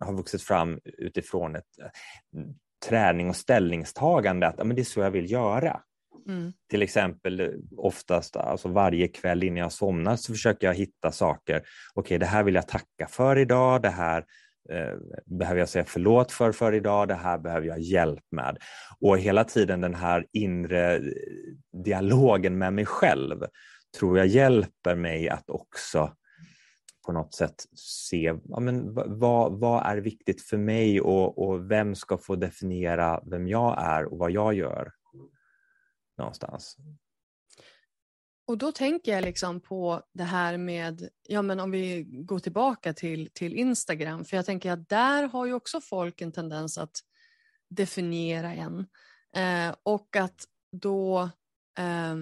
har 0.00 0.12
vuxit 0.12 0.42
fram 0.42 0.80
utifrån 0.84 1.56
ett 1.56 1.64
träning 2.86 3.28
och 3.28 3.36
ställningstagande, 3.36 4.46
att 4.46 4.54
ja, 4.58 4.64
men 4.64 4.76
det 4.76 4.82
är 4.82 4.84
så 4.84 5.00
jag 5.00 5.10
vill 5.10 5.30
göra. 5.30 5.80
Mm. 6.28 6.52
Till 6.70 6.82
exempel 6.82 7.62
oftast, 7.76 8.36
alltså 8.36 8.68
varje 8.68 9.08
kväll 9.08 9.42
innan 9.42 9.56
jag 9.56 9.72
somnar 9.72 10.16
så 10.16 10.32
försöker 10.32 10.66
jag 10.66 10.74
hitta 10.74 11.12
saker. 11.12 11.56
Okej, 11.56 11.66
okay, 11.94 12.18
det 12.18 12.26
här 12.26 12.42
vill 12.42 12.54
jag 12.54 12.68
tacka 12.68 13.06
för 13.08 13.38
idag, 13.38 13.82
det 13.82 13.88
här 13.88 14.18
eh, 14.18 14.24
Eh, 14.72 14.94
behöver 15.26 15.60
jag 15.60 15.68
säga 15.68 15.84
förlåt 15.84 16.32
för 16.32 16.52
för 16.52 16.72
idag, 16.74 17.08
det 17.08 17.14
här 17.14 17.38
behöver 17.38 17.66
jag 17.66 17.80
hjälp 17.80 18.24
med. 18.30 18.58
Och 19.00 19.18
hela 19.18 19.44
tiden 19.44 19.80
den 19.80 19.94
här 19.94 20.26
inre 20.32 20.96
eh, 20.96 21.02
dialogen 21.84 22.58
med 22.58 22.72
mig 22.72 22.86
själv 22.86 23.44
tror 23.98 24.18
jag 24.18 24.26
hjälper 24.26 24.94
mig 24.94 25.28
att 25.28 25.50
också 25.50 26.12
på 27.06 27.12
något 27.12 27.34
sätt 27.34 27.64
se 27.74 28.34
ja, 28.44 28.60
men 28.60 28.94
vad, 29.18 29.60
vad 29.60 29.86
är 29.86 29.96
viktigt 29.96 30.42
för 30.42 30.56
mig 30.56 31.00
och, 31.00 31.48
och 31.48 31.70
vem 31.70 31.94
ska 31.94 32.18
få 32.18 32.36
definiera 32.36 33.22
vem 33.26 33.48
jag 33.48 33.82
är 33.82 34.04
och 34.04 34.18
vad 34.18 34.30
jag 34.30 34.54
gör 34.54 34.92
någonstans. 36.18 36.76
Och 38.48 38.58
då 38.58 38.72
tänker 38.72 39.12
jag 39.12 39.24
liksom 39.24 39.60
på 39.60 40.02
det 40.12 40.24
här 40.24 40.56
med, 40.56 41.08
ja 41.28 41.42
men 41.42 41.60
om 41.60 41.70
vi 41.70 42.02
går 42.02 42.38
tillbaka 42.38 42.92
till, 42.94 43.30
till 43.32 43.54
Instagram, 43.54 44.24
för 44.24 44.36
jag 44.36 44.46
tänker 44.46 44.72
att 44.72 44.88
där 44.88 45.22
har 45.28 45.46
ju 45.46 45.52
också 45.52 45.80
folk 45.80 46.20
en 46.20 46.32
tendens 46.32 46.78
att 46.78 47.00
definiera 47.70 48.54
en. 48.54 48.86
Eh, 49.36 49.74
och 49.82 50.16
att 50.16 50.44
då 50.72 51.20
eh, 51.78 52.16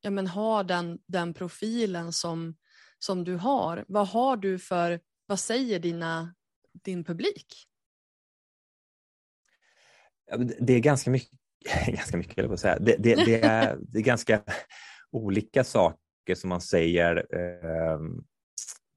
ja 0.00 0.10
men 0.10 0.26
ha 0.26 0.62
den, 0.62 0.98
den 1.06 1.34
profilen 1.34 2.12
som 2.12 2.54
som 3.04 3.24
du 3.24 3.36
har. 3.36 3.84
Vad 3.88 4.08
har 4.08 4.36
du 4.36 4.58
för, 4.58 5.00
vad 5.26 5.40
säger 5.40 5.78
dina, 5.78 6.34
din 6.84 7.04
publik? 7.04 7.46
Det 10.58 10.72
är 10.72 10.80
ganska 10.80 11.10
mycket, 11.10 11.38
ganska 11.86 12.16
mycket 12.16 12.46
på 12.46 12.52
att 12.52 12.60
säga. 12.60 12.78
Det, 12.78 12.96
det, 12.98 13.14
det, 13.14 13.40
är, 13.40 13.78
det 13.88 13.98
är 13.98 14.02
ganska 14.02 14.42
olika 15.14 15.64
saker 15.64 16.34
som 16.34 16.48
man 16.48 16.60
säger. 16.60 17.34
Ehm, 17.36 18.24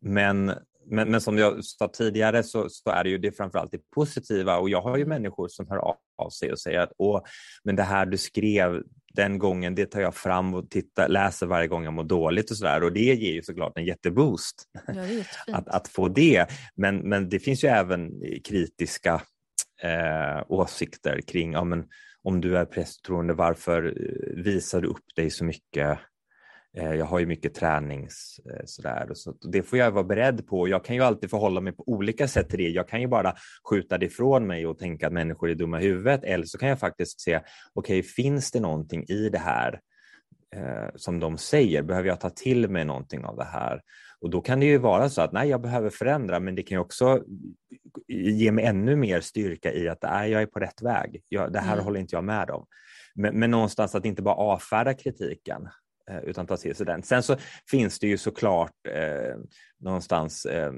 men, 0.01 0.45
men, 0.85 1.11
men 1.11 1.21
som 1.21 1.37
jag 1.37 1.63
sa 1.63 1.87
tidigare 1.87 2.43
så, 2.43 2.69
så 2.69 2.89
är 2.89 3.03
det 3.03 3.09
ju 3.09 3.17
det 3.17 3.31
framförallt 3.31 3.71
det 3.71 3.81
positiva 3.95 4.57
och 4.57 4.69
jag 4.69 4.81
har 4.81 4.97
ju 4.97 5.03
mm. 5.03 5.09
människor 5.09 5.47
som 5.47 5.67
hör 5.67 5.77
av 6.17 6.29
sig 6.29 6.51
och 6.51 6.59
säger 6.59 6.79
att 6.79 6.91
Åh, 6.97 7.21
men 7.63 7.75
det 7.75 7.83
här 7.83 8.05
du 8.05 8.17
skrev, 8.17 8.83
den 9.13 9.39
gången, 9.39 9.75
det 9.75 9.85
tar 9.85 10.01
jag 10.01 10.15
fram 10.15 10.53
och 10.53 10.69
tittar, 10.69 11.07
läser 11.07 11.47
varje 11.47 11.67
gång 11.67 11.83
jag 11.83 11.93
mår 11.93 12.03
dåligt 12.03 12.51
och 12.51 12.57
sådär 12.57 12.83
och 12.83 12.93
det 12.93 12.99
ger 13.15 13.33
ju 13.33 13.41
såklart 13.41 13.77
en 13.77 13.85
jätteboost 13.85 14.63
ja, 14.87 15.03
att, 15.57 15.67
att 15.67 15.87
få 15.87 16.07
det. 16.07 16.45
Men, 16.75 16.97
men 16.97 17.29
det 17.29 17.39
finns 17.39 17.63
ju 17.63 17.67
även 17.67 18.11
kritiska 18.43 19.21
eh, 19.81 20.43
åsikter 20.47 21.21
kring 21.21 21.53
ja, 21.53 21.63
men, 21.63 21.85
om 22.27 22.41
du 22.41 22.57
är 22.57 22.65
prästtroende, 22.65 23.33
varför 23.33 23.83
eh, 23.85 24.43
visar 24.43 24.81
du 24.81 24.87
upp 24.87 25.15
dig 25.15 25.29
så 25.29 25.45
mycket 25.45 25.99
eh, 26.77 26.93
jag 26.93 27.05
har 27.05 27.19
ju 27.19 27.25
mycket 27.25 27.53
tränings 27.53 28.39
eh, 28.45 28.61
sådär 28.65 29.07
och 29.09 29.17
så 29.17 29.31
det 29.31 29.63
får 29.63 29.79
jag 29.79 29.91
vara 29.91 30.03
beredd 30.03 30.47
på. 30.47 30.67
Jag 30.67 30.85
kan 30.85 30.95
ju 30.95 31.01
alltid 31.01 31.29
förhålla 31.29 31.61
mig 31.61 31.73
på 31.73 31.83
olika 31.87 32.27
sätt 32.27 32.49
till 32.49 32.59
det. 32.59 32.69
Jag 32.69 32.87
kan 32.87 33.01
ju 33.01 33.07
bara 33.07 33.33
skjuta 33.69 33.97
det 33.97 34.05
ifrån 34.05 34.47
mig 34.47 34.67
och 34.67 34.79
tänka 34.79 35.07
att 35.07 35.13
människor 35.13 35.49
är 35.49 35.55
dumma 35.55 35.81
i 35.81 35.83
huvudet 35.83 36.23
eller 36.23 36.45
så 36.45 36.57
kan 36.57 36.69
jag 36.69 36.79
faktiskt 36.79 37.21
se, 37.21 37.37
okej, 37.73 37.99
okay, 37.99 38.03
finns 38.03 38.51
det 38.51 38.59
någonting 38.59 39.03
i 39.03 39.29
det 39.29 39.39
här 39.39 39.79
eh, 40.55 40.89
som 40.95 41.19
de 41.19 41.37
säger? 41.37 41.83
Behöver 41.83 42.07
jag 42.07 42.19
ta 42.19 42.29
till 42.29 42.69
mig 42.69 42.85
någonting 42.85 43.25
av 43.25 43.35
det 43.35 43.47
här? 43.51 43.81
Och 44.21 44.29
då 44.29 44.41
kan 44.41 44.59
det 44.59 44.65
ju 44.65 44.77
vara 44.77 45.09
så 45.09 45.21
att 45.21 45.31
nej, 45.31 45.49
jag 45.49 45.61
behöver 45.61 45.89
förändra, 45.89 46.39
men 46.39 46.55
det 46.55 46.63
kan 46.63 46.75
ju 46.75 46.79
också 46.79 47.23
ge 48.07 48.51
mig 48.51 48.65
ännu 48.65 48.95
mer 48.95 49.21
styrka 49.21 49.73
i 49.73 49.87
att 49.87 50.01
nej, 50.01 50.31
jag 50.31 50.41
är 50.41 50.45
på 50.45 50.59
rätt 50.59 50.81
väg. 50.81 51.21
Jag, 51.29 51.53
det 51.53 51.59
här 51.59 51.73
mm. 51.73 51.85
håller 51.85 51.99
inte 51.99 52.15
jag 52.15 52.23
med 52.23 52.49
om. 52.49 52.65
Men, 53.15 53.39
men 53.39 53.51
någonstans 53.51 53.95
att 53.95 54.05
inte 54.05 54.21
bara 54.21 54.35
avfärda 54.35 54.93
kritiken 54.93 55.69
eh, 56.09 56.19
utan 56.19 56.47
ta 56.47 56.57
till 56.57 56.75
sig 56.75 56.85
den. 56.85 57.03
Sen 57.03 57.23
så 57.23 57.35
finns 57.69 57.99
det 57.99 58.07
ju 58.07 58.17
såklart 58.17 58.87
eh, 58.89 59.35
någonstans 59.79 60.45
eh, 60.45 60.73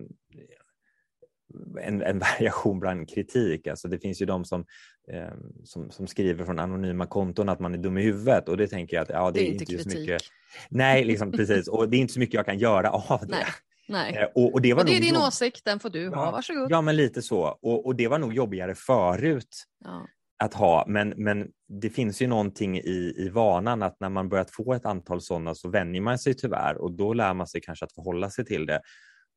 en, 1.81 2.01
en, 2.01 2.19
variation 2.39 2.79
bland 2.79 3.09
kritik. 3.09 3.67
Alltså 3.67 3.87
det 3.87 3.99
finns 3.99 4.21
ju 4.21 4.25
de 4.25 4.45
som, 4.45 4.65
eh, 5.11 5.33
som, 5.63 5.91
som, 5.91 6.07
skriver 6.07 6.45
från 6.45 6.59
anonyma 6.59 7.05
konton 7.05 7.49
att 7.49 7.59
man 7.59 7.73
är 7.73 7.77
dum 7.77 7.97
i 7.97 8.01
huvudet 8.01 8.49
och 8.49 8.57
det 8.57 8.67
tänker 8.67 8.97
jag 8.97 9.03
att 9.03 9.09
ja, 9.09 9.31
det, 9.31 9.39
det 9.39 9.47
är, 9.47 9.51
inte, 9.51 9.73
inte 9.73 9.89
så 9.89 9.99
mycket. 9.99 10.21
Nej, 10.69 11.03
liksom, 11.05 11.31
precis. 11.31 11.67
Och 11.67 11.89
det 11.89 11.97
är 11.97 11.99
inte 11.99 12.13
så 12.13 12.19
mycket 12.19 12.35
jag 12.35 12.45
kan 12.45 12.57
göra 12.57 12.89
av 12.89 13.19
det. 13.21 13.27
Nej. 13.27 13.45
Nej. 13.89 14.17
Eh, 14.17 14.27
och, 14.35 14.53
och, 14.53 14.61
det, 14.61 14.73
var 14.73 14.81
och 14.81 14.89
det 14.89 14.97
är 14.97 15.01
din 15.01 15.13
jobb... 15.13 15.23
åsikt, 15.23 15.65
den 15.65 15.79
får 15.79 15.89
du 15.89 16.09
ha, 16.09 16.31
varsågod. 16.31 16.71
Ja, 16.71 16.81
men 16.81 16.95
lite 16.95 17.21
så. 17.21 17.41
Och, 17.61 17.85
och 17.85 17.95
det 17.95 18.07
var 18.07 18.19
nog 18.19 18.33
jobbigare 18.33 18.75
förut 18.75 19.63
ja. 19.85 20.07
att 20.43 20.53
ha, 20.53 20.85
men, 20.87 21.13
men 21.17 21.47
det 21.67 21.89
finns 21.89 22.21
ju 22.21 22.27
någonting 22.27 22.77
i, 22.77 23.13
i 23.17 23.29
vanan 23.29 23.83
att 23.83 23.99
när 23.99 24.09
man 24.09 24.29
börjat 24.29 24.51
få 24.51 24.73
ett 24.73 24.85
antal 24.85 25.21
sådana 25.21 25.55
så 25.55 25.69
vänjer 25.69 26.01
man 26.01 26.19
sig 26.19 26.33
tyvärr 26.33 26.77
och 26.77 26.91
då 26.91 27.13
lär 27.13 27.33
man 27.33 27.47
sig 27.47 27.61
kanske 27.61 27.85
att 27.85 27.93
förhålla 27.93 28.29
sig 28.29 28.45
till 28.45 28.65
det 28.65 28.81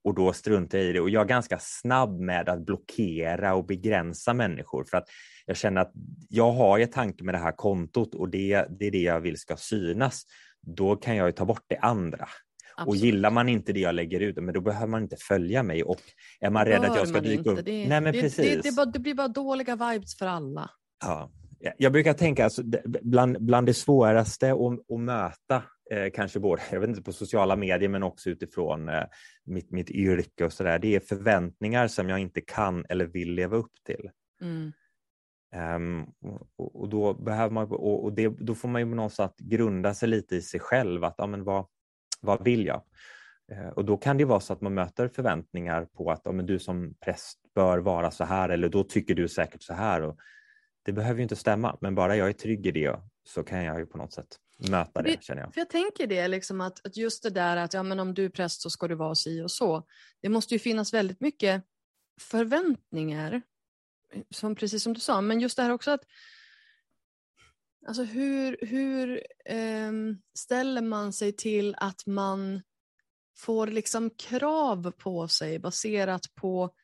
och 0.04 0.14
då 0.14 0.32
struntar 0.32 0.78
jag 0.78 0.86
i 0.86 0.92
det. 0.92 1.00
Och 1.00 1.10
jag 1.10 1.22
är 1.22 1.28
ganska 1.28 1.58
snabb 1.58 2.20
med 2.20 2.48
att 2.48 2.66
blockera 2.66 3.54
och 3.54 3.66
begränsa 3.66 4.34
människor 4.34 4.84
för 4.84 4.96
att 4.96 5.08
jag 5.46 5.56
känner 5.56 5.80
att 5.80 5.92
jag 6.28 6.52
har 6.52 6.78
ett 6.78 6.92
tanke 6.92 7.24
med 7.24 7.34
det 7.34 7.38
här 7.38 7.52
kontot 7.52 8.14
och 8.14 8.28
det, 8.28 8.66
det 8.78 8.86
är 8.86 8.90
det 8.90 9.02
jag 9.02 9.20
vill 9.20 9.36
ska 9.36 9.56
synas. 9.56 10.22
Då 10.60 10.96
kan 10.96 11.16
jag 11.16 11.26
ju 11.26 11.32
ta 11.32 11.44
bort 11.44 11.64
det 11.66 11.78
andra. 11.78 12.28
Absolut. 12.76 12.88
Och 12.88 13.06
gillar 13.06 13.30
man 13.30 13.48
inte 13.48 13.72
det 13.72 13.80
jag 13.80 13.94
lägger 13.94 14.20
ut, 14.20 14.36
men 14.36 14.54
då 14.54 14.60
behöver 14.60 14.86
man 14.86 15.02
inte 15.02 15.16
följa 15.16 15.62
mig. 15.62 15.82
Och 15.82 16.00
är 16.40 16.50
man 16.50 16.64
rädd 16.64 16.84
att 16.84 16.96
jag 16.96 17.08
ska 17.08 17.20
dyka 17.20 17.50
upp... 17.50 17.64
Det, 17.64 17.88
Nej, 17.88 18.00
men 18.00 18.12
det, 18.12 18.20
precis. 18.20 18.62
Det, 18.62 18.76
bara, 18.76 18.86
det, 18.86 18.98
blir 18.98 19.14
bara 19.14 19.28
dåliga 19.28 19.76
vibes 19.76 20.18
för 20.18 20.26
alla. 20.26 20.70
Ja. 21.04 21.30
Jag 21.78 21.92
brukar 21.92 22.12
tänka 22.12 22.44
alltså, 22.44 22.62
bland, 23.02 23.44
bland 23.44 23.66
det 23.66 23.74
svåraste 23.74 24.52
att, 24.52 24.92
att 24.92 25.00
möta 25.00 25.62
kanske 26.14 26.40
både 26.40 26.62
jag 26.72 26.80
vet 26.80 26.88
inte, 26.88 27.02
på 27.02 27.12
sociala 27.12 27.56
medier 27.56 27.88
men 27.88 28.02
också 28.02 28.30
utifrån 28.30 28.88
eh, 28.88 29.04
mitt, 29.44 29.70
mitt 29.70 29.90
yrke 29.90 30.44
och 30.44 30.52
sådär. 30.52 30.78
Det 30.78 30.96
är 30.96 31.00
förväntningar 31.00 31.88
som 31.88 32.08
jag 32.08 32.18
inte 32.18 32.40
kan 32.40 32.86
eller 32.88 33.06
vill 33.06 33.34
leva 33.34 33.56
upp 33.56 33.72
till. 33.86 34.10
Mm. 34.42 34.72
Um, 35.76 36.12
och, 36.56 36.80
och, 36.80 36.88
då 36.88 37.14
behöver 37.14 37.50
man, 37.50 37.66
och, 37.70 38.04
och 38.04 38.12
det, 38.12 38.28
då 38.28 38.54
får 38.54 38.68
man 38.68 38.80
ju 38.80 38.94
någonstans 38.94 39.32
grunda 39.38 39.94
sig 39.94 40.08
lite 40.08 40.36
i 40.36 40.42
sig 40.42 40.60
själv. 40.60 41.04
att 41.04 41.14
ja, 41.18 41.26
men 41.26 41.44
vad, 41.44 41.66
vad 42.20 42.44
vill 42.44 42.66
jag? 42.66 42.82
Uh, 43.52 43.68
och 43.68 43.84
då 43.84 43.96
kan 43.96 44.16
det 44.16 44.24
vara 44.24 44.40
så 44.40 44.52
att 44.52 44.60
man 44.60 44.74
möter 44.74 45.08
förväntningar 45.08 45.84
på 45.84 46.10
att 46.10 46.20
ja, 46.24 46.32
men 46.32 46.46
du 46.46 46.58
som 46.58 46.94
präst 47.00 47.38
bör 47.54 47.78
vara 47.78 48.10
så 48.10 48.24
här 48.24 48.48
eller 48.48 48.68
då 48.68 48.84
tycker 48.84 49.14
du 49.14 49.28
säkert 49.28 49.62
så 49.62 49.74
här. 49.74 50.02
Och 50.02 50.18
det 50.84 50.92
behöver 50.92 51.16
ju 51.16 51.22
inte 51.22 51.36
stämma, 51.36 51.78
men 51.80 51.94
bara 51.94 52.16
jag 52.16 52.28
är 52.28 52.32
trygg 52.32 52.66
i 52.66 52.70
det 52.70 52.96
så 53.24 53.42
kan 53.42 53.64
jag 53.64 53.78
ju 53.78 53.86
på 53.86 53.98
något 53.98 54.12
sätt 54.12 54.38
möta 54.56 55.02
det, 55.02 55.24
känner 55.24 55.42
jag. 55.42 55.54
För 55.54 55.60
jag 55.60 55.70
tänker 55.70 56.06
det, 56.06 56.28
liksom 56.28 56.60
att, 56.60 56.86
att 56.86 56.96
just 56.96 57.22
det 57.22 57.30
där 57.30 57.56
att 57.56 57.74
ja, 57.74 57.82
men 57.82 58.00
om 58.00 58.14
du 58.14 58.24
är 58.24 58.28
präst 58.28 58.60
så 58.60 58.70
ska 58.70 58.88
du 58.88 58.94
vara 58.94 59.14
si 59.14 59.42
och 59.42 59.50
så. 59.50 59.86
Det 60.20 60.28
måste 60.28 60.54
ju 60.54 60.58
finnas 60.58 60.94
väldigt 60.94 61.20
mycket 61.20 61.64
förväntningar, 62.20 63.42
som, 64.30 64.54
precis 64.54 64.82
som 64.82 64.94
du 64.94 65.00
sa, 65.00 65.20
men 65.20 65.40
just 65.40 65.56
det 65.56 65.62
här 65.62 65.72
också 65.72 65.90
att 65.90 66.04
Alltså 67.86 68.02
hur, 68.02 68.56
hur 68.60 69.26
eh, 69.44 69.92
ställer 70.34 70.82
man 70.82 71.12
sig 71.12 71.32
till 71.32 71.74
att 71.78 72.06
man 72.06 72.62
får 73.36 73.66
liksom 73.66 74.10
krav 74.10 74.90
på 74.90 75.28
sig 75.28 75.58
baserat 75.58 76.34
på 76.34 76.74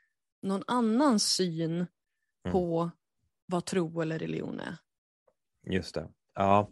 någon 0.42 0.62
annans 0.66 1.32
syn 1.32 1.72
mm. 1.72 1.86
på 2.52 2.90
vad 3.46 3.64
tro 3.64 4.00
eller 4.00 4.18
religion 4.18 4.60
är? 4.60 4.76
Just 5.70 5.94
det. 5.94 6.08
Ja, 6.34 6.70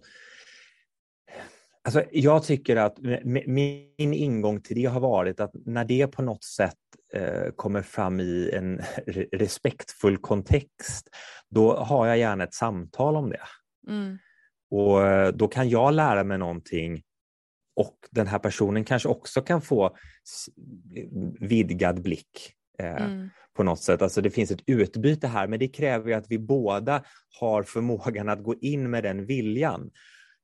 Alltså, 1.86 2.04
jag 2.12 2.42
tycker 2.42 2.76
att 2.76 2.98
min 3.46 3.88
ingång 3.98 4.60
till 4.60 4.76
det 4.76 4.84
har 4.84 5.00
varit 5.00 5.40
att 5.40 5.50
när 5.64 5.84
det 5.84 6.06
på 6.06 6.22
något 6.22 6.44
sätt 6.44 6.74
eh, 7.14 7.50
kommer 7.56 7.82
fram 7.82 8.20
i 8.20 8.50
en 8.52 8.80
respektfull 9.32 10.18
kontext, 10.18 11.08
då 11.50 11.76
har 11.76 12.06
jag 12.06 12.18
gärna 12.18 12.44
ett 12.44 12.54
samtal 12.54 13.16
om 13.16 13.30
det. 13.30 13.40
Mm. 13.88 14.18
Och 14.70 15.06
eh, 15.06 15.32
då 15.32 15.48
kan 15.48 15.68
jag 15.68 15.94
lära 15.94 16.24
mig 16.24 16.38
någonting 16.38 17.02
och 17.76 17.96
den 18.10 18.26
här 18.26 18.38
personen 18.38 18.84
kanske 18.84 19.08
också 19.08 19.42
kan 19.42 19.62
få 19.62 19.96
vidgad 21.40 22.02
blick 22.02 22.52
eh, 22.78 23.04
mm. 23.04 23.30
på 23.56 23.62
något 23.62 23.82
sätt. 23.82 24.02
Alltså 24.02 24.20
det 24.20 24.30
finns 24.30 24.50
ett 24.50 24.62
utbyte 24.66 25.28
här, 25.28 25.48
men 25.48 25.58
det 25.58 25.68
kräver 25.68 26.12
att 26.12 26.26
vi 26.30 26.38
båda 26.38 27.04
har 27.40 27.62
förmågan 27.62 28.28
att 28.28 28.42
gå 28.42 28.54
in 28.54 28.90
med 28.90 29.04
den 29.04 29.26
viljan. 29.26 29.90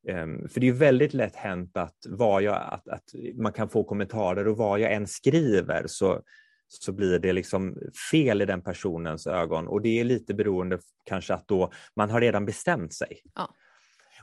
Ehm, 0.08 0.48
för 0.48 0.60
det 0.60 0.68
är 0.68 0.72
väldigt 0.72 1.14
lätt 1.14 1.36
hänt 1.36 1.76
att, 1.76 1.96
vad 2.08 2.42
jag, 2.42 2.56
att, 2.56 2.88
att 2.88 3.04
man 3.34 3.52
kan 3.52 3.68
få 3.68 3.84
kommentarer 3.84 4.48
och 4.48 4.56
vad 4.56 4.80
jag 4.80 4.92
än 4.92 5.06
skriver 5.06 5.84
så, 5.86 6.22
så 6.68 6.92
blir 6.92 7.18
det 7.18 7.32
liksom 7.32 7.76
fel 8.10 8.42
i 8.42 8.44
den 8.44 8.62
personens 8.62 9.26
ögon 9.26 9.68
och 9.68 9.82
det 9.82 10.00
är 10.00 10.04
lite 10.04 10.34
beroende 10.34 10.78
kanske 11.04 11.34
att 11.34 11.48
då 11.48 11.72
man 11.96 12.10
har 12.10 12.20
redan 12.20 12.44
bestämt 12.44 12.94
sig. 12.94 13.20
Ja. 13.34 13.54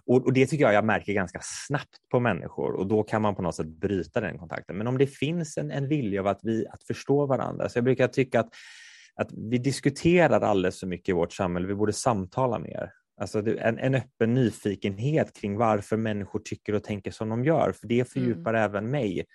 Och, 0.06 0.26
och, 0.26 0.34
det 0.34 0.46
tycker 0.46 0.64
jag 0.64 0.74
jag 0.74 0.86
märker 0.86 1.14
ganska 1.14 1.40
snabbt 1.44 2.10
på 2.12 2.20
människor 2.20 2.74
och 2.74 2.88
då 2.88 3.04
kan 3.04 3.22
man 3.22 3.36
på 3.36 3.42
något 3.42 3.56
sätt 3.56 3.68
bryta 3.68 4.22
den 4.22 4.38
kontakten. 4.38 4.78
Men 4.78 4.88
om 4.88 4.98
det 4.98 5.08
finns 5.08 5.58
en, 5.58 5.72
en 5.72 5.88
vilja 5.88 6.22
av 6.22 6.28
att, 6.28 6.40
vi, 6.44 6.68
att 6.68 6.84
förstå 6.84 7.26
varandra, 7.26 7.70
så 7.70 7.78
jag 7.78 7.84
brukar 7.84 8.08
tycka 8.08 8.40
att, 8.40 8.50
att 9.16 9.32
vi 9.32 9.58
diskuterar 9.58 10.42
alldeles 10.42 10.80
för 10.80 10.88
mycket 10.88 11.10
i 11.10 11.12
vårt 11.12 11.34
samhälle, 11.34 11.68
vi 11.68 11.76
borde 11.76 11.94
samtala 11.94 12.60
mer. 12.60 12.92
Alltså 13.20 13.40
en, 13.40 13.80
en 13.80 13.96
öppen 13.96 14.34
nyfikenhet 14.34 15.34
kring 15.34 15.58
varför 15.58 15.98
människor 15.98 16.40
tycker 16.40 16.74
och 16.74 16.84
tänker 16.84 17.12
som 17.12 17.30
de 17.30 17.46
gör, 17.46 17.72
för 17.72 17.88
det 17.88 18.10
fördjupar 18.10 18.54
mm. 18.54 18.64
även 18.64 18.92
mig 18.92 19.26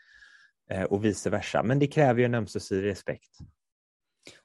eh, 0.71 0.83
och 0.83 1.05
vice 1.05 1.31
versa. 1.31 1.63
Men 1.63 1.79
det 1.79 1.87
kräver 1.87 2.21
ju 2.21 2.25
en 2.25 2.35
ömsesidig 2.35 2.85
respekt. 2.85 3.39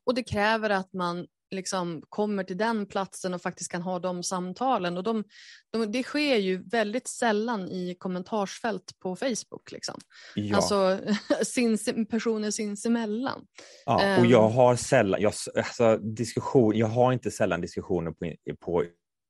Och 0.06 0.16
det 0.16 0.24
kräver 0.24 0.70
att 0.70 0.94
man 0.94 1.28
liksom 1.52 2.04
kommer 2.10 2.44
till 2.44 2.58
den 2.58 2.86
platsen 2.86 3.34
och 3.34 3.42
faktiskt 3.42 3.72
kan 3.72 3.82
ha 3.82 4.00
de 4.00 4.24
samtalen. 4.24 4.98
Och 4.98 5.04
de, 5.04 5.24
de, 5.72 5.92
det 5.92 6.04
sker 6.04 6.36
ju 6.36 6.70
väldigt 6.70 7.08
sällan 7.08 7.70
i 7.70 7.96
kommentarsfält 8.00 9.00
på 9.00 9.16
Facebook. 9.16 9.72
Liksom. 9.72 10.00
Ja. 10.36 10.56
Alltså 10.56 11.00
sins, 11.44 11.90
personer 12.10 12.52
sinsemellan. 12.52 13.46
Ja, 13.86 14.20
och 14.20 14.26
jag 14.26 14.50
ehm. 14.50 14.56
har 14.56 14.76
sällan, 14.76 15.22
jag, 15.22 15.34
alltså, 15.56 15.98
diskussion, 15.98 16.78
jag 16.78 16.88
har 16.88 17.14
inte 17.14 17.32
sällan 17.32 17.62
diskussioner 17.62 18.12
på, 18.12 18.34
på 18.60 18.84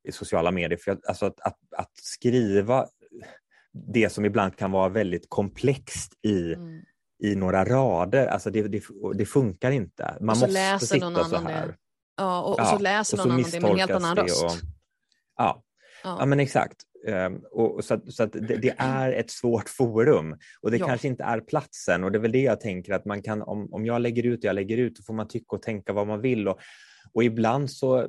i 0.08 0.12
sociala 0.12 0.50
medier. 0.50 0.78
För 0.78 0.90
att, 0.90 1.06
alltså 1.06 1.26
att, 1.26 1.40
att, 1.40 1.58
att, 1.76 1.90
skriva 1.94 2.86
det 3.92 4.12
som 4.12 4.24
ibland 4.24 4.56
kan 4.56 4.72
vara 4.72 4.88
väldigt 4.88 5.26
komplext 5.28 6.12
i, 6.22 6.54
mm. 6.54 6.82
i 7.22 7.34
några 7.34 7.64
rader, 7.64 8.26
alltså 8.26 8.50
det, 8.50 8.68
det, 8.68 8.82
det 9.14 9.26
funkar 9.26 9.70
inte. 9.70 10.16
Man 10.20 10.38
måste 10.38 10.78
sitta 10.78 11.24
så 11.24 11.36
här. 11.36 11.66
Det. 11.66 11.74
Ja, 12.16 12.42
och, 12.42 12.60
och 12.60 12.66
så 12.66 12.78
läser 12.78 13.16
någon 13.16 13.30
annan 13.30 13.50
det 13.50 13.60
med 13.60 13.70
en 13.70 13.78
helt 13.78 13.90
annan 13.90 14.16
röst. 14.16 14.44
Och, 14.44 14.50
ja. 15.36 15.62
Ja. 16.02 16.16
ja, 16.20 16.26
men 16.26 16.40
exakt. 16.40 16.76
Um, 17.06 17.44
och, 17.52 17.84
så 17.84 17.94
att, 17.94 18.12
så 18.12 18.22
att 18.22 18.32
det, 18.32 18.56
det, 18.56 18.74
är 18.78 19.12
ett 19.12 19.30
svårt 19.30 19.68
forum 19.68 20.36
och 20.60 20.70
det 20.70 20.76
ja. 20.76 20.86
kanske 20.86 21.08
inte 21.08 21.24
är 21.24 21.40
platsen 21.40 22.04
och 22.04 22.12
det 22.12 22.18
är 22.18 22.20
väl 22.20 22.32
det 22.32 22.42
jag 22.42 22.60
tänker 22.60 22.92
att 22.92 23.04
man 23.04 23.22
kan, 23.22 23.42
om, 23.42 23.74
om 23.74 23.86
jag 23.86 24.00
lägger 24.00 24.26
ut 24.26 24.38
och 24.38 24.44
jag 24.44 24.54
lägger 24.54 24.76
ut, 24.76 24.96
så 24.96 25.02
får 25.02 25.14
man 25.14 25.28
tycka 25.28 25.56
och 25.56 25.62
tänka 25.62 25.92
vad 25.92 26.06
man 26.06 26.20
vill 26.20 26.48
och, 26.48 26.58
och 27.12 27.24
ibland 27.24 27.70
så 27.70 28.08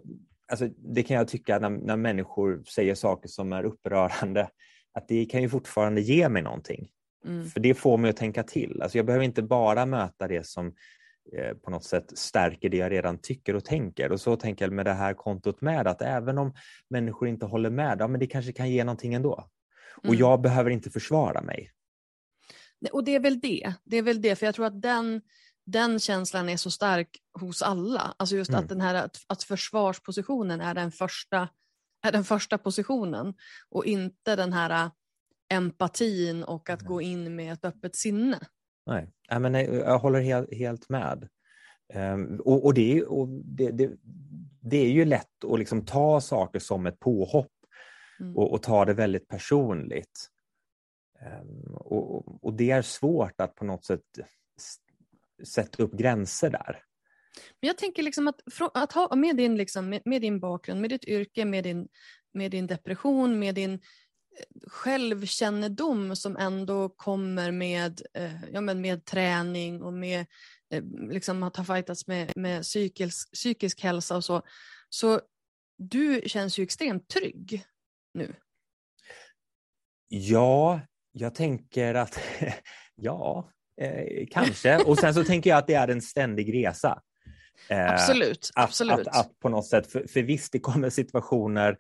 alltså, 0.51 0.67
det 0.67 1.03
kan 1.03 1.17
jag 1.17 1.27
tycka 1.27 1.59
när, 1.59 1.69
när 1.69 1.97
människor 1.97 2.63
säger 2.63 2.95
saker 2.95 3.29
som 3.29 3.53
är 3.53 3.63
upprörande, 3.63 4.49
att 4.93 5.07
det 5.07 5.25
kan 5.25 5.41
ju 5.41 5.49
fortfarande 5.49 6.01
ge 6.01 6.29
mig 6.29 6.41
någonting. 6.41 6.89
Mm. 7.25 7.49
För 7.49 7.59
det 7.59 7.73
får 7.73 7.97
mig 7.97 8.09
att 8.09 8.17
tänka 8.17 8.43
till. 8.43 8.81
Alltså 8.81 8.97
jag 8.97 9.05
behöver 9.05 9.25
inte 9.25 9.41
bara 9.41 9.85
möta 9.85 10.27
det 10.27 10.47
som 10.47 10.67
eh, 11.37 11.53
på 11.57 11.71
något 11.71 11.83
sätt 11.83 12.17
stärker 12.17 12.69
det 12.69 12.77
jag 12.77 12.91
redan 12.91 13.17
tycker 13.17 13.55
och 13.55 13.65
tänker. 13.65 14.11
Och 14.11 14.21
så 14.21 14.35
tänker 14.35 14.65
jag 14.65 14.73
med 14.73 14.85
det 14.85 14.93
här 14.93 15.13
kontot 15.13 15.61
med, 15.61 15.87
att 15.87 16.01
även 16.01 16.37
om 16.37 16.53
människor 16.89 17.27
inte 17.27 17.45
håller 17.45 17.69
med, 17.69 17.97
ja, 17.99 18.07
men 18.07 18.19
det 18.19 18.27
kanske 18.27 18.51
kan 18.51 18.71
ge 18.71 18.83
någonting 18.83 19.13
ändå. 19.13 19.49
Och 19.97 20.05
mm. 20.05 20.19
jag 20.19 20.41
behöver 20.41 20.69
inte 20.69 20.89
försvara 20.89 21.41
mig. 21.41 21.71
Och 22.91 23.03
det 23.03 23.15
är 23.15 23.19
väl 23.19 23.39
det. 23.39 23.73
Det 23.83 23.97
är 23.97 24.01
väl 24.01 24.21
det, 24.21 24.35
för 24.35 24.45
jag 24.45 24.55
tror 24.55 24.65
att 24.65 24.81
den 24.81 25.21
den 25.65 25.99
känslan 25.99 26.49
är 26.49 26.57
så 26.57 26.71
stark 26.71 27.09
hos 27.39 27.61
alla. 27.61 28.15
Alltså 28.17 28.35
just 28.35 28.49
mm. 28.49 28.63
att, 28.63 28.69
den 28.69 28.81
här, 28.81 28.95
att, 28.95 29.17
att 29.27 29.43
försvarspositionen 29.43 30.61
är 30.61 30.73
den, 30.73 30.91
första, 30.91 31.49
är 32.07 32.11
den 32.11 32.23
första 32.23 32.57
positionen 32.57 33.33
och 33.69 33.85
inte 33.85 34.35
den 34.35 34.53
här 34.53 34.91
empatin 35.49 36.43
och 36.43 36.69
att 36.69 36.81
Mm. 36.81 36.91
gå 36.93 37.01
in 37.01 37.35
med 37.35 37.53
ett 37.53 37.65
öppet 37.65 37.95
sinne. 37.95 38.39
Nej, 38.85 39.09
Nej 39.29 39.39
men 39.39 39.51
nej, 39.51 39.65
jag 39.65 39.99
håller 39.99 40.21
helt, 40.21 40.53
helt 40.53 40.89
med. 40.89 41.29
Ehm, 41.93 42.39
och 42.39 42.65
och, 42.65 42.73
det, 42.73 42.97
är- 42.97 43.11
och 43.11 43.27
det, 43.27 43.71
det, 43.71 43.91
det 44.61 44.77
är 44.77 44.89
ju 44.91 45.05
lätt 45.05 45.43
att 45.51 45.59
liksom 45.59 45.85
ta 45.85 46.21
saker 46.21 46.59
som 46.59 46.85
ett 46.85 46.99
påhopp 46.99 47.47
Mm. 48.19 48.37
och, 48.37 48.51
och 48.53 48.63
ta 48.63 48.85
det 48.85 48.93
väldigt 48.93 49.27
personligt. 49.27 50.27
Ehm, 51.19 51.73
och, 51.75 52.45
och- 52.45 52.53
det 52.53 52.71
är 52.71 52.81
svårt 52.81 53.41
att 53.41 53.55
på 53.55 53.65
något 53.65 53.85
sätt 53.85 54.01
sätta 55.45 55.83
upp 55.83 55.93
gränser 55.93 56.49
där. 56.49 56.83
Men 57.61 57.67
jag 57.67 57.77
tänker 57.77 58.03
liksom 58.03 58.27
att, 58.27 58.41
att 58.73 58.91
ha 58.91 59.15
med 59.15 59.37
din, 59.37 59.57
liksom, 59.57 59.89
med, 59.89 60.01
med 60.05 60.21
din 60.21 60.39
bakgrund, 60.39 60.81
med 60.81 60.89
ditt 60.89 61.05
yrke, 61.05 61.45
med 61.45 61.63
din, 61.63 61.87
med 62.33 62.51
din 62.51 62.67
depression, 62.67 63.39
med 63.39 63.55
din 63.55 63.73
eh, 63.73 63.79
självkännedom 64.67 66.15
som 66.15 66.37
ändå 66.37 66.89
kommer 66.89 67.51
med, 67.51 68.01
eh, 68.13 68.43
ja, 68.51 68.61
men 68.61 68.81
med 68.81 69.05
träning 69.05 69.81
och 69.81 69.93
med 69.93 70.25
eh, 70.69 70.83
liksom 71.09 71.43
att 71.43 71.55
ha 71.55 71.63
fightats 71.63 72.07
med, 72.07 72.31
med 72.35 72.61
psykisk, 72.63 73.31
psykisk 73.31 73.81
hälsa 73.81 74.15
och 74.15 74.25
så. 74.25 74.41
Så 74.89 75.21
du 75.77 76.21
känns 76.25 76.59
ju 76.59 76.63
extremt 76.63 77.07
trygg 77.07 77.63
nu. 78.13 78.35
Ja, 80.07 80.81
jag 81.11 81.35
tänker 81.35 81.93
att 81.93 82.19
ja, 82.95 83.51
eh, 83.85 84.27
kanske. 84.31 84.77
Och 84.77 84.97
sen 84.97 85.13
så 85.13 85.23
tänker 85.23 85.49
jag 85.49 85.57
att 85.57 85.67
det 85.67 85.73
är 85.73 85.87
en 85.87 86.01
ständig 86.01 86.53
resa. 86.53 87.01
Eh, 87.67 87.91
Absolut, 87.91 88.51
att, 88.55 88.63
absolut. 88.63 89.07
Att, 89.07 89.07
att 89.07 89.39
på 89.39 89.49
något 89.49 89.67
sätt, 89.67 89.91
för, 89.91 90.07
för 90.07 90.23
visst 90.23 90.51
det 90.51 90.59
kommer 90.59 90.89
situationer 90.89 91.77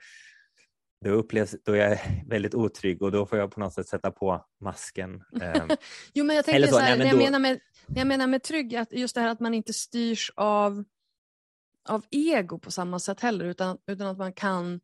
då, 1.05 1.09
upplevs, 1.09 1.55
då 1.65 1.75
jag 1.75 1.91
är 1.91 1.99
väldigt 2.27 2.55
otrygg 2.55 3.01
och 3.01 3.11
då 3.11 3.25
får 3.25 3.37
jag 3.37 3.51
på 3.51 3.59
något 3.59 3.73
sätt 3.73 3.87
sätta 3.87 4.11
på 4.11 4.45
masken. 4.61 5.23
Eh, 5.41 5.65
Jo, 6.13 6.25
men 6.25 6.35
jag 6.35 6.45
tänker 6.45 6.67
så, 6.67 6.73
så, 6.73 6.79
här, 6.79 6.97
nej, 6.97 7.07
jag, 7.07 7.15
då- 7.15 7.23
menar 7.23 7.39
med, 7.39 7.59
jag 7.87 8.07
menar 8.07 8.27
med 8.27 8.43
trygg, 8.43 8.75
att 8.75 8.93
just 8.93 9.15
det 9.15 9.21
här 9.21 9.29
att 9.29 9.39
man 9.39 9.53
inte 9.53 9.73
styrs 9.73 10.31
av, 10.35 10.83
av 11.89 12.05
ego 12.11 12.59
på 12.59 12.71
samma 12.71 12.99
sätt 12.99 13.19
heller, 13.19 13.45
utan, 13.45 13.77
utan 13.87 14.07
att 14.07 14.17
man 14.17 14.33
kan 14.33 14.79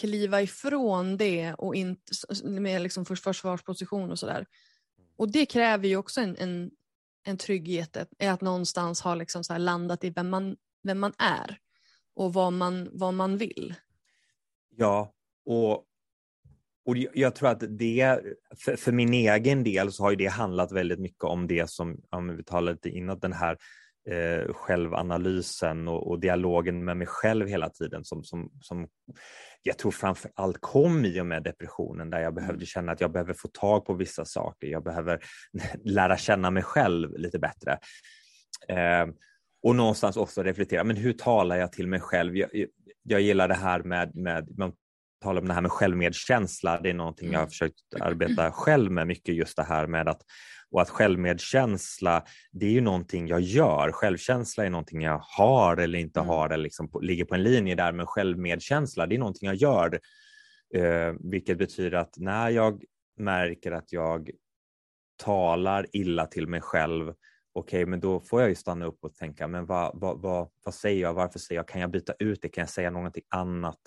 kliva 0.00 0.42
ifrån 0.42 1.16
det 1.16 1.54
och 1.54 1.74
inte 1.74 2.12
med 2.44 2.82
liksom 2.82 3.04
för 3.04 3.14
försvarsposition 3.14 4.10
och 4.10 4.18
sådär. 4.18 4.46
Och 5.22 5.32
det 5.32 5.46
kräver 5.46 5.88
ju 5.88 5.96
också 5.96 6.20
en, 6.20 6.36
en, 6.36 6.70
en 7.24 7.36
trygghet, 7.36 7.96
att- 7.96 8.12
är 8.18 8.30
att 8.30 8.40
någonstans 8.40 9.00
ha 9.00 9.14
liksom 9.14 9.44
så 9.44 9.52
här 9.52 9.60
landat 9.60 10.04
i 10.04 10.10
vem 10.10 10.30
man, 10.30 10.56
vem 10.82 10.98
man 11.00 11.12
är 11.18 11.58
och 12.14 12.32
vad 12.32 12.52
man, 12.52 12.88
vad 12.92 13.14
man 13.14 13.38
vill. 13.38 13.74
Ja, 14.76 15.12
och, 15.44 15.72
och 16.84 16.96
jag- 17.14 17.34
tror 17.34 17.48
att 17.48 17.64
det, 17.78 18.20
för, 18.56 18.76
för 18.76 18.92
min 18.92 19.14
egen 19.14 19.64
del 19.64 19.92
så 19.92 20.02
har 20.02 20.10
ju 20.10 20.16
det 20.16 20.26
handlat 20.26 20.72
väldigt 20.72 20.98
mycket 20.98 21.24
om 21.24 21.46
det 21.46 21.70
som, 21.70 22.02
om 22.10 22.36
vi 22.36 22.44
talade 22.44 22.72
lite 22.72 22.90
innan, 22.90 23.18
den 23.18 23.32
här 23.32 23.58
eh, 24.10 24.54
självanalysen 24.54 25.88
och, 25.88 26.10
och 26.10 26.20
dialogen 26.20 26.84
med 26.84 26.96
mig 26.96 27.06
själv 27.06 27.48
hela 27.48 27.68
tiden 27.68 28.04
som, 28.04 28.24
som, 28.24 28.50
som 28.60 28.88
jag 29.62 29.78
tror 29.78 29.90
framför 29.90 30.30
allt 30.34 30.58
kom 30.60 31.04
i 31.04 31.20
och 31.20 31.26
med 31.26 31.42
depressionen 31.42 32.10
där 32.10 32.20
jag 32.20 32.34
behövde 32.34 32.66
känna 32.66 32.92
att 32.92 33.00
jag 33.00 33.12
behöver 33.12 33.34
få 33.34 33.48
tag 33.48 33.86
på 33.86 33.94
vissa 33.94 34.24
saker. 34.24 34.66
Jag 34.66 34.84
behöver 34.84 35.20
lära 35.84 36.16
känna 36.16 36.50
mig 36.50 36.62
själv 36.62 37.18
lite 37.18 37.38
bättre. 37.38 37.78
Eh, 38.68 39.06
och 39.62 39.76
någonstans 39.76 40.16
också 40.16 40.42
reflektera, 40.42 40.84
men 40.84 40.96
hur 40.96 41.12
talar 41.12 41.56
jag 41.56 41.72
till 41.72 41.88
mig 41.88 42.00
själv? 42.00 42.36
Jag, 42.36 42.50
jag, 42.52 42.68
jag 43.02 43.20
gillar 43.20 43.48
det 43.48 43.54
här 43.54 43.82
med, 43.82 44.16
med 44.16 44.58
man 44.58 44.72
talar 45.22 45.40
om 45.40 45.48
det 45.48 45.54
här 45.54 45.60
med 45.60 45.70
självmedkänsla. 45.70 46.80
Det 46.80 46.90
är 46.90 46.94
någonting 46.94 47.32
jag 47.32 47.40
har 47.40 47.46
försökt 47.46 47.94
arbeta 48.00 48.52
själv 48.52 48.92
med 48.92 49.06
mycket 49.06 49.34
just 49.34 49.56
det 49.56 49.62
här 49.62 49.86
med 49.86 50.08
att 50.08 50.22
och 50.72 50.82
att 50.82 50.90
självmedkänsla, 50.90 52.24
det 52.52 52.66
är 52.66 52.70
ju 52.70 52.80
någonting 52.80 53.26
jag 53.26 53.40
gör. 53.40 53.92
Självkänsla 53.92 54.66
är 54.66 54.70
någonting 54.70 55.02
jag 55.02 55.18
har 55.18 55.76
eller 55.76 55.98
inte 55.98 56.20
Mm. 56.20 56.28
har 56.28 56.50
eller 56.50 56.64
liksom 56.64 56.90
på, 56.90 57.00
ligger 57.00 57.24
på 57.24 57.34
en 57.34 57.42
linje 57.42 57.74
där. 57.74 57.92
Men 57.92 58.06
självmedkänsla, 58.06 59.06
det 59.06 59.14
är 59.14 59.18
någonting 59.18 59.46
jag 59.46 59.56
gör. 59.56 60.00
Eh, 60.74 61.14
vilket 61.20 61.58
betyder 61.58 61.98
att 61.98 62.14
när 62.18 62.50
jag 62.50 62.84
märker 63.18 63.72
att 63.72 63.92
jag 63.92 64.30
talar 65.16 65.86
illa 65.92 66.26
till 66.26 66.46
mig 66.46 66.60
själv, 66.60 67.14
okej, 67.54 67.86
men 67.86 68.00
då 68.00 68.20
får 68.20 68.40
jag 68.40 68.48
ju 68.48 68.54
stanna 68.54 68.86
upp 68.86 68.98
och 69.04 69.14
tänka, 69.14 69.48
men 69.48 69.66
vad, 69.66 70.00
vad, 70.00 70.22
vad, 70.22 70.48
vad 70.64 70.74
säger 70.74 71.02
jag? 71.02 71.14
Varför 71.14 71.38
säger 71.38 71.58
jag? 71.58 71.68
Kan 71.68 71.80
jag 71.80 71.90
byta 71.90 72.12
ut 72.18 72.42
det? 72.42 72.48
Kan 72.48 72.62
jag 72.62 72.70
säga 72.70 72.90
någonting 72.90 73.24
annat? 73.28 73.80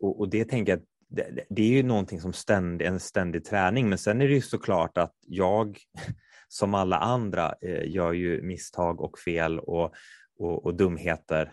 Och, 0.00 0.20
och 0.20 0.28
det 0.30 0.44
tänker 0.44 0.72
jag, 0.72 0.82
det, 1.08 1.46
det- 1.50 1.62
är 1.62 1.68
ju 1.76 1.82
någonting 1.82 2.20
som 2.20 2.32
ständigt, 2.32 2.88
en 2.88 3.00
ständig 3.00 3.44
träning, 3.44 3.88
men 3.88 3.98
sen 3.98 4.22
är 4.22 4.28
det 4.28 4.34
ju 4.34 4.40
såklart 4.40 4.98
att 4.98 5.14
jag 5.20 5.78
som 6.48 6.74
alla 6.74 6.96
andra 6.96 7.54
eh, 7.62 7.90
gör 7.90 8.12
ju 8.12 8.42
misstag 8.42 9.00
och 9.00 9.18
fel 9.18 9.58
och, 9.58 9.94
och, 10.38 10.66
och 10.66 10.74
dumheter. 10.74 11.52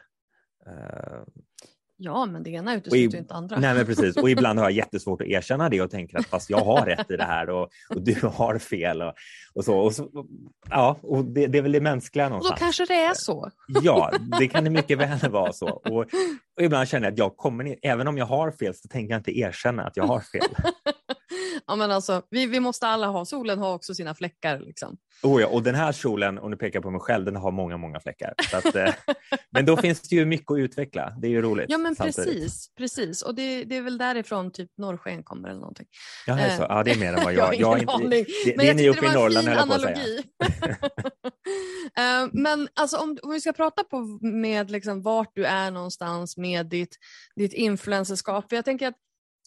Eh, 0.68 1.24
Eh, 2.06 2.14
Ja, 2.14 2.26
men 2.26 2.44
det 2.44 2.50
ena 2.50 2.76
utesluter 2.76 3.16
ju 3.16 3.20
inte 3.20 3.34
andra. 3.34 3.60
Nej, 3.60 3.74
men 3.74 3.86
precis. 3.86 4.18
Och 4.18 4.30
ibland 4.30 4.60
har 4.60 4.66
jag 4.66 4.72
jättesvårt 4.78 5.22
att 5.22 5.28
erkänna 5.28 5.70
det 5.70 5.82
och 5.82 5.92
tänker 5.92 6.18
att 6.18 6.26
fast 6.26 6.50
jag 6.50 6.58
har 6.58 6.86
rätt 6.86 7.12
i 7.12 7.18
det 7.18 7.24
här 7.24 7.50
och, 7.50 7.70
och 7.90 8.02
du 8.02 8.16
har 8.28 8.58
fel. 8.58 9.02
Och, 9.02 9.14
och 9.54 9.66
så. 9.66 9.78
Och 9.78 9.94
så 9.96 10.10
ja, 10.70 10.98
och 11.02 11.26
det, 11.26 11.48
det 11.48 11.58
är 11.58 11.62
väl 11.62 11.72
det 11.72 11.82
mänskliga 11.82 12.26
och 12.26 12.30
då 12.30 12.34
någonstans. 12.36 12.60
kanske 12.60 12.86
det 12.86 13.04
är 13.04 13.14
så. 13.14 13.50
Ja, 13.84 14.12
det 14.40 14.48
kan 14.48 14.64
det 14.64 14.70
mycket 14.70 14.98
väl 14.98 15.32
vara 15.32 15.54
så. 15.54 15.70
Och, 15.70 16.06
och 16.58 16.62
ibland 16.62 16.88
känner 16.88 17.08
jag 17.08 17.12
att 17.12 17.18
jag 17.18 17.38
kommer 17.38 17.76
även 17.82 18.08
om 18.08 18.18
jag 18.18 18.26
har 18.26 18.52
fel 18.52 18.74
så 18.76 18.88
tänker 18.88 19.14
jag 19.14 19.20
inte 19.20 19.40
erkänna 19.40 19.84
att 19.84 19.98
jag 19.98 20.04
har 20.04 20.20
fel. 20.20 20.42
ja, 21.68 21.76
men 21.76 21.92
alltså, 21.92 22.22
vi, 22.30 22.46
vi 22.46 22.60
måste 22.60 22.88
alla 22.88 23.08
ha, 23.08 23.26
solen 23.26 23.60
har 23.60 23.74
också 23.74 23.96
sina 23.96 24.16
fläckar. 24.16 24.60
Liksom. 24.60 24.98
Oh 25.24 25.42
ja, 25.42 25.48
och 25.48 25.64
den 25.64 25.76
här 25.76 25.92
kjolen, 25.92 26.40
om 26.40 26.52
du 26.52 26.58
pekar 26.58 26.82
på 26.82 26.92
mig 26.92 27.02
själv, 27.02 27.26
den 27.26 27.36
har 27.36 27.52
många, 27.52 27.78
många 27.78 28.00
fläckar. 28.00 28.34
Att, 28.54 28.76
eh, 28.76 28.94
men 29.52 29.66
då 29.66 29.78
finns 29.78 30.02
det 30.02 30.16
ju 30.16 30.26
mycket 30.26 30.52
att 30.52 30.58
utveckla. 30.58 31.14
Det 31.22 31.28
är 31.28 31.32
ju 31.32 31.42
roligt. 31.42 31.66
Ja, 31.70 31.78
men 31.78 31.96
samtidigt. 31.96 32.34
precis. 32.34 32.76
precis. 32.78 33.22
Och 33.22 33.36
det, 33.36 33.64
det 33.64 33.78
är 33.78 33.82
väl 33.82 33.98
därifrån 33.98 34.52
typ 34.52 34.70
norrsken 34.78 35.24
kommer 35.24 35.50
eller 35.50 35.60
någonting. 35.60 35.88
Ja, 36.28 36.36
det 36.36 36.42
är 36.42 36.58
så. 36.58 36.66
ja, 36.70 36.84
det 36.84 36.92
är 36.92 37.00
mer 37.00 37.14
än 37.14 37.24
vad 37.24 37.34
Jag 37.34 37.46
har 37.46 37.54
jag... 37.54 37.62
jag, 37.62 37.78
ingen 37.78 37.80
inte, 37.80 37.94
aning. 37.94 38.10
det, 38.10 38.58
Men 38.58 38.58
det 38.58 38.64
är 38.64 38.68
jag 38.68 38.76
ni 38.76 38.90
uppe 38.90 39.06
i 39.06 39.14
Norrland, 39.14 39.48
höll 39.48 39.58
jag 39.58 39.68
på 39.68 39.74
att 39.74 39.82
säga. 39.82 40.24
Eh, 41.98 42.30
Men 42.32 42.68
alltså, 42.74 42.98
om, 42.98 43.18
om 43.24 43.32
vi 43.32 43.42
ska 43.42 43.54
prata 43.54 43.84
på 43.84 44.20
med 44.22 44.72
liksom 44.72 45.02
vart 45.02 45.32
du 45.36 45.46
är 45.46 45.72
någonstans 45.72 46.38
med 46.38 46.66
ditt, 46.66 46.96
ditt 47.36 47.54
influencerskap. 47.54 48.50
För 48.50 48.56
jag 48.56 48.66
tänker 48.66 48.88
att 48.88 48.96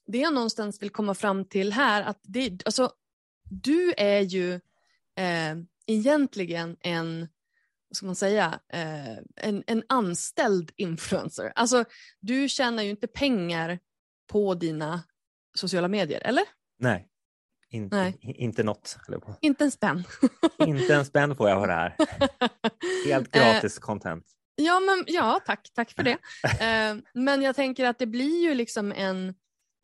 det 0.07 0.19
jag 0.19 0.35
någonstans 0.35 0.83
vill 0.83 0.91
komma 0.91 1.15
fram 1.15 1.45
till 1.45 1.73
här, 1.73 2.03
att 2.03 2.21
det, 2.23 2.63
alltså, 2.65 2.91
du 3.51 3.95
är 3.97 4.21
ju 4.21 4.55
eh, 5.17 5.57
egentligen 5.87 6.77
en, 6.81 7.29
vad 7.89 7.97
ska 7.97 8.07
man 8.07 8.17
säga, 8.17 8.61
eh, 8.73 9.17
en, 9.37 9.65
en 9.67 9.83
anställd 9.89 10.73
influencer. 10.77 11.53
Alltså, 11.55 11.85
du 12.21 12.49
tjänar 12.49 12.83
ju 12.83 12.91
inte 12.91 13.07
pengar 13.07 13.79
på 14.27 14.55
dina 14.55 15.03
sociala 15.55 15.89
medier, 15.89 16.21
eller? 16.25 16.45
Nej, 16.79 17.09
inte, 17.71 17.97
Nej. 17.97 18.19
inte 18.21 18.63
något. 18.63 18.97
på. 19.07 19.37
Inte 19.41 19.65
en 19.65 19.71
spänn. 19.71 20.05
Inte 20.67 20.95
en 20.95 21.05
spänn 21.05 21.37
får 21.37 21.49
jag 21.49 21.63
för 21.63 21.69
det 21.69 21.75
här. 21.75 21.97
Helt 23.07 23.37
Eh, 23.37 23.43
gratis 23.43 23.79
content. 23.79 24.25
Ja, 24.57 24.81
men, 24.81 25.05
ja 25.07 25.41
tack, 25.47 25.71
tack 25.75 25.91
för 25.93 26.03
det. 26.03 26.19
Eh, 26.65 26.97
men 27.15 27.43
jag 27.43 27.57
tänker 27.57 27.85
att 27.85 27.99
det 27.99 28.07
blir 28.07 28.43
ju 28.43 28.55
liksom 28.55 28.93
en, 28.93 29.35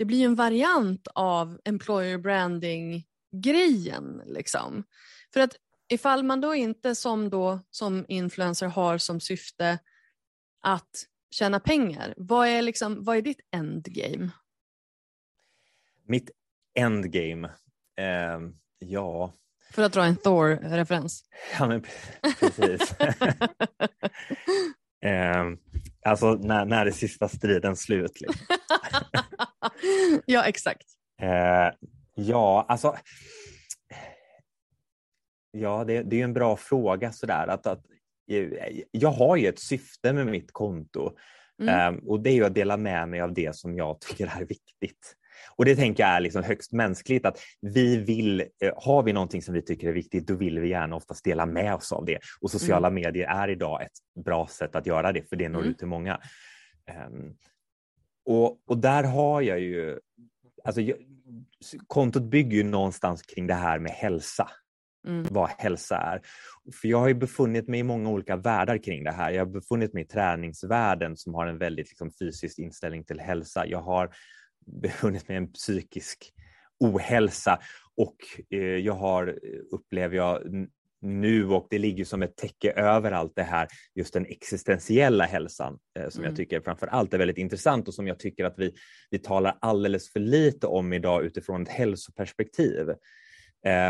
det 0.03 0.07
blir 0.07 0.19
ju 0.19 0.25
en 0.25 0.35
variant 0.35 1.09
av 1.15 1.61
employer 1.65 2.19
branding-grejen. 2.19 4.23
Liksom. 4.27 4.85
För 5.33 5.41
att 5.41 5.57
ifall 5.89 6.23
man 6.23 6.41
då 6.41 6.55
inte 6.55 6.95
som, 6.95 7.31
då, 7.31 7.61
som 7.71 8.05
influencer 8.09 8.67
har 8.67 8.99
som 8.99 9.21
syfte 9.21 9.79
att 10.61 11.05
tjäna 11.31 11.61
pengar, 11.61 12.15
vad 12.17 12.49
är, 12.49 12.63
liksom, 12.63 13.05
vad 13.05 13.17
är 13.17 13.23
ditt 13.23 13.41
endgame? 13.51 14.31
Mitt 16.07 16.31
endgame. 16.75 17.49
Eh, 17.97 18.41
ja, 18.79 19.33
För 19.71 19.83
att 19.83 19.93
dra 19.93 20.05
en 20.05 20.17
Thor-referens. 20.17 21.25
ja 21.59 21.69
men 21.69 21.85
precis. 22.41 22.95
eh, 25.05 25.45
alltså 26.05 26.35
när, 26.35 26.65
när 26.65 26.87
är 26.87 26.91
sista 26.91 27.29
striden 27.29 27.77
slut? 27.77 28.21
Liksom. 28.21 28.47
ja, 30.27 30.45
exakt. 30.45 30.87
Eh, 31.23 31.71
ja, 32.15 32.65
alltså. 32.69 32.97
Ja, 35.51 35.85
det, 35.85 36.03
det 36.03 36.21
är 36.21 36.25
en 36.25 36.33
bra 36.35 36.57
fråga 36.57 37.13
sådär. 37.13 37.47
Att, 37.47 37.67
att, 37.67 37.85
eh, 38.31 38.49
jag 38.91 39.11
har 39.11 39.37
ju 39.37 39.47
ett 39.49 39.59
syfte 39.61 40.13
med 40.13 40.27
mitt 40.27 40.53
konto 40.53 41.17
Mm. 41.63 41.95
eh, 41.95 42.05
och 42.05 42.21
det 42.21 42.31
är 42.31 42.35
ju 42.35 42.45
att 42.45 42.55
dela 42.55 42.77
med 42.77 43.09
mig 43.09 43.21
av 43.21 43.35
det 43.35 43.57
som 43.57 43.77
jag 43.77 44.01
tycker 44.01 44.27
är 44.41 44.45
viktigt. 44.45 45.17
Och 45.57 45.65
det 45.65 45.77
tänker 45.77 46.03
jag 46.03 46.13
är 46.13 46.21
liksom 46.21 46.43
högst 46.43 46.73
mänskligt 46.73 47.27
att 47.27 47.39
vi 47.61 47.97
vill, 47.97 48.41
eh, 48.41 48.73
har 48.77 49.03
vi 49.03 49.13
någonting 49.13 49.43
som 49.43 49.55
vi 49.55 49.63
tycker 49.63 49.89
är 49.89 49.93
viktigt, 49.93 50.27
då 50.27 50.35
vill 50.35 50.59
vi 50.59 50.69
gärna 50.69 50.97
oftast 50.97 51.25
dela 51.25 51.47
med 51.47 51.75
oss 51.75 51.93
av 51.93 52.05
det. 52.05 52.19
Och 52.41 52.51
sociala 52.51 52.91
medier 52.91 53.27
är 53.29 53.49
idag 53.49 53.83
ett 53.83 54.25
bra 54.25 54.47
sätt 54.47 54.77
att 54.77 54.87
göra 54.87 55.13
det, 55.13 55.29
för 55.29 55.37
det 55.37 55.49
når 55.49 55.59
Mm. 55.61 55.71
ut 55.71 55.79
till 55.79 55.87
många. 55.87 56.21
Ehm, 56.87 57.35
och, 58.25 58.59
och 58.67 58.79
där 58.79 59.05
har 59.05 59.43
jag 59.43 59.61
ju, 59.61 59.99
alltså 60.65 60.81
jag, 60.81 60.97
kontot 61.87 62.23
bygger 62.23 62.57
ju 62.57 62.63
någonstans 62.63 63.23
kring 63.23 63.47
det 63.47 63.55
här 63.55 63.79
med 63.79 63.93
hälsa. 63.93 64.51
Mm. 65.07 65.27
Vad 65.31 65.49
hälsa 65.49 65.97
är. 65.97 66.21
För 66.81 66.89
jag 66.89 66.99
har 66.99 67.09
ju 67.09 67.15
befunnit 67.15 67.69
mig 67.69 67.81
i 67.81 67.83
många 67.83 68.11
olika 68.11 68.37
världar 68.37 68.79
kring 68.79 69.05
det 69.05 69.11
här. 69.11 69.31
Jag 69.31 69.47
har 69.47 69.53
befunnit 69.53 69.93
mig 69.93 70.03
i 70.03 70.07
träningsvärlden 70.07 71.17
som 71.17 71.35
har 71.35 71.47
en 71.47 71.59
väldigt 71.59 71.89
liksom, 71.89 72.11
fysisk 72.21 72.59
inställning 72.59 73.05
till 73.05 73.21
hälsa. 73.21 73.67
Jag 73.67 73.83
har 73.83 74.15
befunnit 74.83 75.29
mig 75.29 75.35
i 75.35 75.39
en 75.39 75.53
psykisk 75.53 76.33
ohälsa 76.81 77.59
och 77.97 78.17
eh, 78.51 78.61
jag 78.61 78.95
har, 78.95 79.39
upplever 79.73 80.17
jag 80.17 80.43
nu 81.03 81.49
och 81.49 81.67
det 81.71 81.79
ligger 81.79 82.05
som 82.05 82.23
ett 82.23 82.37
täcke 82.37 82.73
över 82.73 83.13
allt 83.13 83.33
det 83.37 83.43
här, 83.43 83.69
just 83.95 84.15
den 84.15 84.27
existentiella 84.27 85.25
hälsan 85.25 85.79
eh, 85.99 86.09
som 86.09 86.21
mm. 86.21 86.31
jag 86.31 86.37
tycker 86.37 86.61
framför 86.61 86.87
allt 86.87 87.15
är 87.15 87.19
väldigt 87.19 87.39
intressant 87.39 87.89
och 87.89 87.95
som 87.95 88.07
jag 88.07 88.19
tycker 88.19 88.45
att 88.45 88.55
vi, 88.57 88.75
vi 89.11 89.19
talar 89.19 89.59
alldeles 89.61 90.13
för 90.13 90.21
lite 90.21 90.67
om 90.67 90.93
idag 90.93 91.25
utifrån 91.25 91.63
ett 91.63 91.69
hälsoperspektiv. 91.69 92.87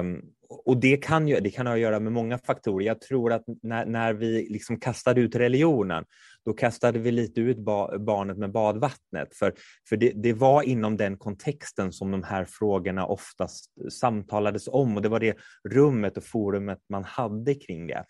Um, 0.01 0.23
och 0.65 0.77
det 0.77 0.97
kan, 0.97 1.29
ju, 1.29 1.41
det 1.41 1.51
kan 1.51 1.67
ha 1.67 1.75
att 1.75 1.81
göra 1.81 2.01
med 2.01 2.13
många 2.13 2.39
faktorer. 2.39 2.87
Jag 2.87 3.01
tror 3.01 3.33
att 3.33 3.45
när, 3.63 3.87
när 3.87 4.13
vi 4.13 4.49
liksom 4.51 4.81
kastade 4.81 5.21
ut 5.21 5.37
religionen, 5.37 6.05
då 6.45 6.53
kastade 6.53 6.99
vi 6.99 7.11
lite 7.11 7.41
ut 7.41 7.59
ba, 7.59 7.99
barnet 7.99 8.39
med 8.39 8.53
badvattnet. 8.53 9.37
För, 9.37 9.55
för 9.89 9.97
det, 9.97 10.13
det, 10.15 10.33
var 10.33 10.63
inom 10.63 10.97
den 10.97 11.17
kontexten 11.17 11.93
som 11.93 12.11
de 12.11 12.23
här 12.23 12.45
frågorna 12.45 13.07
oftast 13.07 13.65
samtalades 13.93 14.69
om 14.69 14.97
och 14.97 15.03
det 15.03 15.09
var 15.09 15.21
det 15.21 15.37
rummet 15.69 16.17
och 16.17 16.25
forumet 16.25 16.79
man 16.89 17.05
hade 17.05 17.55
kring 17.55 17.87
det. 17.87 18.05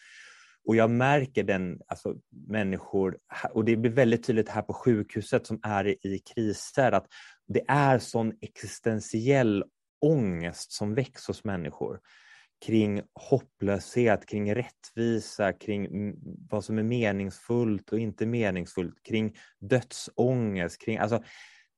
Och 0.69 0.77
jag 0.77 0.91
märker 0.91 1.45
den, 1.45 1.79
alltså 1.87 2.15
människor, 2.49 3.17
och 3.53 3.65
det 3.65 3.77
blir 3.77 3.91
väldigt 3.91 4.27
tydligt 4.27 4.49
här 4.49 4.63
på 4.63 4.73
sjukhuset 4.73 5.47
som 5.47 5.61
är 5.63 6.07
i 6.07 6.19
kriser, 6.35 6.93
att 6.93 7.07
det 7.49 7.65
är 7.69 7.99
sån 7.99 8.33
existentiell 8.41 9.65
ångest 10.03 10.73
som 10.73 10.95
väcks 10.95 11.27
hos 11.27 11.45
människor 11.45 12.01
kring 12.67 13.03
hopplöshet, 13.15 14.27
kring 14.27 14.55
rättvisa, 14.55 15.53
kring 15.53 16.15
vad 16.51 16.65
som 16.65 16.79
är 16.79 16.83
meningsfullt 16.83 17.93
och 17.93 17.99
inte 17.99 18.27
meningsfullt, 18.27 19.03
kring 19.03 19.37
dödsångest, 19.61 20.81
kring 20.85 20.99
alltså 20.99 21.23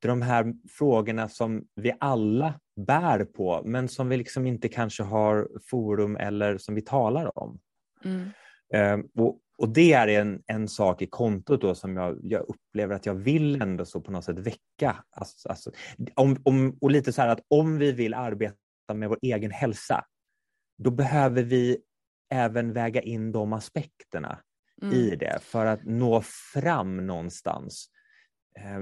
de 0.02 0.22
här 0.22 0.54
frågorna 0.70 1.28
som 1.28 1.64
vi 1.74 1.92
alla 2.00 2.60
bär 2.76 3.24
på 3.24 3.62
men 3.64 3.88
som 3.88 4.08
vi 4.08 4.16
liksom 4.16 4.46
inte 4.46 4.68
kanske 4.68 5.02
har 5.02 5.48
forum 5.70 6.16
eller 6.16 6.58
som 6.58 6.74
vi 6.74 6.82
talar 6.82 7.38
om. 7.38 7.60
Mm. 8.04 8.30
Um, 8.74 9.08
och, 9.24 9.40
och, 9.58 9.68
det 9.68 9.92
är 9.92 10.08
en, 10.08 10.42
en 10.46 10.68
sak 10.68 11.02
i 11.02 11.06
kontot 11.06 11.60
då 11.60 11.74
som 11.74 11.96
jag, 11.96 12.18
jag 12.22 12.46
upplever 12.48 12.94
att 12.94 13.06
jag 13.06 13.14
vill 13.14 13.62
ändå 13.62 13.84
så 13.84 14.00
på 14.00 14.12
något 14.12 14.24
sätt 14.24 14.38
väcka. 14.38 15.04
Alltså, 15.10 15.48
alltså, 15.48 15.70
om, 16.14 16.36
om, 16.44 16.78
och 16.80 16.90
lite 16.90 17.12
så 17.12 17.22
här 17.22 17.28
att 17.28 17.40
om 17.48 17.78
vi 17.78 17.92
vill 17.92 18.14
arbeta 18.14 18.56
med 18.94 19.08
vår 19.08 19.18
egen 19.22 19.50
hälsa 19.50 20.04
då 20.78 20.90
behöver 20.90 21.42
vi 21.42 21.78
även 22.30 22.72
väga 22.72 23.02
in 23.02 23.32
de 23.32 23.52
aspekterna 23.52 24.40
mm. 24.82 24.94
i 24.94 25.16
det 25.16 25.38
för 25.42 25.66
att 25.66 25.84
nå 25.84 26.22
fram 26.52 27.06
någonstans. 27.06 27.88
Eh, 28.58 28.80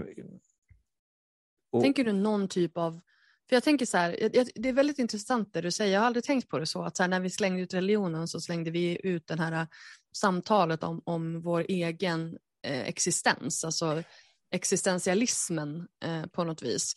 och... 1.73 1.83
Tänker 1.83 2.05
du 2.05 2.13
någon 2.13 2.49
typ 2.49 2.77
av 2.77 3.01
för 3.49 3.57
jag 3.57 3.63
tänker 3.63 3.87
så 3.87 3.97
här, 3.97 4.17
det 4.55 4.69
är 4.69 4.73
väldigt 4.73 4.99
intressant 4.99 5.53
det 5.53 5.61
du 5.61 5.71
säger, 5.71 5.93
jag 5.93 6.01
har 6.01 6.07
aldrig 6.07 6.25
tänkt 6.25 6.49
på 6.49 6.59
det 6.59 6.67
så, 6.67 6.83
att 6.83 6.97
så 6.97 7.03
här, 7.03 7.11
när 7.11 7.21
vi 7.21 7.31
slängde 7.31 7.63
ut 7.63 7.75
religionen 7.75 8.29
så 8.29 8.41
slängde 8.41 8.71
vi 8.71 9.01
ut 9.07 9.27
det 9.27 9.37
här 9.37 9.67
samtalet 10.13 10.83
om, 10.83 11.03
om 11.05 11.41
vår 11.41 11.67
egen 11.69 12.39
eh, 12.63 12.81
existens, 12.81 13.65
alltså 13.65 14.03
existentialismen 14.51 15.89
eh, 16.05 16.27
på 16.27 16.45
något 16.45 16.63
vis. 16.63 16.95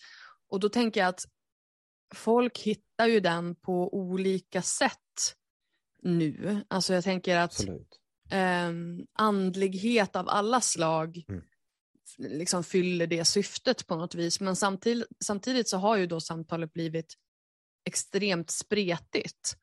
Och 0.49 0.59
då 0.59 0.69
tänker 0.69 0.99
jag 0.99 1.07
att 1.07 1.25
folk 2.15 2.59
hittar 2.59 3.07
ju 3.07 3.19
den 3.19 3.55
på 3.55 3.93
olika 3.95 4.61
sätt 4.61 5.35
nu. 6.01 6.63
Alltså 6.67 6.93
jag 6.93 7.03
tänker 7.03 7.37
att 7.37 7.59
eh, 8.31 8.71
andlighet 9.13 10.15
av 10.15 10.29
alla 10.29 10.61
slag 10.61 11.23
mm. 11.27 11.43
liksom 12.17 12.63
fyller 12.63 13.07
det 13.07 13.25
syftet 13.25 13.87
på 13.87 13.95
något 13.95 14.15
vis. 14.15 14.39
Men 14.39 14.55
samtidigt, 14.55 15.07
samtidigt 15.23 15.69
så 15.69 15.77
har 15.77 15.97
ju 15.97 16.07
då 16.07 16.19
samtalet 16.21 16.73
blivit 16.73 17.13
extremt 17.85 18.49
spretigt. 18.51 19.57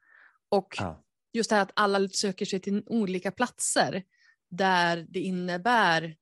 Och 0.48 0.74
ja 0.78 1.04
just 1.32 1.50
det 1.50 1.56
här 1.56 1.62
att 1.62 1.72
alla 1.74 2.08
söker 2.08 2.44
sig 2.44 2.60
till 2.60 2.82
olika 2.86 3.30
platser 3.30 4.02
där 4.50 5.06
det 5.08 5.20
innebär 5.20 6.16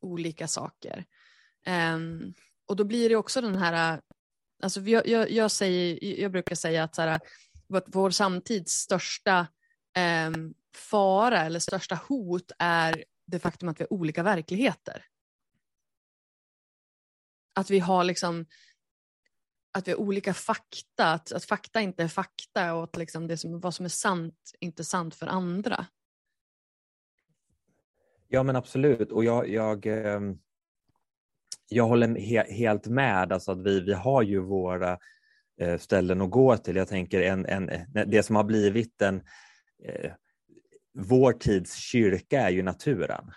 olika 0.00 0.48
saker. 0.48 1.04
Um, 1.94 2.34
och 2.66 2.76
då 2.76 2.84
blir 2.84 3.08
det 3.08 3.16
också 3.16 3.40
den 3.40 3.56
här 3.56 4.00
Alltså 4.62 4.80
jag, 4.80 5.06
jag, 5.08 5.30
jag, 5.30 5.50
säger, 5.50 6.20
jag 6.20 6.32
brukar 6.32 6.54
säga 6.54 6.84
att 6.84 6.94
så 6.94 7.02
här, 7.02 7.20
vår 7.86 8.10
samtids 8.10 8.72
största 8.72 9.46
um, 10.26 10.54
fara 10.76 11.40
eller 11.42 11.58
största 11.58 12.00
hot 12.08 12.52
är 12.58 13.04
det 13.26 13.38
faktum 13.38 13.68
att 13.68 13.80
vi 13.80 13.84
har 13.84 13.92
olika 13.92 14.22
verkligheter. 14.22 15.04
Att 17.54 17.70
vi 17.70 17.78
har 17.78 18.04
liksom 18.04 18.46
att 19.74 19.88
vi 19.88 19.92
har 19.92 19.98
olika 19.98 20.34
fakta, 20.34 21.12
att, 21.12 21.32
att 21.32 21.44
fakta 21.44 21.80
inte 21.80 22.02
är 22.02 22.08
fakta 22.08 22.74
och 22.74 22.84
att 22.84 22.96
liksom 22.96 23.26
det 23.26 23.36
som, 23.36 23.60
vad 23.60 23.74
som 23.74 23.84
är 23.84 23.90
sant 23.90 24.52
inte 24.60 24.82
är 24.82 24.84
sant 24.84 25.14
för 25.14 25.26
andra. 25.26 25.86
Ja 28.28 28.42
men 28.42 28.56
absolut 28.56 29.12
och 29.12 29.24
jag, 29.24 29.48
jag, 29.48 29.86
ehm, 29.86 30.38
jag 31.68 31.84
håller 31.84 32.14
he 32.14 32.52
helt 32.52 32.86
med, 32.86 33.32
alltså 33.32 33.52
att 33.52 33.62
vi, 33.62 33.80
vi 33.80 33.92
har 33.92 34.22
ju 34.22 34.40
våra 34.40 34.98
eh, 35.60 35.78
ställen 35.78 36.20
att 36.20 36.30
gå 36.30 36.56
till. 36.56 36.76
Jag 36.76 36.88
tänker 36.88 37.22
en, 37.22 37.46
en, 37.46 37.70
det 38.06 38.22
som 38.22 38.36
har 38.36 38.44
blivit 38.44 39.02
en, 39.02 39.22
eh, 39.84 40.12
vår 40.94 41.32
tids 41.32 41.74
kyrka 41.76 42.40
är 42.40 42.50
ju 42.50 42.62
naturen. 42.62 43.30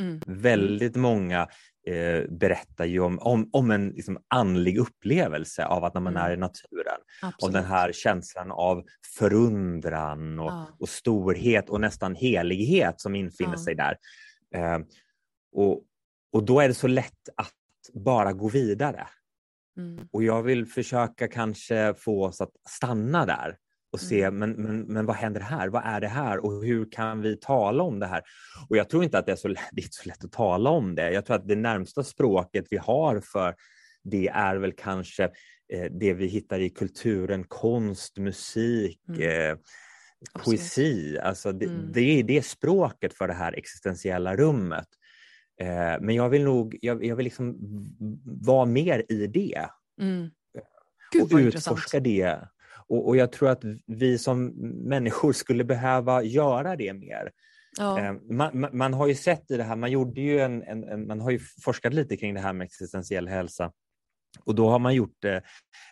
Mm. 0.00 0.20
Väldigt 0.26 0.96
många 0.96 1.48
eh, 1.86 2.30
berättar 2.30 2.84
ju 2.84 3.00
om, 3.00 3.18
om, 3.18 3.48
om 3.52 3.70
en 3.70 3.88
liksom, 3.88 4.18
andlig 4.28 4.78
upplevelse 4.78 5.64
av 5.64 5.84
att 5.84 5.94
när 5.94 6.00
man 6.00 6.16
mm. 6.16 6.26
är 6.26 6.34
i 6.34 6.36
naturen. 6.36 7.00
Absolut. 7.22 7.42
Och 7.42 7.52
den 7.52 7.64
här 7.64 7.92
känslan 7.92 8.52
av 8.52 8.84
förundran 9.18 10.40
och, 10.40 10.50
ja. 10.50 10.68
och 10.78 10.88
storhet 10.88 11.70
och 11.70 11.80
nästan 11.80 12.14
helighet 12.14 13.00
som 13.00 13.14
infinner 13.14 13.56
ja. 13.56 13.64
sig 13.64 13.74
där. 13.74 13.96
Eh, 14.54 14.78
och, 15.52 15.82
och 16.32 16.44
då 16.44 16.60
är 16.60 16.68
det 16.68 16.74
så 16.74 16.86
lätt 16.86 17.28
att 17.36 17.52
bara 17.94 18.32
gå 18.32 18.48
vidare. 18.48 19.06
Mm. 19.76 20.08
Och 20.12 20.22
jag 20.22 20.42
vill 20.42 20.66
försöka 20.66 21.28
kanske 21.28 21.94
få 21.94 22.24
oss 22.24 22.40
att 22.40 22.52
stanna 22.68 23.26
där 23.26 23.56
och 23.94 24.00
se, 24.00 24.22
mm. 24.22 24.38
men, 24.38 24.50
men, 24.50 24.80
men 24.80 25.06
vad 25.06 25.16
händer 25.16 25.40
här? 25.40 25.68
Vad 25.68 25.82
är 25.84 26.00
det 26.00 26.08
här? 26.08 26.44
Och 26.44 26.64
hur 26.64 26.90
kan 26.90 27.20
vi 27.20 27.36
tala 27.36 27.82
om 27.82 27.98
det 27.98 28.06
här? 28.06 28.22
Och 28.68 28.76
jag 28.76 28.88
tror 28.88 29.04
inte 29.04 29.18
att 29.18 29.26
det 29.26 29.32
är 29.32 29.36
så, 29.36 29.48
det 29.72 29.82
är 29.82 29.88
så 29.90 30.08
lätt 30.08 30.24
att 30.24 30.32
tala 30.32 30.70
om 30.70 30.94
det. 30.94 31.12
Jag 31.12 31.26
tror 31.26 31.36
att 31.36 31.48
det 31.48 31.56
närmsta 31.56 32.04
språket 32.04 32.66
vi 32.70 32.76
har 32.76 33.20
för 33.20 33.54
det 34.04 34.28
är 34.28 34.56
väl 34.56 34.72
kanske 34.72 35.24
eh, 35.72 35.92
det 36.00 36.14
vi 36.14 36.26
hittar 36.26 36.60
i 36.60 36.70
kulturen, 36.70 37.44
konst, 37.44 38.18
musik, 38.18 39.00
mm. 39.08 39.50
eh, 39.50 39.56
poesi. 40.44 41.18
Alltså 41.18 41.52
det, 41.52 41.66
mm. 41.66 41.92
det, 41.92 42.00
är 42.00 42.22
det 42.22 42.46
språket 42.46 43.14
för 43.14 43.28
det 43.28 43.34
här 43.34 43.52
existentiella 43.52 44.36
rummet. 44.36 44.88
Eh, 45.60 46.00
men 46.00 46.14
jag 46.14 46.28
vill 46.28 46.44
nog 46.44 46.78
jag, 46.82 47.04
jag 47.04 47.16
vill 47.16 47.24
liksom 47.24 47.56
vara 48.24 48.64
mer 48.64 49.04
i 49.08 49.26
det. 49.26 49.68
Mm. 50.00 50.30
Gud, 51.12 51.22
och 51.22 51.38
utforska 51.38 51.96
intressant. 51.98 52.04
det. 52.04 52.48
Och, 52.88 53.08
och, 53.08 53.16
jag 53.16 53.32
tror 53.32 53.48
att 53.50 53.62
vi 53.86 54.18
som 54.18 54.46
människor 54.88 55.32
skulle 55.32 55.64
behöva 55.64 56.22
göra 56.22 56.76
det 56.76 56.92
mer. 56.92 57.30
Ja. 57.78 58.00
Eh, 58.00 58.12
man, 58.30 58.68
man, 58.72 58.94
har 58.94 59.06
ju 59.06 59.14
sett 59.14 59.50
i 59.50 59.56
det 59.56 59.64
här, 59.64 59.76
man 59.76 59.90
gjorde 59.90 60.20
ju 60.20 60.40
en, 60.40 60.62
en, 60.62 60.84
en, 60.84 61.06
man 61.06 61.20
har 61.20 61.30
ju 61.30 61.40
forskat 61.64 61.94
lite 61.94 62.16
kring 62.16 62.34
det 62.34 62.40
här 62.40 62.52
med 62.52 62.64
existentiell 62.64 63.28
hälsa 63.28 63.72
och 64.44 64.54
då 64.54 64.68
har 64.68 64.78
man 64.78 64.94
gjort 64.94 65.16
det, 65.18 65.42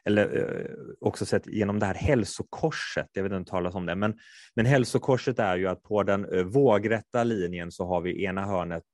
eller 0.05 0.37
eh, 0.37 0.67
också 1.01 1.27
sett 1.27 1.47
genom 1.47 1.79
det 1.79 1.87
här 1.87 1.95
hälsokorset, 1.95 3.09
jag 3.13 3.23
vet 3.23 3.33
inte 3.33 3.51
talas 3.51 3.75
om 3.75 3.87
det, 3.87 3.95
men, 3.95 4.19
men 4.55 4.67
hälsokorset 4.67 5.39
är 5.39 5.57
ju 5.57 5.67
att 5.67 5.83
på 5.83 6.03
den 6.03 6.35
eh, 6.35 6.43
vågrätta 6.45 7.25
linjen 7.25 7.73
så 7.73 7.87
har 7.87 8.01
vi 8.01 8.25
ena 8.25 8.47
hörnet 8.47 8.85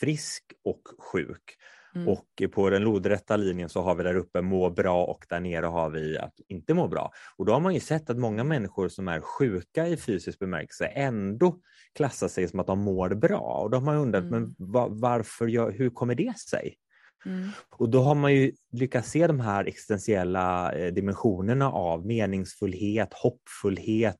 frisk 0.00 0.44
och 0.64 0.82
sjuk. 1.12 1.56
Mm. 1.96 2.08
Och 2.08 2.52
på 2.52 2.70
den 2.70 2.82
lodrätta 2.82 3.36
linjen 3.36 3.68
så 3.68 3.80
har 3.80 3.94
vi 3.94 4.02
där 4.02 4.16
uppe 4.16 4.42
må 4.42 4.70
bra 4.70 5.04
och 5.04 5.26
där 5.28 5.40
nere 5.40 5.66
har 5.66 5.90
vi 5.90 6.18
att 6.18 6.34
inte 6.48 6.74
må 6.74 6.88
bra. 6.88 7.12
Och 7.36 7.46
då 7.46 7.52
har 7.52 7.60
man 7.60 7.74
ju 7.74 7.80
sett 7.80 8.10
att 8.10 8.18
många 8.18 8.44
människor 8.44 8.88
som 8.88 9.08
är 9.08 9.20
sjuka 9.20 9.88
i 9.88 9.96
fysisk 9.96 10.38
bemärkelse 10.38 10.86
ändå 10.86 11.58
klassar 11.94 12.28
sig 12.28 12.48
som 12.48 12.60
att 12.60 12.66
de 12.66 12.78
mår 12.78 13.08
bra. 13.08 13.60
Och 13.62 13.70
då 13.70 13.76
har 13.76 13.84
man 13.84 13.96
undrat, 13.96 14.24
mm. 14.24 14.30
men 14.30 14.54
varför, 15.00 15.70
hur 15.70 15.90
kommer 15.90 16.14
det 16.14 16.38
sig? 16.38 16.74
Mm. 17.26 17.48
Och 17.70 17.88
då 17.88 18.02
har 18.02 18.14
man 18.14 18.34
ju 18.34 18.52
lyckats 18.72 19.10
se 19.10 19.26
de 19.26 19.40
här 19.40 19.64
existentiella 19.64 20.72
eh, 20.72 20.92
dimensionerna 20.92 21.72
av 21.72 22.06
meningsfullhet, 22.06 23.08
hoppfullhet, 23.12 24.04
mm. 24.06 24.16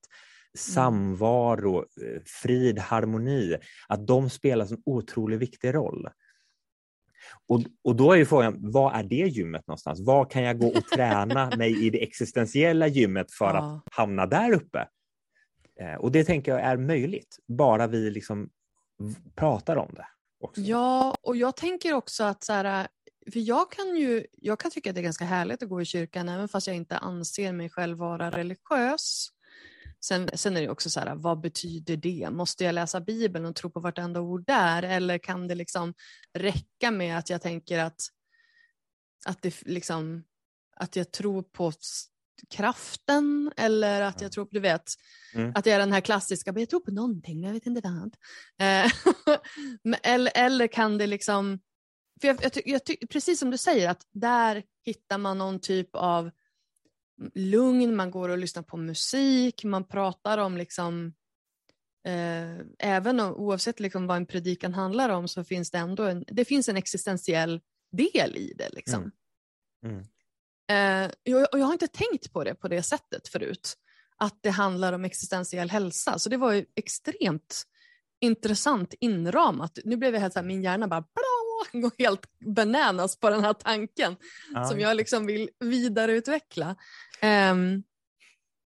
samvaro, 0.54 1.78
eh, 1.78 2.22
frid, 2.42 2.78
harmoni, 2.78 3.56
att 3.88 4.06
de 4.06 4.30
spelar 4.30 4.72
en 4.72 4.82
otroligt 4.86 5.40
viktig 5.40 5.74
roll. 5.74 6.08
Och, 7.48 7.62
och 7.84 7.96
då 7.96 8.12
är 8.12 8.16
ju 8.16 8.26
frågan, 8.26 8.56
vad 8.58 8.94
är 8.94 9.02
det 9.02 9.14
gymmet 9.16 9.66
någonstans? 9.66 10.00
Var 10.00 10.24
kan 10.30 10.42
jag 10.42 10.58
gå 10.58 10.66
och 10.68 10.84
träna 10.94 11.50
mig 11.56 11.86
i 11.86 11.90
det 11.90 12.02
existentiella 12.02 12.86
gymmet 12.86 13.32
för 13.32 13.44
Ja. 13.54 13.82
att 13.86 13.94
hamna 13.94 14.26
där 14.26 14.52
uppe? 14.52 14.88
Eh, 15.80 15.94
och 15.94 16.12
det 16.12 16.24
tänker 16.24 16.52
jag 16.52 16.60
är 16.60 16.76
möjligt, 16.76 17.36
bara 17.48 17.86
vi 17.86 18.10
liksom 18.10 18.50
pratar 19.34 19.76
om 19.76 19.94
det. 19.94 20.06
Också. 20.40 20.60
Ja, 20.60 21.16
och 21.22 21.36
jag 21.36 21.56
tänker 21.56 21.92
också 21.92 22.24
att 22.24 22.44
så 22.44 22.52
här, 22.52 22.88
för 23.32 23.40
jag 23.40 23.72
kan 23.72 23.96
ju, 23.96 24.26
jag 24.32 24.60
kan 24.60 24.70
tycka 24.70 24.90
att 24.90 24.94
det 24.94 25.00
är 25.00 25.02
ganska 25.02 25.24
härligt 25.24 25.62
att 25.62 25.68
gå 25.68 25.80
i 25.82 25.84
kyrkan 25.84 26.28
även 26.28 26.48
fast 26.48 26.66
jag 26.66 26.76
inte 26.76 26.96
anser 26.98 27.52
mig 27.52 27.70
själv 27.70 27.98
vara 27.98 28.30
religiös. 28.30 29.28
Sen, 30.04 30.28
sen 30.34 30.56
är 30.56 30.60
det 30.60 30.68
också 30.68 30.90
så 30.90 31.00
här, 31.00 31.14
vad 31.14 31.40
betyder 31.40 31.96
det? 31.96 32.28
Måste 32.30 32.64
jag 32.64 32.74
läsa 32.74 33.00
Bibeln 33.00 33.46
och 33.46 33.56
tro 33.56 33.70
på 33.70 33.80
vartenda 33.80 34.20
ord 34.20 34.46
där? 34.46 34.82
Eller 34.82 35.18
kan 35.18 35.48
det 35.48 35.54
liksom 35.54 35.94
räcka 36.34 36.90
med 36.90 37.18
att 37.18 37.30
jag 37.30 37.42
tänker 37.42 37.78
att, 37.78 38.00
att, 39.26 39.42
det 39.42 39.62
liksom, 39.66 40.24
att 40.76 40.96
jag 40.96 41.12
tror 41.12 41.42
på 41.42 41.72
kraften 42.50 43.52
eller 43.56 44.00
att 44.00 44.20
jag 44.20 44.32
tror 44.32 44.44
på, 44.44 44.50
du 44.52 44.60
vet, 44.60 44.92
Mm. 45.34 45.52
att 45.54 45.66
jag 45.66 45.74
är 45.74 45.78
den 45.78 45.92
här 45.92 46.00
klassiska, 46.00 46.52
men 46.52 46.60
jag 46.62 46.70
tror 46.70 46.80
på 46.80 46.90
någonting, 46.90 47.40
men 47.40 47.46
jag 47.46 47.54
vet 47.54 47.66
inte 47.66 47.80
vad. 47.84 48.16
Eh, 48.58 48.92
eller, 50.02 50.32
eller 50.34 50.66
kan 50.66 50.98
det 50.98 51.06
liksom, 51.06 51.60
för 52.20 52.28
jag, 52.28 52.38
jag, 52.42 52.52
jag, 52.64 52.80
precis 53.10 53.38
som 53.38 53.50
du 53.50 53.58
säger, 53.58 53.90
att 53.90 54.02
där 54.12 54.62
hittar 54.82 55.18
man 55.18 55.38
någon 55.38 55.60
typ 55.60 55.88
av 55.92 56.30
lugn, 57.34 57.96
man 57.96 58.10
går 58.10 58.28
och 58.28 58.38
lyssnar 58.38 58.62
på 58.62 58.76
musik, 58.76 59.64
man 59.64 59.84
pratar 59.84 60.38
om 60.38 60.56
liksom 60.56 61.14
eh, 62.06 62.58
även 62.78 63.20
om, 63.20 63.34
oavsett 63.34 63.80
liksom 63.80 64.06
vad 64.06 64.16
en 64.16 64.26
predikan 64.26 64.74
handlar 64.74 65.08
om 65.08 65.28
så 65.28 65.44
finns 65.44 65.70
det 65.70 65.78
ändå 65.78 66.04
en, 66.04 66.24
det 66.26 66.44
finns 66.44 66.68
en 66.68 66.76
existentiell 66.76 67.60
del 67.92 68.36
i 68.36 68.54
det. 68.58 68.68
Liksom. 68.72 69.10
Mm. 69.84 70.04
Eh, 70.70 71.12
jag, 71.22 71.48
och 71.52 71.58
jag 71.58 71.66
har 71.66 71.72
inte 71.72 71.88
tänkt 71.88 72.32
på 72.32 72.44
det 72.44 72.54
på 72.54 72.68
det 72.68 72.82
sättet 72.82 73.28
förut, 73.28 73.74
att 74.16 74.38
det 74.42 74.50
handlar 74.50 74.92
om 74.92 75.04
existentiell 75.04 75.70
hälsa. 75.70 76.18
Så 76.18 76.28
det 76.28 76.36
var 76.36 76.52
ju 76.52 76.66
extremt 76.74 77.62
intressant 78.20 78.94
inramat. 79.00 79.78
Nu 79.84 79.96
blev 79.96 80.14
jag 80.14 80.20
helt 80.20 80.32
så 80.32 80.38
här, 80.38 80.46
min 80.46 80.62
hjärna 80.62 80.88
bara 80.88 81.00
bla, 81.00 81.35
går 81.80 81.92
helt 81.98 82.22
bananas 82.56 83.16
på 83.20 83.30
den 83.30 83.44
här 83.44 83.52
tanken 83.52 84.16
Ja. 84.54 84.64
som 84.64 84.80
jag 84.80 84.96
liksom 84.96 85.26
vill 85.26 85.48
vidareutveckla. 85.60 86.76
Ehm, 87.20 87.82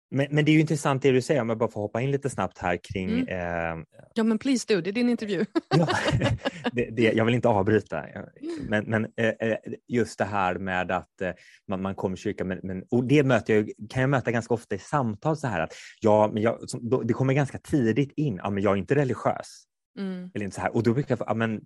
Men, 0.10 0.28
men 0.32 0.46
det 0.46 0.52
är 0.52 0.54
ju 0.54 0.60
intressant 0.60 1.02
det 1.02 1.12
du 1.12 1.22
säger, 1.22 1.42
om 1.42 1.50
jag 1.50 1.58
bara 1.58 1.72
får 1.72 1.82
hoppa 1.82 2.02
in 2.02 2.12
lite 2.12 2.30
snabbt 2.30 2.58
här 2.58 2.78
kring 2.84 3.10
Mm. 3.10 3.28
eh, 3.80 3.86
ja 4.14 4.24
men 4.24 4.38
please 4.40 4.66
do, 4.74 4.82
det 4.82 4.90
är 4.90 4.92
din 4.94 5.10
intervju. 5.10 5.46
Ja, 5.78 5.88
det, 6.72 6.90
det, 6.92 7.02
jag 7.14 7.26
vill 7.26 7.36
inte 7.36 7.48
avbryta, 7.50 8.06
men, 8.70 8.86
men 8.86 9.06
eh, 9.16 9.28
eh, 9.50 9.58
just 9.88 10.18
det 10.18 10.26
här 10.26 10.56
med 10.56 10.92
att 10.92 11.22
eh, 11.22 11.32
man, 11.68 11.82
man 11.82 11.96
kommer 11.96 12.18
i 12.18 12.20
kyrkan, 12.20 12.48
men, 12.48 12.60
men, 12.64 12.84
och 12.92 13.04
det 13.04 13.24
möter 13.24 13.54
jag, 13.56 13.72
kan 13.90 14.02
jag 14.02 14.10
möta 14.10 14.32
ganska 14.32 14.54
ofta 14.54 14.76
i 14.76 14.80
samtal 14.80 15.38
så 15.38 15.48
här 15.48 15.60
att 15.60 15.74
ja, 16.02 16.30
men 16.34 16.44
jag, 16.44 16.70
som, 16.70 16.90
då, 16.90 17.02
det 17.04 17.14
kommer 17.14 17.34
ganska 17.34 17.58
tidigt 17.58 18.12
in, 18.16 18.36
ja, 18.44 18.50
men 18.50 18.64
jag 18.64 18.74
är 18.74 18.78
inte 18.78 18.96
religiös. 18.96 19.64
Mm. 20.00 20.32
Eller 20.34 20.46
inte 20.46 20.56
så 20.56 20.62
här. 20.62 20.76
Och 20.76 20.84
då 20.84 20.94
brukar 20.94 21.18
jag 21.20 21.28
ja, 21.30 21.34
men 21.34 21.62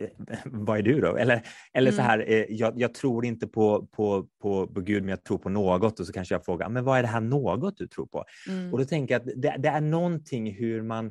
vad 0.44 0.78
är 0.78 0.82
du 0.82 1.00
då? 1.00 1.16
Eller, 1.16 1.42
eller 1.72 1.90
så 1.92 2.00
Mm. 2.00 2.06
här, 2.10 2.24
eh, 2.32 2.44
jag, 2.48 2.80
jag 2.80 2.94
tror 2.94 3.24
inte 3.24 3.46
på, 3.46 3.86
på, 3.86 4.26
på, 4.42 4.66
på 4.66 4.80
Gud, 4.80 5.02
men 5.02 5.08
jag 5.10 5.24
tror 5.24 5.38
på 5.38 5.48
något. 5.48 6.00
Och 6.00 6.06
så 6.06 6.12
kanske 6.12 6.34
jag 6.34 6.44
frågar, 6.44 6.68
men 6.68 6.84
vad 6.84 6.98
är 6.98 7.02
det 7.02 7.08
här 7.08 7.20
något 7.20 7.76
du 7.76 7.86
tror 7.86 8.06
på? 8.06 8.24
Mm. 8.48 8.72
Och 8.72 8.78
då 8.78 8.84
tänker 8.84 9.14
jag 9.14 9.20
att 9.20 9.42
det, 9.42 9.56
det 9.58 9.68
är 9.68 9.80
någonting 9.80 10.52
hur 10.54 10.82
man 10.82 11.06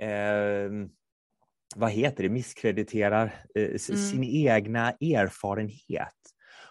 eh, 0.00 0.70
vad 1.76 1.90
heter 1.90 2.22
det, 2.22 2.28
misskrediterar 2.28 3.24
eh, 3.54 3.62
Mm. 3.64 3.78
sin 3.78 4.24
egna 4.24 4.90
erfarenhet. 4.90 6.12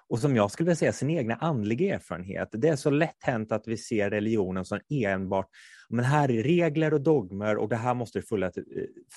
Och 0.09 0.19
som 0.19 0.35
jag 0.35 0.51
skulle 0.51 0.65
vilja 0.65 0.75
säga, 0.75 0.93
sin 0.93 1.09
egna 1.09 1.35
andliga 1.35 1.95
erfarenhet. 1.95 2.49
Det 2.51 2.67
är 2.67 2.75
så 2.75 2.89
lätt 2.89 3.23
hänt 3.23 3.51
att 3.51 3.67
vi 3.67 3.77
ser 3.77 4.09
religionen 4.09 4.65
som 4.65 4.79
enbart, 4.89 5.49
men 5.89 6.05
här 6.05 6.31
är 6.31 6.43
regler 6.43 6.93
och 6.93 7.01
dogmer 7.01 7.57
och 7.57 7.69
det 7.69 7.75
här 7.75 7.93
måste 7.93 8.19
du 8.19 8.25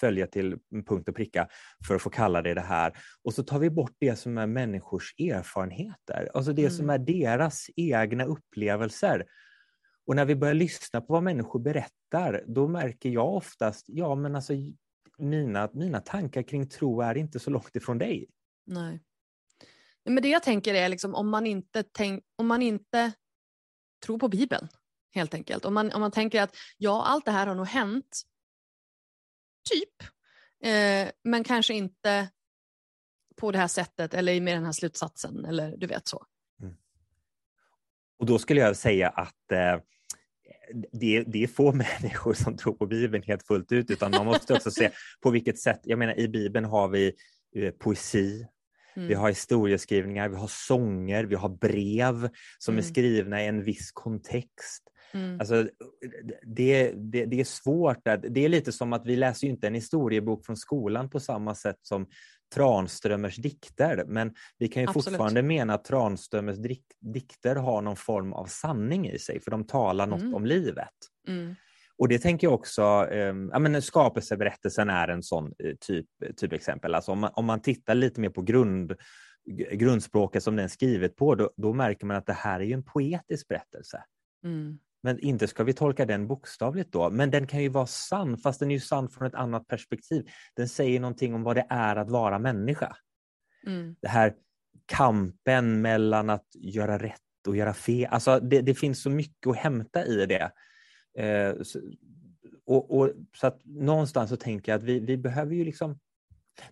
följa 0.01 0.27
till, 0.27 0.53
eh, 0.53 0.83
punkt 0.89 1.09
och 1.09 1.17
pricka 1.17 1.49
för 1.89 1.95
att 1.95 2.03
få 2.03 2.11
kalla 2.11 2.43
det 2.43 2.55
det 2.55 2.61
här. 2.61 2.93
Och 3.25 3.35
så 3.35 3.43
tar 3.43 3.59
vi 3.59 3.71
bort 3.71 3.95
det 3.99 4.17
som 4.17 4.39
är 4.39 4.47
människors 4.47 5.15
erfarenheter, 5.19 6.29
alltså 6.35 6.53
det 6.53 6.71
som 6.71 6.85
Mm. 6.85 6.95
är 6.95 7.07
deras 7.07 7.67
egna 7.77 8.25
upplevelser. 8.25 9.25
Och 10.07 10.17
när 10.17 10.25
vi 10.25 10.37
börjar 10.37 10.55
lyssna 10.55 11.01
på 11.01 11.13
vad 11.13 11.23
människor 11.23 11.61
berättar, 11.61 12.45
då 12.47 12.69
märker 12.69 13.09
jag 13.09 13.35
oftast, 13.35 13.85
ja 13.89 14.15
men 14.15 14.37
alltså 14.37 14.53
mina, 15.19 15.71
mina 15.73 16.01
tankar 16.01 16.43
kring 16.43 16.69
tro 16.69 17.01
är 17.01 17.17
inte 17.17 17.39
så 17.39 17.51
långt 17.51 17.77
ifrån 17.77 17.99
dig. 17.99 18.29
Nej. 18.67 19.01
Men 20.09 20.23
det 20.23 20.29
jag 20.29 20.43
tänker 20.43 20.75
är 20.75 20.89
liksom 20.89 21.15
om 21.15 21.29
man 21.29 21.47
inte, 21.47 21.83
tänk, 21.93 22.25
om 22.37 22.47
man 22.47 22.63
inte 22.63 23.13
tror 24.05 24.19
på 24.19 24.29
Bibeln, 24.29 24.69
helt 25.15 25.35
enkelt. 25.35 25.65
Om 25.65 25.75
man, 25.75 25.93
om 25.93 26.01
man 26.01 26.11
tänker 26.11 26.43
att 26.43 26.57
ja, 26.77 27.05
allt 27.05 27.25
det 27.25 27.31
här 27.31 27.47
har 27.47 27.55
nog 27.55 27.67
hänt, 27.67 28.23
typ, 29.71 30.03
eh, 30.65 31.09
men 31.25 31.45
kanske 31.45 31.75
inte 31.75 32.29
på 33.37 33.53
det 33.53 33.59
här 33.59 33.69
sättet 33.69 34.15
eller 34.15 34.41
med 34.41 34.57
den 34.57 34.65
här 34.65 34.73
slutsatsen 34.73 35.45
eller 35.45 35.77
du 35.77 35.87
vet 35.87 36.09
så. 36.09 36.27
Mm. 36.63 36.77
Och 38.19 38.27
då 38.27 38.39
skulle 38.39 38.61
jag 38.61 38.77
säga 38.77 39.09
att 39.09 39.53
eh, 39.53 39.81
det, 40.93 41.23
det 41.23 41.43
är 41.43 41.47
få 41.47 41.73
människor 42.03 42.35
som 42.35 42.57
tror 42.57 42.73
på 42.73 42.87
Bibeln 42.87 43.23
helt 43.23 43.47
fullt 43.47 43.73
ut, 43.73 43.91
utan 43.91 44.11
man 44.11 44.27
måste 44.27 44.55
också 44.55 44.71
se 44.71 44.91
på 45.21 45.31
vilket 45.31 45.59
sätt, 45.59 45.81
jag 45.85 45.99
menar 45.99 46.19
i 46.19 46.29
Bibeln 46.29 46.65
har 46.65 46.89
vi 46.89 47.15
eh, 47.55 47.71
poesi, 47.71 48.47
Mm. 48.99 49.09
vi 49.09 49.15
har 49.15 49.29
historieskrivningar, 49.29 50.29
vi 50.29 50.37
har 50.37 50.49
sånger, 50.49 51.25
vi 51.25 51.35
har 51.35 51.49
brev 51.49 52.29
som 52.59 52.75
är 52.75 52.79
Mm. 52.83 52.91
skrivna 52.91 53.43
i 53.43 53.47
en 53.47 53.63
viss 53.65 53.91
kontext. 53.93 54.85
Mm. 55.13 55.41
Alltså, 55.41 55.69
det, 56.47 56.93
det, 56.97 57.25
det 57.25 57.41
är 57.41 57.45
svårt. 57.45 58.09
Att, 58.09 58.25
det 58.31 58.45
är 58.45 58.49
lite 58.49 58.73
som 58.73 58.93
att 58.93 59.07
vi 59.07 59.17
läser 59.17 59.47
inte 59.47 59.67
en 59.67 59.75
historiebok 59.75 60.47
från 60.47 60.57
skolan 60.57 61.11
på 61.11 61.21
samma 61.21 61.55
sätt 61.55 61.79
som 61.83 62.07
Tranströmers 62.55 63.37
dikter, 63.37 64.05
men 64.07 64.35
vi 64.59 64.69
kan 64.69 64.83
ju 64.83 64.89
Absolut. 64.89 65.05
fortfarande 65.05 65.43
mena 65.43 65.75
att 65.75 65.85
Tranströmers 65.85 66.57
dik- 66.59 66.97
dikter 67.01 67.57
har 67.57 67.83
någon 67.83 67.97
form 67.97 68.33
av 68.33 68.47
sanning 68.47 69.09
i 69.09 69.19
sig, 69.19 69.41
för 69.41 69.51
de 69.51 69.67
talar 69.67 70.07
något 70.07 70.21
Mm. 70.21 70.35
om 70.35 70.47
livet. 70.47 70.89
Mm. 71.29 71.55
Och 71.99 72.09
det 72.09 72.19
tänker 72.19 72.47
jag 72.47 72.55
också, 72.55 72.83
eh, 73.11 73.35
ja, 73.53 73.59
men 73.59 73.83
skapelseberättelsen 73.83 74.91
är 74.91 75.09
en 75.09 75.23
sån 75.23 75.53
eh, 75.59 75.75
typ, 75.81 76.07
typ 76.37 76.53
exempel. 76.53 76.95
Alltså 76.95 77.13
om, 77.13 77.19
man, 77.19 77.31
om 77.35 77.45
man 77.45 77.63
tittar 77.63 77.95
lite 77.95 78.21
mer 78.21 78.31
på 78.31 78.43
grund, 78.43 78.95
grundspråket 79.73 80.43
som 80.43 80.57
den 80.57 80.65
är 80.65 80.69
skrivet 80.69 81.17
på, 81.17 81.35
då, 81.35 81.51
då 81.57 81.73
märker 81.73 82.07
man 82.07 82.17
att 82.17 82.27
det 82.27 82.33
här 82.33 82.61
är 82.61 82.65
ju 82.65 82.73
en 82.73 82.85
poetisk 82.85 83.49
berättelse. 83.49 84.05
Mm. 84.45 84.79
Men 85.03 85.19
inte 85.19 85.49
ska 85.49 85.65
vi 85.65 85.73
tolka 85.73 86.07
den 86.07 86.27
bokstavligt 86.27 86.93
då, 86.93 87.11
men 87.11 87.31
den 87.31 87.47
kan 87.47 87.63
ju 87.63 87.69
vara 87.69 87.87
sann, 87.87 88.39
fast 88.39 88.61
den 88.61 88.71
är 88.71 88.75
ju 88.75 88.81
sann 88.81 89.09
från 89.09 89.27
ett 89.27 89.35
annat 89.35 89.67
perspektiv. 89.67 90.29
Den 90.57 90.69
säger 90.69 91.01
någonting 91.01 91.35
om 91.35 91.43
vad 91.43 91.57
det 91.57 91.67
är 91.69 91.97
att 91.97 92.11
vara 92.11 92.39
människa. 92.39 92.97
Mm. 93.67 93.97
Det 94.01 94.09
här 94.09 94.35
kampen 94.87 95.81
mellan 95.81 96.31
att 96.31 96.47
göra 96.55 96.99
rätt 96.99 97.21
och 97.49 97.57
göra 97.57 97.75
fel, 97.75 98.09
alltså 98.11 98.41
det, 98.41 98.61
det 98.61 98.75
finns 98.75 99.03
så 99.03 99.11
mycket 99.11 99.47
att 99.47 99.57
hämta 99.57 100.05
i 100.05 100.27
det. 100.27 100.53
Eh, 101.19 101.55
och, 102.67 102.99
och, 102.99 103.11
så 103.37 103.47
att 103.47 103.61
någonstans 103.65 104.31
så 104.31 104.37
tänker 104.37 104.73
jag 104.73 104.79
att 104.79 104.85
vi, 104.85 105.01
vi 105.01 105.17
behöver 105.17 105.55
ju 105.55 105.65
liksom 105.65 105.99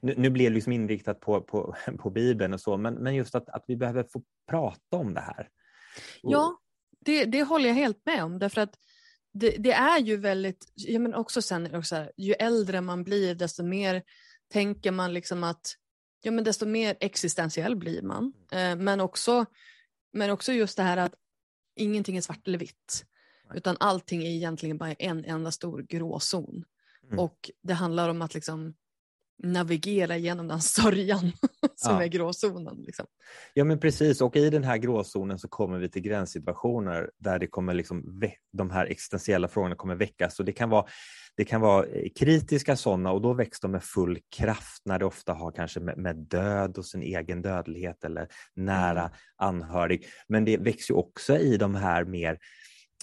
nu, 0.00 0.14
nu 0.16 0.30
blir 0.30 0.48
det 0.50 0.54
liksom 0.54 0.72
inriktat 0.72 1.20
på, 1.20 1.40
på, 1.40 1.76
på 1.98 2.10
Bibeln 2.10 2.54
och 2.54 2.60
så, 2.60 2.76
men, 2.76 2.94
men 2.94 3.14
just 3.14 3.34
att, 3.34 3.48
att 3.48 3.64
vi 3.66 3.76
behöver 3.76 4.04
få 4.04 4.22
prata 4.50 4.96
om 4.96 5.14
det 5.14 5.20
här. 5.20 5.48
Och- 6.22 6.32
Ja, 6.32 6.60
det, 7.00 7.24
det 7.24 7.42
håller 7.42 7.68
jag 7.68 7.74
helt 7.74 8.06
med 8.06 8.24
om. 8.24 8.38
Därför 8.38 8.60
att 8.60 8.78
det, 9.32 9.50
det 9.50 9.72
är 9.72 9.98
ju 9.98 10.16
väldigt, 10.16 10.72
ja, 10.74 10.98
men 10.98 11.14
också 11.14 11.42
sen 11.42 11.74
också 11.74 11.94
här, 11.94 12.12
ju 12.16 12.32
äldre 12.32 12.80
man 12.80 13.04
blir 13.04 13.34
desto 13.34 13.62
mer 13.62 14.02
tänker 14.52 14.90
man 14.90 15.14
liksom 15.14 15.44
att, 15.44 15.74
ja 16.22 16.30
men 16.30 16.44
desto 16.44 16.66
mer 16.66 16.96
existentiell 17.00 17.76
blir 17.76 18.02
man. 18.02 18.32
Eh, 18.52 18.76
men, 18.76 19.00
också, 19.00 19.46
men 20.12 20.30
också 20.30 20.52
just 20.52 20.76
det 20.76 20.82
här 20.82 20.96
att 20.96 21.14
ingenting 21.76 22.16
är 22.16 22.20
svart 22.20 22.48
eller 22.48 22.58
vitt. 22.58 23.04
Utan 23.54 23.76
allting 23.80 24.22
är 24.22 24.30
egentligen 24.30 24.78
bara 24.78 24.92
en 24.92 25.24
enda 25.24 25.50
stor 25.50 25.82
gråzon. 25.88 26.64
Mm. 27.06 27.18
Och 27.18 27.50
det 27.62 27.74
handlar 27.74 28.08
om 28.08 28.22
att 28.22 28.34
liksom 28.34 28.74
navigera 29.42 30.16
genom 30.16 30.48
den 30.48 30.60
sörjan 30.76 31.20
som 31.76 31.94
Ja. 31.94 32.02
är 32.02 32.06
gråzonen. 32.06 32.76
Liksom. 32.86 33.06
Ja 33.54 33.64
men 33.64 33.80
precis 33.80 34.20
och 34.20 34.36
i 34.36 34.50
den 34.50 34.64
här 34.64 34.76
gråzonen 34.76 35.38
så 35.38 35.48
kommer 35.48 35.78
vi 35.78 35.88
till 35.88 36.02
gränssituationer 36.02 37.10
där 37.18 37.38
det 37.38 37.46
kommer 37.46 37.74
liksom 37.74 38.22
de 38.52 38.70
här 38.70 38.86
existentiella 38.86 39.48
frågorna 39.48 39.74
kommer 39.74 39.94
väckas 39.94 40.38
och 40.38 40.44
det 40.44 40.52
kan 40.52 40.70
vara 40.70 40.86
det 41.36 41.44
kan 41.44 41.60
vara 41.60 41.86
kritiska 42.18 42.76
sådana 42.76 43.12
och 43.12 43.22
då 43.22 43.32
väcks 43.34 43.60
de 43.60 43.70
med 43.70 43.84
full 43.84 44.18
kraft 44.36 44.82
när 44.84 44.98
det 44.98 45.04
ofta 45.04 45.32
har 45.32 45.52
kanske 45.52 45.80
med, 45.80 45.98
med 45.98 46.16
död 46.16 46.78
och 46.78 46.86
sin 46.86 47.02
egen 47.02 47.42
dödlighet 47.42 48.04
eller 48.04 48.28
nära 48.54 49.00
Mm. 49.00 49.12
anhörig. 49.36 50.06
Men 50.28 50.44
det 50.44 50.56
väcks 50.56 50.90
ju 50.90 50.94
också 50.94 51.38
i 51.38 51.56
de 51.56 51.74
här 51.74 52.04
mer 52.04 52.38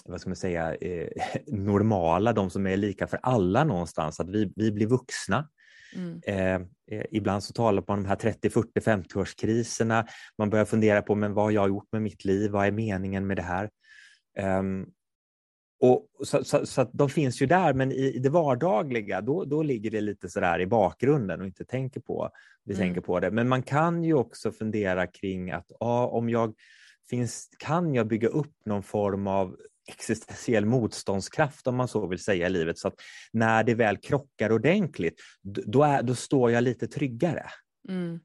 vad 0.04 0.20
ska 0.20 0.30
man 0.30 0.36
säga, 0.36 0.74
eh, 0.74 1.08
normala, 1.46 2.32
de 2.32 2.50
som 2.50 2.66
är 2.66 2.76
lika 2.76 3.06
för 3.06 3.18
alla 3.22 3.64
någonstans, 3.64 4.20
att 4.20 4.30
vi, 4.30 4.52
vi 4.56 4.72
blir 4.72 4.86
vuxna. 4.86 5.48
Mm. 5.94 6.20
Eh, 6.26 6.54
eh 6.98 7.06
ibland 7.10 7.44
så 7.44 7.52
talar 7.52 7.84
man 7.88 7.98
om 7.98 8.02
de 8.02 8.08
här 8.08 8.16
30, 8.16 8.50
40, 8.50 8.80
50-årskriserna. 8.80 10.06
Man 10.38 10.50
börjar 10.50 10.64
fundera 10.64 11.02
på 11.02 11.14
men 11.14 11.34
vad 11.34 11.44
har 11.44 11.50
jag 11.50 11.68
gjort 11.68 11.88
med 11.92 12.02
mitt 12.02 12.24
liv? 12.24 12.50
Vad 12.50 12.66
är 12.66 12.72
meningen 12.72 13.26
med 13.26 13.36
det 13.36 13.42
här? 13.42 13.70
Um, 14.58 14.86
och 15.80 16.08
så, 16.26 16.44
så, 16.44 16.66
så, 16.66 16.90
de 16.92 17.08
finns 17.08 17.42
ju 17.42 17.46
där, 17.46 17.74
men 17.74 17.92
i, 17.92 18.12
i 18.14 18.18
det 18.18 18.30
vardagliga 18.30 19.20
då, 19.20 19.44
då 19.44 19.62
ligger 19.62 19.90
det 19.90 20.00
lite 20.00 20.28
sådär 20.28 20.60
i 20.60 20.66
bakgrunden 20.66 21.40
och 21.40 21.46
inte 21.46 21.64
tänker 21.64 22.00
på, 22.00 22.30
vi 22.64 22.74
mm. 22.74 22.86
tänker 22.86 23.00
på 23.00 23.20
det. 23.20 23.30
Men 23.30 23.48
man 23.48 23.62
kan 23.62 24.04
ju 24.04 24.14
också 24.14 24.52
fundera 24.52 25.06
kring 25.06 25.50
att 25.50 25.66
ja, 25.80 26.06
om 26.06 26.28
jag 26.28 26.54
finns, 27.10 27.48
kan 27.58 27.94
jag 27.94 28.06
bygga 28.06 28.28
upp 28.28 28.54
någon 28.66 28.82
form 28.82 29.26
av 29.26 29.56
existentiell 29.86 30.66
motståndskraft 30.66 31.66
om 31.66 31.76
man 31.76 31.88
så 31.88 32.06
vill 32.06 32.18
säga 32.18 32.46
i 32.46 32.50
livet 32.50 32.78
så 32.78 32.88
att 32.88 32.94
när 33.32 33.64
det 33.64 33.74
väl 33.74 33.96
krockar 33.96 34.52
ordentligt 34.52 35.20
då, 35.42 35.82
är, 35.82 36.02
då 36.02 36.14
står 36.14 36.50
jag 36.50 36.64
lite 36.64 36.86
tryggare. 36.86 37.46
Mm. 37.88 38.20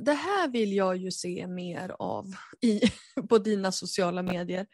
Det 0.00 0.12
här 0.12 0.48
vill 0.48 0.72
jag 0.72 0.96
ju 0.96 1.10
se 1.10 1.46
mer 1.46 1.96
av 1.98 2.26
i, 2.60 2.80
på 3.28 3.38
dina 3.38 3.72
sociala 3.72 4.22
medier. 4.22 4.66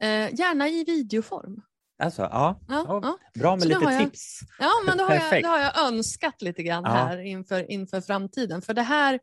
Eh, 0.00 0.34
gärna 0.34 0.68
i 0.68 0.84
videoform. 0.84 1.62
Alltså, 2.02 2.22
ja. 2.22 2.60
ja, 2.68 3.00
ja. 3.02 3.18
Bra 3.40 3.56
med 3.56 3.62
så 3.62 3.68
lite 3.68 3.80
jag, 3.84 3.98
tips. 3.98 4.40
Ja, 4.58 4.70
men 4.86 4.98
då 4.98 5.04
har, 5.04 5.14
jag, 5.14 5.42
då 5.42 5.48
har 5.48 5.58
jag 5.58 5.86
önskat 5.86 6.42
lite 6.42 6.62
grann 6.62 6.84
ja. 6.84 6.90
här 6.90 7.18
inför, 7.18 7.70
inför 7.70 8.00
framtiden. 8.00 8.62
För 8.62 8.74
det 8.74 8.82
här, 8.82 9.20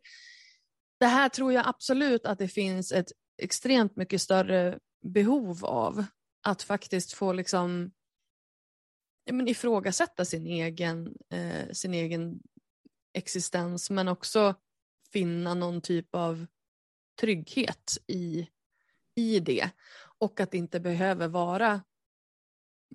det 1.00 1.06
här 1.06 1.30
tror 1.30 1.54
jag 1.54 1.68
absolut 1.68 2.26
att 2.26 2.40
det 2.40 2.48
finns 2.48 2.92
ett 2.92 3.08
extremt 3.42 3.96
mycket 3.96 4.22
större 4.22 4.78
behov 5.02 5.66
av. 5.66 6.06
Att 6.44 6.64
faktiskt 6.64 7.14
få 7.14 7.34
liksom, 7.34 7.92
ja, 9.24 9.34
men 9.34 9.48
ifrågasätta 9.48 10.26
sin 10.26 10.48
egen, 10.48 11.18
eh, 11.30 11.72
sin 11.72 11.94
egen 11.94 12.40
existens 13.14 13.90
men 13.90 14.08
också 14.08 14.56
finna 15.14 15.54
någon 15.54 15.82
typ 15.82 16.16
av 16.16 16.46
trygghet 17.20 17.98
i, 18.08 18.48
i 19.16 19.40
det. 19.40 19.70
Och 20.20 20.40
att 20.40 20.52
det 20.52 20.58
inte 20.58 20.80
behöver 20.80 21.28
vara 21.28 21.82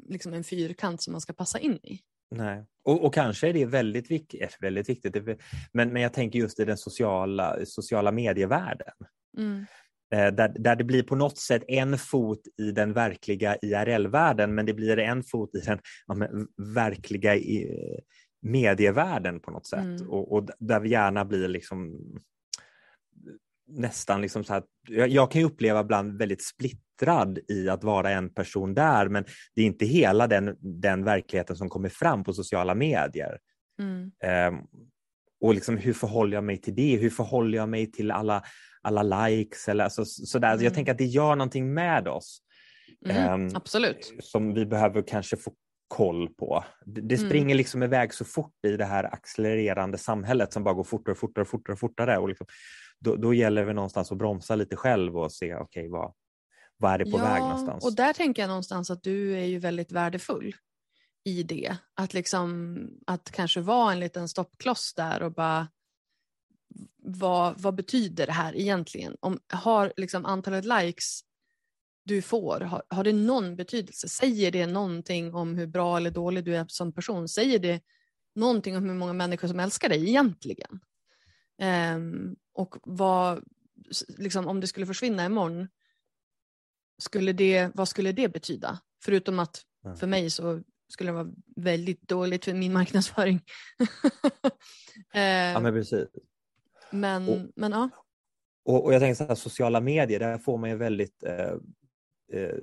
liksom 0.09 0.35
en 0.35 0.45
fyrkant 0.45 1.03
som 1.03 1.13
man 1.13 1.21
ska 1.21 1.33
passa 1.33 1.59
in 1.59 1.77
i. 1.77 2.01
Nej. 2.31 2.67
Och, 2.85 3.05
och 3.05 3.15
kanske 3.15 3.49
är 3.49 3.53
det 3.53 3.65
väldigt, 3.65 4.11
vik 4.11 4.35
eh, 4.35 4.49
väldigt 4.61 4.89
viktigt, 4.89 5.15
men, 5.73 5.93
men 5.93 6.03
jag 6.03 6.13
tänker 6.13 6.39
just 6.39 6.61
i 6.61 6.65
den 6.65 6.79
sociala, 6.79 7.67
sociala 7.67 8.13
medievärlden. 8.13 8.95
Mm. 9.39 9.67
Eh, 10.13 10.33
där, 10.33 10.49
där 10.59 10.77
det 10.77 10.85
blir 10.85 11.03
på 11.03 11.17
något 11.17 11.39
sätt 11.39 11.65
en 11.69 11.99
fot 11.99 12.41
i 12.59 12.73
den 12.73 12.93
verkliga 12.93 13.57
IRL-världen, 13.63 14.55
men 14.55 14.67
det 14.67 14.75
blir 14.75 14.99
en 14.99 15.23
fot 15.23 15.55
i 15.55 15.61
den 15.61 15.79
ja, 16.07 16.29
verkliga 16.75 17.37
i, 17.37 17.71
medievärlden 18.43 19.41
på 19.41 19.51
något 19.51 19.67
sätt. 19.67 19.79
Mm. 19.79 20.11
Och, 20.11 20.33
och, 20.33 20.49
där 20.59 20.81
vi 20.81 20.89
gärna 20.89 21.25
blir 21.25 21.49
liksom 21.49 21.99
nästan 23.67 24.23
liksom 24.23 24.45
så 24.45 24.53
här, 24.53 24.63
jag, 24.89 25.09
jag 25.09 25.31
kan 25.31 25.41
ju 25.41 25.47
uppleva 25.47 25.81
ibland 25.81 26.19
väldigt 26.19 26.45
splittrad 26.45 27.39
i 27.49 27.69
att 27.69 27.85
vara 27.85 28.11
en 28.11 28.35
person 28.35 28.75
där, 28.75 29.09
men 29.09 29.25
det 29.55 29.63
är 29.63 29.67
inte 29.67 29.87
hela 29.87 30.27
den, 30.27 30.57
den 30.61 31.05
verkligheten 31.05 31.57
som 31.57 31.69
kommer 31.69 31.89
fram 31.89 32.25
på 32.25 32.33
sociala 32.33 32.75
medier. 32.75 33.39
Mm. 33.81 34.13
Um, 34.55 34.67
och 35.41 35.55
liksom, 35.55 35.77
hur 35.77 35.93
förhåller 35.93 36.37
jag 36.37 36.45
mig 36.45 36.61
till 36.61 36.75
det? 36.75 36.97
Hur 36.97 37.11
förhåller 37.11 37.59
jag 37.59 37.69
mig 37.69 37.93
till 37.93 38.11
alla, 38.11 38.43
alla 38.83 39.27
likes? 39.27 39.69
Eller, 39.69 39.85
alltså, 39.85 40.05
sådär. 40.05 40.53
Mm. 40.53 40.65
Jag 40.65 40.75
tänker 40.75 40.93
att 40.93 40.99
det 40.99 41.05
gör 41.05 41.37
någonting 41.37 41.75
med 41.75 42.09
oss. 42.09 42.43
Mm, 43.07 43.43
um, 43.47 43.57
absolut. 43.57 44.15
Som 44.21 44.55
vi 44.55 44.67
behöver 44.67 45.03
kanske 45.03 45.37
få 45.37 45.53
koll 45.89 46.29
på. 46.29 46.65
Det, 46.85 47.01
det 47.01 47.15
mm. 47.15 47.29
springer 47.29 47.55
liksom 47.55 47.83
iväg 47.83 48.15
så 48.15 48.25
fort 48.25 48.65
i 48.67 48.77
det 48.77 48.85
här 48.85 49.15
accelererande 49.15 49.99
samhället 49.99 50.53
som 50.53 50.65
bara 50.65 50.75
går 50.75 50.85
fortare 50.85 51.13
och 51.13 51.19
fortare 51.19 51.43
och 51.43 51.49
fortare. 51.49 51.73
Och 51.73 51.79
fortare 51.79 52.19
och 52.19 52.29
liksom, 52.29 52.47
då, 52.99 53.17
då 53.17 53.35
gäller 53.35 53.67
det 53.67 53.73
någonstans 53.73 54.13
att 54.13 54.19
bromsa 54.19 54.55
lite 54.55 54.77
själv 54.77 55.19
och 55.19 55.33
se 55.33 55.55
okej 55.55 55.65
okay, 55.65 55.89
vad, 55.89 56.13
vad 56.77 56.93
är 56.93 56.99
det 56.99 57.11
på 57.11 57.19
ja, 57.19 57.25
väg 57.25 57.41
någonstans. 57.41 57.85
Och 57.85 57.97
där 57.97 58.13
tänker 58.13 58.43
jag 58.43 58.49
någonstans 58.49 58.91
att 58.91 59.03
du 59.03 59.39
är 59.39 59.45
ju 59.45 59.59
väldigt 59.59 59.93
värdefull 59.93 60.55
i 61.25 61.43
det. 61.43 61.77
Att, 61.95 62.15
liksom, 62.15 62.77
att 63.07 63.31
kanske 63.31 63.61
vara 63.61 63.93
en 63.93 64.01
liten 64.01 64.29
stoppkloss 64.29 64.95
där 64.95 65.23
och 65.23 65.33
bara 65.33 65.69
vad, 67.03 67.61
vad 67.61 67.75
betyder 67.75 68.27
det 68.27 68.33
här 68.33 68.57
egentligen? 68.57 69.17
Om, 69.21 69.41
har 69.49 69.93
liksom 69.97 70.27
antalet 70.27 70.65
likes 70.65 71.21
du 72.05 72.23
får, 72.23 72.61
har, 72.61 72.83
har 72.89 73.05
det 73.05 73.13
någon 73.13 73.57
betydelse? 73.57 74.09
Säger 74.09 74.51
det 74.51 74.67
någonting 74.67 75.35
om 75.35 75.55
hur 75.55 75.67
bra 75.67 75.97
eller 75.97 76.11
dålig 76.11 76.45
du 76.45 76.57
är 76.57 76.67
som 76.69 76.93
person? 76.93 77.29
Säger 77.29 77.59
det 77.59 77.83
någonting 78.35 78.77
om 78.77 78.85
hur 78.85 78.95
många 78.95 79.13
människor 79.13 79.49
som 79.49 79.61
älskar 79.61 79.89
dig 79.89 80.09
egentligen? 80.09 80.81
Um, 81.97 82.37
och 82.53 82.77
vad, 82.83 83.45
liksom, 84.19 84.47
om 84.47 84.61
det 84.61 84.67
skulle 84.67 84.87
försvinna 84.87 85.25
imorgon, 85.25 85.69
skulle 86.99 87.33
det, 87.33 87.71
vad 87.75 87.89
skulle 87.89 88.13
det 88.13 88.29
betyda? 88.29 88.81
Förutom 89.05 89.39
att 89.39 89.63
för 89.99 90.07
mig 90.07 90.31
så 90.31 90.63
skulle 90.89 91.11
det 91.11 91.15
vara 91.15 91.33
väldigt 91.57 92.09
dåligt 92.09 92.45
för 92.45 92.55
min 92.55 92.73
marknadsföring. 92.73 93.41
ja 95.13 95.61
men 95.61 95.75
precis. 95.75 96.09
Men, 96.93 97.29
och, 97.29 97.39
men 97.57 97.73
ja. 97.73 97.89
Och, 98.65 98.85
och 98.85 98.95
jag 98.95 99.01
tänker 99.01 99.15
så 99.15 99.25
här, 99.25 99.35
sociala 99.35 99.81
medier, 99.81 100.21
där 100.21 100.39
får 100.39 100.59
man 100.59 100.71
ju 100.71 100.77
väldigt 100.77 101.25
eh, 101.25 101.53
eh, 102.33 102.59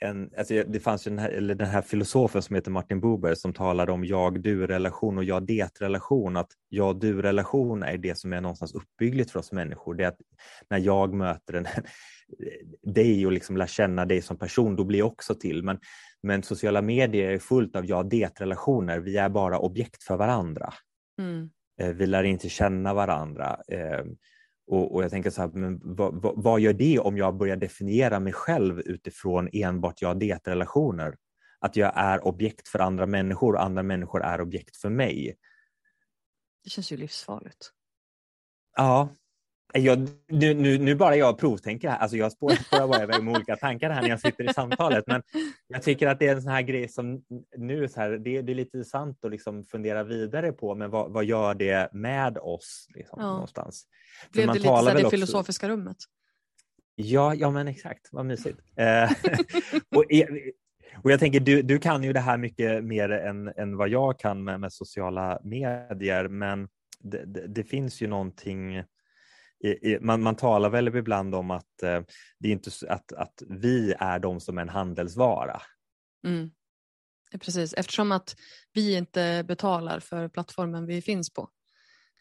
en, 0.00 0.30
alltså 0.38 0.54
det 0.68 0.80
fanns 0.80 1.06
ju 1.06 1.10
den 1.10 1.18
här, 1.18 1.30
eller 1.30 1.54
den 1.54 1.68
här 1.68 1.82
filosofen 1.82 2.42
som 2.42 2.56
heter 2.56 2.70
Martin 2.70 3.00
Buber 3.00 3.34
som 3.34 3.52
talade 3.52 3.92
om 3.92 4.04
jag-du-relation 4.04 5.18
och 5.18 5.24
jag-det-relation. 5.24 6.36
Att 6.36 6.50
jag-du-relation 6.68 7.82
är 7.82 7.98
det 7.98 8.18
som 8.18 8.32
är 8.32 8.40
någonstans 8.40 8.74
uppbyggligt 8.74 9.30
för 9.30 9.38
oss 9.38 9.52
människor. 9.52 9.94
Det 9.94 10.04
är 10.04 10.08
att 10.08 10.20
när 10.70 10.78
jag 10.78 11.14
möter 11.14 11.54
en, 11.54 11.66
dig 12.94 13.26
och 13.26 13.32
liksom 13.32 13.56
lär 13.56 13.66
känna 13.66 14.06
dig 14.06 14.22
som 14.22 14.38
person, 14.38 14.76
då 14.76 14.84
blir 14.84 14.98
jag 14.98 15.08
också 15.08 15.34
till. 15.34 15.62
Men, 15.62 15.78
men 16.22 16.42
sociala 16.42 16.82
medier 16.82 17.30
är 17.30 17.38
fullt 17.38 17.76
av 17.76 17.86
jag-det-relationer. 17.86 18.98
Vi 18.98 19.16
är 19.16 19.28
bara 19.28 19.58
objekt 19.58 20.02
för 20.02 20.16
varandra. 20.16 20.72
Mm. 21.18 21.50
Eh, 21.80 21.88
vi 21.88 22.06
lär 22.06 22.22
inte 22.22 22.48
känna 22.48 22.94
varandra. 22.94 23.60
Eh, 23.68 24.04
och, 24.66 24.94
och, 24.94 25.04
jag 25.04 25.10
tänker 25.10 25.30
så 25.30 25.40
här, 25.40 25.48
men 25.48 25.80
vad, 25.82 26.22
vad, 26.22 26.42
vad, 26.42 26.60
gör 26.60 26.72
det 26.72 26.98
om 26.98 27.16
jag 27.16 27.36
börjar 27.36 27.56
definiera 27.56 28.20
mig 28.20 28.32
själv 28.32 28.80
utifrån 28.80 29.48
enbart 29.52 30.02
jag-det-relationer? 30.02 31.16
Att 31.58 31.76
jag 31.76 31.92
är 31.96 32.26
objekt 32.26 32.68
för 32.68 32.78
andra 32.78 33.06
människor 33.06 33.54
och 33.54 33.62
andra 33.62 33.82
människor 33.82 34.22
är 34.22 34.40
objekt 34.40 34.76
för 34.76 34.88
mig. 34.88 35.36
Det 36.64 36.70
känns 36.70 36.92
ju 36.92 36.96
livsfarligt. 36.96 37.70
Ja, 38.76 39.08
jag, 39.72 40.08
nu, 40.28 40.54
nu, 40.54 40.78
nu, 40.78 40.94
bara 40.94 41.16
jag 41.16 41.38
provtänker 41.38 41.88
här, 41.88 41.98
alltså 41.98 42.16
jag 42.16 42.32
spårar 42.32 42.88
bara 42.88 43.02
iväg 43.02 43.22
med 43.22 43.34
olika 43.34 43.56
tankar 43.56 43.90
här 43.90 44.02
när 44.02 44.08
jag 44.08 44.20
sitter 44.20 44.50
i 44.50 44.54
samtalet, 44.54 45.04
men 45.06 45.22
jag 45.68 45.82
tycker 45.82 46.06
att 46.06 46.18
det 46.18 46.28
är 46.28 46.34
en 46.34 46.42
sån 46.42 46.52
här 46.52 46.62
grej 46.62 46.88
som 46.88 47.22
nu 47.56 47.88
så 47.88 48.00
här, 48.00 48.10
det, 48.10 48.42
det 48.42 48.52
är 48.52 48.54
lite 48.54 48.84
sant 48.84 49.24
att 49.24 49.30
liksom 49.30 49.64
fundera 49.64 50.04
vidare 50.04 50.52
på, 50.52 50.74
men 50.74 50.90
vad, 50.90 51.12
vad 51.12 51.24
gör 51.24 51.54
det 51.54 51.92
med 51.92 52.38
oss 52.38 52.86
liksom, 52.94 53.18
ja. 53.20 53.32
någonstans? 53.32 53.86
Blev 54.32 54.46
det 54.46 54.52
lite 54.52 54.64
så 54.64 54.84
det 54.84 54.94
också... 54.94 55.10
filosofiska 55.10 55.68
rummet? 55.68 55.96
Ja, 56.94 57.34
ja 57.34 57.50
men 57.50 57.68
exakt, 57.68 58.08
vad 58.12 58.26
mysigt. 58.26 58.58
Eh, 58.76 59.10
och, 59.96 60.04
och 61.04 61.10
jag 61.10 61.20
tänker, 61.20 61.40
du, 61.40 61.62
du 61.62 61.78
kan 61.78 62.04
ju 62.04 62.12
det 62.12 62.20
här 62.20 62.38
mycket 62.38 62.84
mer 62.84 63.10
än, 63.10 63.48
än 63.48 63.76
vad 63.76 63.88
jag 63.88 64.18
kan 64.18 64.44
med, 64.44 64.60
med 64.60 64.72
sociala 64.72 65.40
medier, 65.44 66.28
men 66.28 66.68
det, 66.98 67.24
det, 67.24 67.46
det 67.46 67.64
finns 67.64 68.02
ju 68.02 68.06
någonting 68.06 68.84
man, 70.00 70.22
man 70.22 70.36
talar 70.36 70.70
väl 70.70 70.96
ibland 70.96 71.34
om 71.34 71.50
att, 71.50 71.82
eh, 71.82 72.02
det 72.38 72.48
är 72.48 72.52
inte, 72.52 72.70
att, 72.88 73.12
att 73.12 73.42
vi 73.48 73.94
är 73.98 74.18
de 74.18 74.40
som 74.40 74.58
är 74.58 74.62
en 74.62 74.68
handelsvara. 74.68 75.62
Mm. 76.26 76.50
Precis, 77.40 77.74
eftersom 77.74 78.12
att 78.12 78.36
vi 78.72 78.96
inte 78.96 79.44
betalar 79.48 80.00
för 80.00 80.28
plattformen 80.28 80.86
vi 80.86 81.02
finns 81.02 81.30
på 81.30 81.50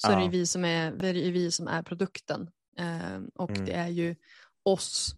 så 0.01 0.11
ja. 0.11 0.19
är 0.19 0.23
det 0.23 0.29
vi 0.29 0.45
som 0.45 0.65
är, 0.65 0.91
det 0.91 1.07
är 1.07 1.31
vi 1.31 1.51
som 1.51 1.67
är 1.67 1.83
produkten. 1.83 2.49
Eh, 2.77 3.21
och 3.35 3.51
mm. 3.51 3.65
det 3.65 3.73
är 3.73 3.87
ju 3.87 4.15
oss 4.63 5.15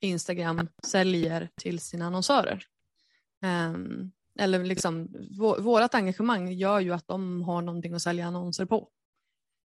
Instagram 0.00 0.68
säljer 0.86 1.50
till 1.54 1.80
sina 1.80 2.06
annonsörer. 2.06 2.64
Eh, 3.42 3.74
eller 4.38 4.64
liksom, 4.64 5.08
vårt 5.58 5.94
engagemang 5.94 6.52
gör 6.52 6.80
ju 6.80 6.92
att 6.92 7.08
de 7.08 7.42
har 7.42 7.62
någonting 7.62 7.94
att 7.94 8.02
sälja 8.02 8.26
annonser 8.26 8.64
på. 8.64 8.88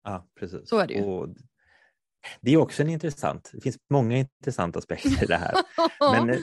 Ja, 0.05 0.26
precis. 0.34 0.68
Så 0.68 0.78
är 0.78 0.86
det 0.86 0.95
ju. 0.95 1.03
Och 1.03 1.28
det 2.41 2.53
är 2.53 2.57
också 2.57 2.83
en 2.83 2.89
intressant, 2.89 3.51
det 3.53 3.61
finns 3.61 3.77
många 3.91 4.16
intressanta 4.16 4.79
aspekter 4.79 5.25
i 5.25 5.27
det 5.27 5.37
här. 5.37 5.55
men, 6.01 6.31
eh, 6.31 6.41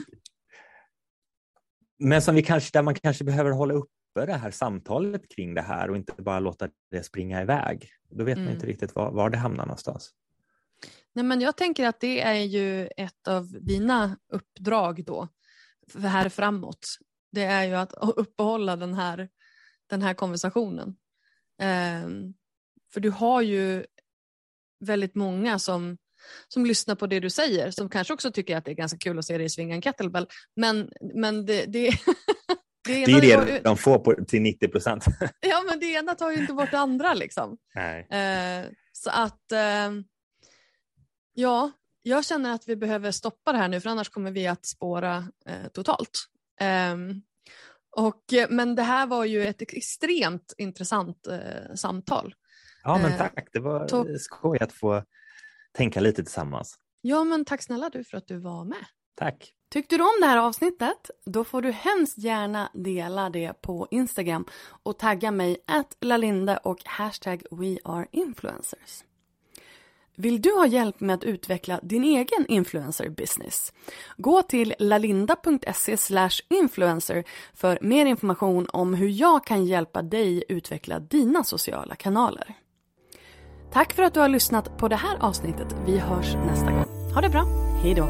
men 1.98 2.22
som 2.22 2.34
vi 2.34 2.42
kanske, 2.42 2.78
där 2.78 2.82
man 2.82 2.94
kanske 2.94 3.24
behöver 3.24 3.50
hålla 3.50 3.74
uppe 3.74 4.26
det 4.26 4.34
här 4.34 4.50
samtalet 4.50 5.28
kring 5.28 5.54
det 5.54 5.62
här 5.62 5.90
och 5.90 5.96
inte 5.96 6.22
bara 6.22 6.40
låta 6.40 6.68
det 6.90 7.02
springa 7.02 7.42
iväg. 7.42 7.88
Då 8.10 8.24
vet 8.24 8.36
mm. 8.36 8.44
man 8.44 8.54
inte 8.54 8.66
riktigt 8.66 8.94
var, 8.94 9.10
var 9.10 9.30
det 9.30 9.38
hamnar 9.38 9.66
någonstans. 9.66 10.10
Nej, 11.12 11.24
men 11.24 11.40
jag 11.40 11.56
tänker 11.56 11.86
att 11.86 12.00
det 12.00 12.20
är 12.20 12.42
ju 12.42 12.86
ett 12.96 13.28
av 13.28 13.48
dina 13.60 14.16
uppdrag 14.32 15.04
då, 15.04 15.28
här 15.94 16.28
framåt. 16.28 16.86
Det 17.32 17.42
är 17.42 17.64
ju 17.64 17.74
att 17.74 17.92
uppehålla 18.16 18.76
den 18.76 18.94
här, 18.94 19.28
den 19.86 20.02
här 20.02 20.14
konversationen 20.14 20.96
Um, 21.62 22.34
för 22.92 23.00
du 23.00 23.10
har 23.10 23.42
ju 23.42 23.84
väldigt 24.82 25.14
många 25.14 25.58
som, 25.58 25.96
som 26.48 26.66
lyssnar 26.66 26.94
på 26.94 27.06
det 27.06 27.20
du 27.20 27.30
säger, 27.30 27.70
som 27.70 27.88
kanske 27.88 28.14
också 28.14 28.32
tycker 28.32 28.56
att 28.56 28.64
det 28.64 28.70
är 28.70 28.74
ganska 28.74 28.98
kul 28.98 29.18
att 29.18 29.24
se 29.24 29.38
dig 29.38 29.50
svinga 29.50 29.74
en 29.74 29.82
kettlebell. 29.82 30.26
Men, 30.56 30.90
men 31.14 31.46
det, 31.46 31.64
det, 31.66 31.90
det, 32.84 33.04
det 33.04 33.12
är 33.12 33.46
det 33.46 33.60
de 33.64 33.76
får 33.76 33.98
på, 33.98 34.24
till 34.24 34.42
90 34.42 34.68
procent. 34.68 35.04
ja, 35.40 35.62
men 35.68 35.80
det 35.80 35.86
ena 35.86 36.14
tar 36.14 36.30
ju 36.30 36.38
inte 36.38 36.52
bort 36.52 36.70
det 36.70 36.78
andra. 36.78 37.14
Liksom. 37.14 37.56
Nej. 37.74 38.00
Uh, 38.00 38.70
så 38.92 39.10
att, 39.10 39.42
uh, 39.52 40.02
ja, 41.32 41.70
jag 42.02 42.24
känner 42.24 42.54
att 42.54 42.68
vi 42.68 42.76
behöver 42.76 43.10
stoppa 43.10 43.52
det 43.52 43.58
här 43.58 43.68
nu 43.68 43.80
för 43.80 43.90
annars 43.90 44.08
kommer 44.08 44.30
vi 44.30 44.46
att 44.46 44.66
spåra 44.66 45.18
uh, 45.18 45.68
totalt. 45.72 46.28
Um, 46.92 47.22
och, 47.96 48.22
men 48.48 48.74
det 48.74 48.82
här 48.82 49.06
var 49.06 49.24
ju 49.24 49.46
ett 49.46 49.62
extremt 49.62 50.54
intressant 50.58 51.26
eh, 51.26 51.74
samtal. 51.74 52.34
Ja, 52.84 52.98
men 52.98 53.18
tack. 53.18 53.48
Det 53.52 53.60
var 53.60 53.88
to- 53.88 54.18
skoj 54.18 54.58
att 54.60 54.72
få 54.72 55.02
tänka 55.72 56.00
lite 56.00 56.22
tillsammans. 56.22 56.78
Ja, 57.00 57.24
men 57.24 57.44
tack 57.44 57.62
snälla 57.62 57.90
du 57.90 58.04
för 58.04 58.16
att 58.16 58.28
du 58.28 58.36
var 58.38 58.64
med. 58.64 58.84
Tack. 59.14 59.52
Tyckte 59.70 59.96
du 59.96 60.02
om 60.02 60.20
det 60.20 60.26
här 60.26 60.36
avsnittet? 60.38 61.10
Då 61.26 61.44
får 61.44 61.62
du 61.62 61.70
hemskt 61.70 62.18
gärna 62.18 62.70
dela 62.74 63.30
det 63.30 63.62
på 63.62 63.88
Instagram 63.90 64.44
och 64.82 64.98
tagga 64.98 65.30
mig 65.30 65.56
att 65.66 65.96
Lalinde 66.00 66.56
och 66.56 66.78
hashtag 66.84 67.42
WeAreInfluencers. 67.50 69.04
Vill 70.16 70.42
du 70.42 70.50
ha 70.54 70.66
hjälp 70.66 71.00
med 71.00 71.14
att 71.14 71.24
utveckla 71.24 71.80
din 71.82 72.04
egen 72.04 72.46
influencer 72.48 73.08
business? 73.08 73.72
Gå 74.16 74.42
till 74.42 74.74
lalinda.se 74.78 75.96
influencer 76.48 77.24
för 77.54 77.78
mer 77.82 78.06
information 78.06 78.66
om 78.72 78.94
hur 78.94 79.08
jag 79.08 79.46
kan 79.46 79.64
hjälpa 79.66 80.02
dig 80.02 80.44
utveckla 80.48 81.00
dina 81.00 81.44
sociala 81.44 81.94
kanaler. 81.94 82.54
Tack 83.72 83.92
för 83.92 84.02
att 84.02 84.14
du 84.14 84.20
har 84.20 84.28
lyssnat 84.28 84.78
på 84.78 84.88
det 84.88 84.96
här 84.96 85.16
avsnittet. 85.20 85.76
Vi 85.86 85.98
hörs 85.98 86.34
nästa 86.34 86.70
gång. 86.70 86.86
Ha 87.14 87.20
det 87.20 87.28
bra. 87.28 87.46
Hej 87.82 87.94
då. 87.94 88.08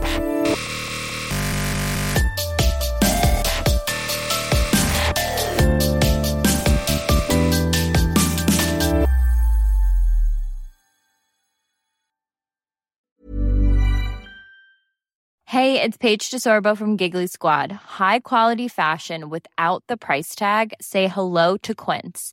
Hey, 15.44 15.78
it's 15.80 15.98
Paige 15.98 16.30
DeSorbo 16.30 16.76
from 16.76 16.96
Giggly 16.96 17.26
Squad. 17.28 17.72
High 17.98 18.20
quality 18.20 18.68
fashion 18.68 19.28
without 19.28 19.84
the 19.86 19.96
price 19.96 20.34
tag. 20.34 20.72
Say 20.80 21.08
hello 21.08 21.56
to 21.58 21.74
Quince. 21.74 22.32